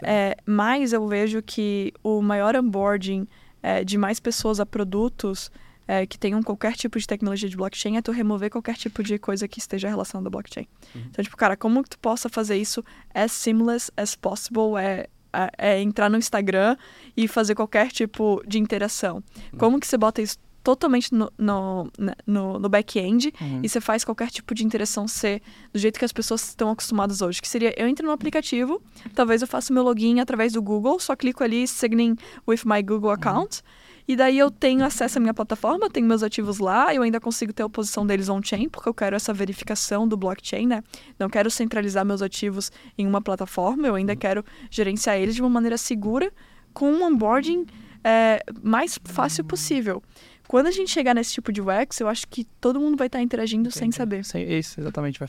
É, 0.03 0.37
mas 0.47 0.93
eu 0.93 1.07
vejo 1.07 1.43
que 1.43 1.93
o 2.03 2.21
maior 2.23 2.57
onboarding 2.57 3.27
é, 3.63 3.85
de 3.85 3.97
mais 3.97 4.21
pessoas 4.21 4.61
a 4.61 4.67
produtos 4.67 5.51
é, 5.87 6.07
que 6.07 6.19
tenham 6.19 6.43
qualquer 6.43 6.75
tipo 6.75 6.99
de 6.99 7.07
tecnologia 7.07 7.49
de 7.49 7.57
blockchain 7.57 7.97
é 7.97 8.03
tu 8.03 8.11
remover 8.11 8.51
qualquer 8.51 8.77
tipo 8.77 9.03
de 9.03 9.19
coisa 9.19 9.47
que 9.47 9.59
esteja 9.59 9.89
relacionada 9.89 10.29
à 10.29 10.31
blockchain. 10.31 10.67
Uhum. 10.95 11.03
Então, 11.11 11.23
tipo, 11.23 11.37
cara, 11.37 11.57
como 11.57 11.83
que 11.83 11.91
tu 11.91 11.99
possa 11.99 12.29
fazer 12.29 12.57
isso 12.57 12.85
as 13.15 13.33
seamless 13.33 13.91
as 13.97 14.17
possible 14.17 14.79
é, 14.79 15.09
é, 15.33 15.51
é 15.59 15.83
entrar 15.83 16.09
no 16.09 16.17
Instagram 16.17 16.77
e 17.17 17.29
fazer 17.29 17.55
qualquer 17.55 17.89
tipo 17.89 18.43
de 18.47 18.59
interação. 18.59 19.17
Uhum. 19.17 19.59
Como 19.59 19.81
que 19.81 19.87
você 19.87 19.97
bota 19.97 20.23
isso 20.23 20.39
totalmente 20.65 21.15
no, 21.15 21.31
no, 21.39 21.91
né, 21.99 22.15
no, 22.27 22.59
no 22.59 22.69
back-end 22.69 23.33
Uhum. 23.41 23.61
e 23.63 23.69
você 23.69 23.81
faz 23.81 24.03
qualquer 24.05 24.31
tipo 24.31 24.55
de 24.55 24.65
interação 24.65 25.07
ser 25.07 25.43
do 25.73 25.79
jeito 25.79 25.99
que 25.99 26.05
as 26.05 26.13
pessoas 26.13 26.49
estão 26.49 26.71
acostumadas 26.71 27.21
hoje. 27.21 27.41
Que 27.41 27.49
seria, 27.49 27.75
eu 27.77 27.87
entro 27.87 28.07
no 28.07 28.13
aplicativo, 28.13 28.83
talvez 29.15 29.43
eu 29.43 29.47
faça 29.49 29.73
meu 29.73 29.83
login 29.83 30.21
através 30.21 30.55
do 30.55 30.63
Google, 30.63 30.99
só 30.99 31.15
clico 31.15 31.45
ali, 31.45 31.69
sign 31.69 32.03
in 32.03 32.17
with 32.49 32.61
my 32.65 32.83
Google 32.83 33.11
account, 33.11 33.63
e 34.09 34.17
daí 34.17 34.39
eu 34.39 34.51
tenho 34.51 34.85
acesso 34.85 35.19
à 35.19 35.21
minha 35.21 35.35
plataforma, 35.35 35.91
tenho 35.91 36.07
meus 36.07 36.23
ativos 36.23 36.59
lá, 36.59 36.95
eu 36.95 37.03
ainda 37.03 37.21
consigo 37.21 37.53
ter 37.53 37.63
a 37.63 37.69
posição 37.69 38.07
deles 38.07 38.29
on-chain, 38.29 38.69
porque 38.69 38.89
eu 38.89 38.95
quero 38.95 39.17
essa 39.17 39.33
verificação 39.33 40.09
do 40.09 40.17
blockchain, 40.17 40.67
né? 40.67 40.83
Não 41.19 41.29
quero 41.29 41.51
centralizar 41.51 42.05
meus 42.05 42.23
ativos 42.23 42.73
em 42.97 43.07
uma 43.07 43.21
plataforma, 43.21 43.87
eu 43.87 43.95
ainda 43.95 44.17
quero 44.17 44.45
gerenciar 44.71 45.17
eles 45.17 45.35
de 45.35 45.43
uma 45.43 45.51
maneira 45.51 45.77
segura, 45.77 46.33
com 46.73 46.91
um 46.91 47.05
onboarding 47.05 47.67
é, 48.03 48.45
mais 48.63 48.99
fácil 49.05 49.45
possível. 49.45 50.03
Quando 50.47 50.67
a 50.67 50.71
gente 50.71 50.91
chegar 50.91 51.15
nesse 51.15 51.33
tipo 51.33 51.53
de 51.53 51.61
UX, 51.61 52.01
eu 52.01 52.09
acho 52.09 52.27
que 52.29 52.45
todo 52.61 52.79
mundo 52.81 52.97
vai 52.97 53.07
estar 53.09 53.21
interagindo 53.21 53.71
sem 53.71 53.83
Entendi. 53.89 53.97
saber. 53.97 54.25
Sem, 54.25 54.51
isso, 54.59 54.81
exatamente. 54.81 55.19
Vai, 55.19 55.29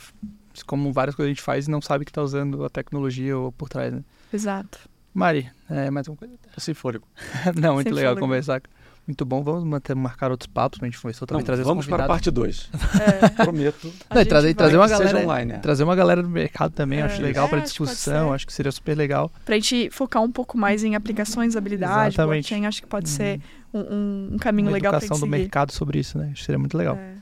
como 0.65 0.91
várias 0.93 1.15
coisas 1.15 1.29
a 1.29 1.33
gente 1.33 1.41
faz 1.41 1.67
e 1.67 1.71
não 1.71 1.81
sabe 1.81 2.05
que 2.05 2.11
tá 2.11 2.21
usando 2.21 2.63
a 2.65 2.69
tecnologia 2.69 3.37
ou 3.37 3.51
por 3.51 3.69
trás, 3.69 3.93
né? 3.93 4.03
Exato. 4.33 4.77
Mari, 5.13 5.49
é, 5.69 5.89
mais 5.89 6.07
uma 6.07 6.17
coisa? 6.17 6.33
Sem 6.57 6.73
fôlego. 6.73 7.07
não, 7.55 7.75
muito 7.75 7.87
Sem 7.87 7.93
legal 7.93 8.11
fôlego. 8.11 8.27
conversar. 8.27 8.61
Muito 9.07 9.23
bom. 9.23 9.43
Vamos 9.43 9.63
manter, 9.63 9.95
marcar 9.95 10.31
outros 10.31 10.47
papos 10.47 10.79
pra 10.79 10.87
gente 10.87 10.99
conversar 10.99 11.27
também, 11.27 11.41
Não, 11.41 11.45
trazer 11.45 11.61
os 11.61 11.67
vamos 11.67 11.85
para 11.85 12.05
a 12.05 12.07
parte 12.07 12.31
2. 12.31 12.69
É, 12.99 13.29
Prometo. 13.43 13.93
Não, 14.13 14.21
e 14.21 14.25
trazer, 14.25 14.53
trazer 14.55 14.77
uma 14.77 14.87
galera. 14.87 15.19
online, 15.19 15.53
né? 15.53 15.59
Trazer 15.59 15.83
uma 15.83 15.95
galera 15.95 16.23
do 16.23 16.29
mercado 16.29 16.71
também, 16.73 16.99
É, 16.99 17.03
acho 17.03 17.21
legal 17.21 17.43
é, 17.43 17.45
acho 17.45 17.51
pode 17.55 17.63
discussão, 17.65 18.29
ser. 18.29 18.33
acho 18.35 18.47
que 18.47 18.51
seria 18.53 18.71
super 18.71 18.97
legal. 18.97 19.31
Pra 19.45 19.55
gente 19.55 19.89
focar 19.91 20.23
um 20.23 20.31
pouco 20.31 20.57
mais 20.57 20.83
em 20.83 20.95
aplicações, 20.95 21.55
habilidade, 21.55 22.15
Exatamente. 22.15 22.49
blockchain, 22.49 22.65
acho 22.65 22.81
que 22.81 22.87
pode 22.87 23.07
Uhum. 23.09 23.15
ser 23.15 23.41
um, 23.77 24.29
um- 24.33 24.37
caminho 24.37 24.67
Uma 24.69 24.73
legal 24.73 24.91
pra 24.91 24.97
educação 24.99 25.17
do 25.27 25.31
seguir. 25.31 25.41
mercado 25.41 25.71
sobre 25.71 25.99
isso, 25.99 26.17
né? 26.17 26.25
Acho 26.31 26.35
que 26.41 26.45
seria 26.45 26.59
muito 26.59 26.77
legal. 26.77 26.95
É, 26.97 27.15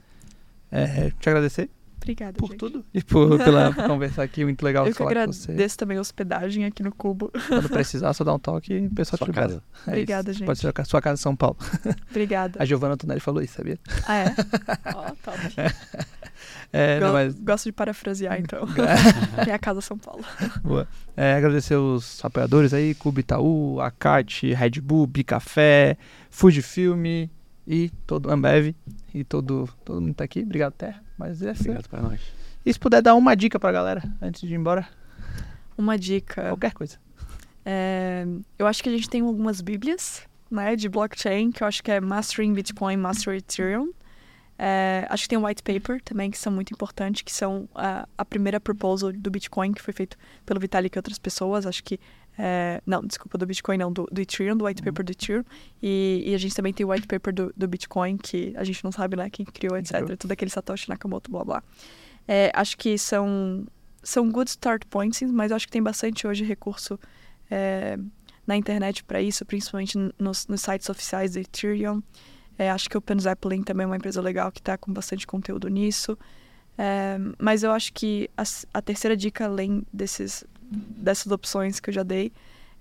É, 0.71 1.11
te 1.19 1.29
agradecer 1.29 1.69
obrigada, 1.97 2.33
por 2.37 2.47
gente. 2.49 2.57
tudo 2.59 2.83
e 2.93 3.01
por, 3.03 3.37
pela, 3.37 3.71
por 3.75 3.85
conversar 3.87 4.23
aqui. 4.23 4.43
Muito 4.43 4.61
legal 4.63 4.85
Eu 4.85 4.91
que 4.91 4.97
falar 4.97 5.13
com 5.25 5.31
você. 5.31 5.51
agradeço 5.51 5.77
também 5.77 5.97
a 5.97 6.01
hospedagem 6.01 6.65
aqui 6.65 6.81
no 6.83 6.91
Cubo. 6.93 7.31
Quando 7.47 7.69
precisar, 7.69 8.11
só 8.13 8.23
dá 8.23 8.33
um 8.33 8.39
toque 8.39 8.73
e 8.73 8.87
o 8.87 8.91
pessoal 8.91 9.17
Sua 9.19 9.27
te 9.27 9.29
libera. 9.29 9.47
casa. 9.47 9.63
É 9.87 9.89
Obrigada, 9.91 10.31
isso. 10.31 10.39
gente. 10.39 10.47
Pode 10.47 10.59
ser 10.59 10.73
a 10.75 10.85
sua 10.85 11.01
casa 11.01 11.19
em 11.19 11.23
São 11.23 11.35
Paulo. 11.35 11.55
Obrigada. 12.09 12.61
A 12.61 12.65
Giovana 12.65 12.97
Tonelli 12.97 13.19
falou 13.21 13.41
isso, 13.41 13.53
sabia? 13.55 13.79
Ah, 14.07 14.17
é? 14.17 14.25
Ó, 14.95 15.11
top. 15.23 15.37
É, 16.75 16.99
não, 16.99 17.07
Go- 17.07 17.13
mas 17.13 17.39
Gosto 17.39 17.65
de 17.65 17.71
parafrasear, 17.71 18.39
então. 18.41 18.65
Minha 19.45 19.59
casa 19.59 19.79
São 19.79 19.97
Paulo. 19.97 20.23
Boa. 20.63 20.87
É, 21.15 21.33
agradecer 21.35 21.75
os 21.75 22.19
apoiadores 22.25 22.73
aí, 22.73 22.95
Cubo 22.95 23.19
Itaú, 23.19 23.79
Acate, 23.79 24.51
Red 24.53 24.81
Bull, 24.81 25.05
Bicafé, 25.05 25.95
Fujifilm 26.31 27.29
e 27.67 27.89
todo 28.07 28.31
Ambev 28.31 28.75
e 29.13 29.23
todo, 29.23 29.69
todo 29.85 30.01
mundo 30.01 30.15
tá 30.15 30.23
aqui. 30.23 30.41
Obrigado, 30.41 30.73
Terra. 30.73 31.01
Mas 31.17 31.41
é 31.43 31.51
assim. 31.51 31.65
Obrigado 31.69 31.87
para 31.89 32.01
nós. 32.01 32.19
E 32.65 32.73
se 32.73 32.79
puder 32.79 33.01
dar 33.01 33.13
uma 33.15 33.35
dica 33.35 33.59
pra 33.59 33.71
galera 33.71 34.01
antes 34.21 34.41
de 34.41 34.53
ir 34.53 34.57
embora, 34.57 34.87
Uma 35.77 35.97
dica. 35.97 36.41
qualquer 36.47 36.73
coisa. 36.73 36.97
É, 37.65 38.25
eu 38.57 38.65
acho 38.67 38.81
que 38.83 38.89
a 38.89 38.91
gente 38.91 39.09
tem 39.09 39.21
algumas 39.21 39.61
bíblias, 39.61 40.23
né, 40.49 40.75
de 40.75 40.89
blockchain, 40.89 41.51
que 41.51 41.63
eu 41.63 41.67
acho 41.67 41.83
que 41.83 41.91
é 41.91 42.01
Mastering 42.01 42.53
Bitcoin, 42.53 42.97
Master 42.97 43.35
Ethereum. 43.35 43.91
É, 44.57 45.05
acho 45.09 45.23
que 45.23 45.29
tem 45.29 45.37
um 45.37 45.45
white 45.45 45.63
paper 45.63 46.01
também, 46.01 46.29
que 46.29 46.37
são 46.37 46.51
muito 46.51 46.71
importantes, 46.71 47.21
que 47.21 47.33
são 47.33 47.67
a, 47.73 48.07
a 48.17 48.23
primeira 48.23 48.59
proposal 48.59 49.11
do 49.11 49.31
Bitcoin, 49.31 49.73
que 49.73 49.81
foi 49.81 49.93
feito 49.93 50.17
pelo 50.45 50.59
Vitalik 50.59 50.95
e 50.95 50.99
outras 50.99 51.17
pessoas. 51.17 51.65
Acho 51.65 51.83
que. 51.83 51.99
é, 52.37 52.81
não, 52.85 53.03
desculpa, 53.03 53.37
do 53.37 53.45
Bitcoin, 53.45 53.77
não, 53.77 53.91
do, 53.91 54.07
do 54.11 54.21
Ethereum, 54.21 54.55
do 54.55 54.65
white 54.65 54.81
paper 54.81 55.05
do 55.05 55.11
Ethereum. 55.11 55.43
E, 55.81 56.23
e 56.25 56.35
a 56.35 56.37
gente 56.37 56.55
também 56.55 56.73
tem 56.73 56.85
o 56.85 56.91
white 56.91 57.07
paper 57.07 57.33
do, 57.33 57.53
do 57.55 57.67
Bitcoin, 57.67 58.17
que 58.17 58.53
a 58.55 58.63
gente 58.63 58.83
não 58.83 58.91
sabe, 58.91 59.15
né, 59.15 59.29
quem 59.29 59.45
criou, 59.45 59.77
etc. 59.77 60.01
criou. 60.03 60.17
Tudo 60.17 60.31
aquele 60.31 60.51
Satoshi 60.51 60.89
Nakamoto, 60.89 61.31
blá 61.31 61.43
blá. 61.43 61.63
É, 62.27 62.51
acho 62.53 62.77
que 62.77 62.97
são, 62.97 63.65
são 64.01 64.31
good 64.31 64.49
start 64.49 64.85
points, 64.85 65.21
mas 65.31 65.51
acho 65.51 65.65
que 65.65 65.71
tem 65.71 65.83
bastante 65.83 66.25
hoje 66.25 66.43
recurso 66.43 66.99
é, 67.49 67.97
na 68.47 68.55
internet 68.55 69.03
para 69.03 69.21
isso, 69.21 69.45
principalmente 69.45 69.97
nos, 70.17 70.47
nos 70.47 70.61
sites 70.61 70.89
oficiais 70.89 71.33
do 71.33 71.39
Ethereum. 71.39 72.01
É, 72.57 72.69
acho 72.69 72.89
que 72.89 72.95
o 72.95 72.99
Open 72.99 73.19
Zeppelin 73.19 73.63
também 73.63 73.83
é 73.83 73.87
uma 73.87 73.95
empresa 73.97 74.21
legal 74.21 74.51
que 74.51 74.59
está 74.59 74.77
com 74.77 74.91
bastante 74.93 75.25
conteúdo 75.25 75.67
nisso. 75.67 76.17
É, 76.77 77.17
mas 77.39 77.63
eu 77.63 77.71
acho 77.71 77.93
que 77.93 78.29
a, 78.37 78.43
a 78.73 78.81
terceira 78.81 79.15
dica, 79.17 79.45
além 79.45 79.83
desses, 79.91 80.43
dessas 80.69 81.31
opções 81.31 81.79
que 81.79 81.89
eu 81.89 81.93
já 81.93 82.03
dei, 82.03 82.31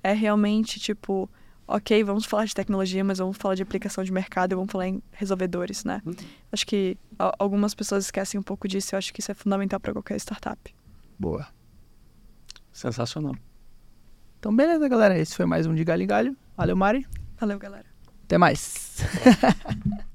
é 0.02 0.12
realmente 0.12 0.80
tipo, 0.80 1.28
ok, 1.66 2.02
vamos 2.04 2.24
falar 2.24 2.44
de 2.44 2.54
tecnologia, 2.54 3.02
mas 3.04 3.18
vamos 3.18 3.36
falar 3.36 3.54
de 3.54 3.62
aplicação 3.62 4.02
de 4.02 4.12
mercado 4.12 4.52
e 4.52 4.54
vamos 4.54 4.70
falar 4.72 4.88
em 4.88 5.02
resolvedores, 5.12 5.84
né? 5.84 6.02
Uhum. 6.04 6.14
Acho 6.50 6.66
que 6.66 6.96
a- 7.18 7.34
algumas 7.38 7.74
pessoas 7.74 8.04
esquecem 8.04 8.38
um 8.40 8.42
pouco 8.42 8.66
disso 8.66 8.92
e 8.92 8.94
eu 8.94 8.98
acho 8.98 9.12
que 9.12 9.20
isso 9.20 9.30
é 9.30 9.34
fundamental 9.34 9.78
para 9.80 9.92
qualquer 9.92 10.16
startup. 10.18 10.74
Boa. 11.18 11.46
Sensacional. 12.72 13.34
Então, 14.38 14.54
beleza, 14.54 14.88
galera. 14.88 15.18
Esse 15.18 15.36
foi 15.36 15.46
mais 15.46 15.66
um 15.66 15.74
de 15.74 15.84
Galho 15.84 16.02
em 16.02 16.06
Galho. 16.06 16.36
Valeu, 16.56 16.76
Mari. 16.76 17.06
Valeu, 17.38 17.58
galera. 17.58 17.91
Até 18.24 18.38
mais. 18.38 18.98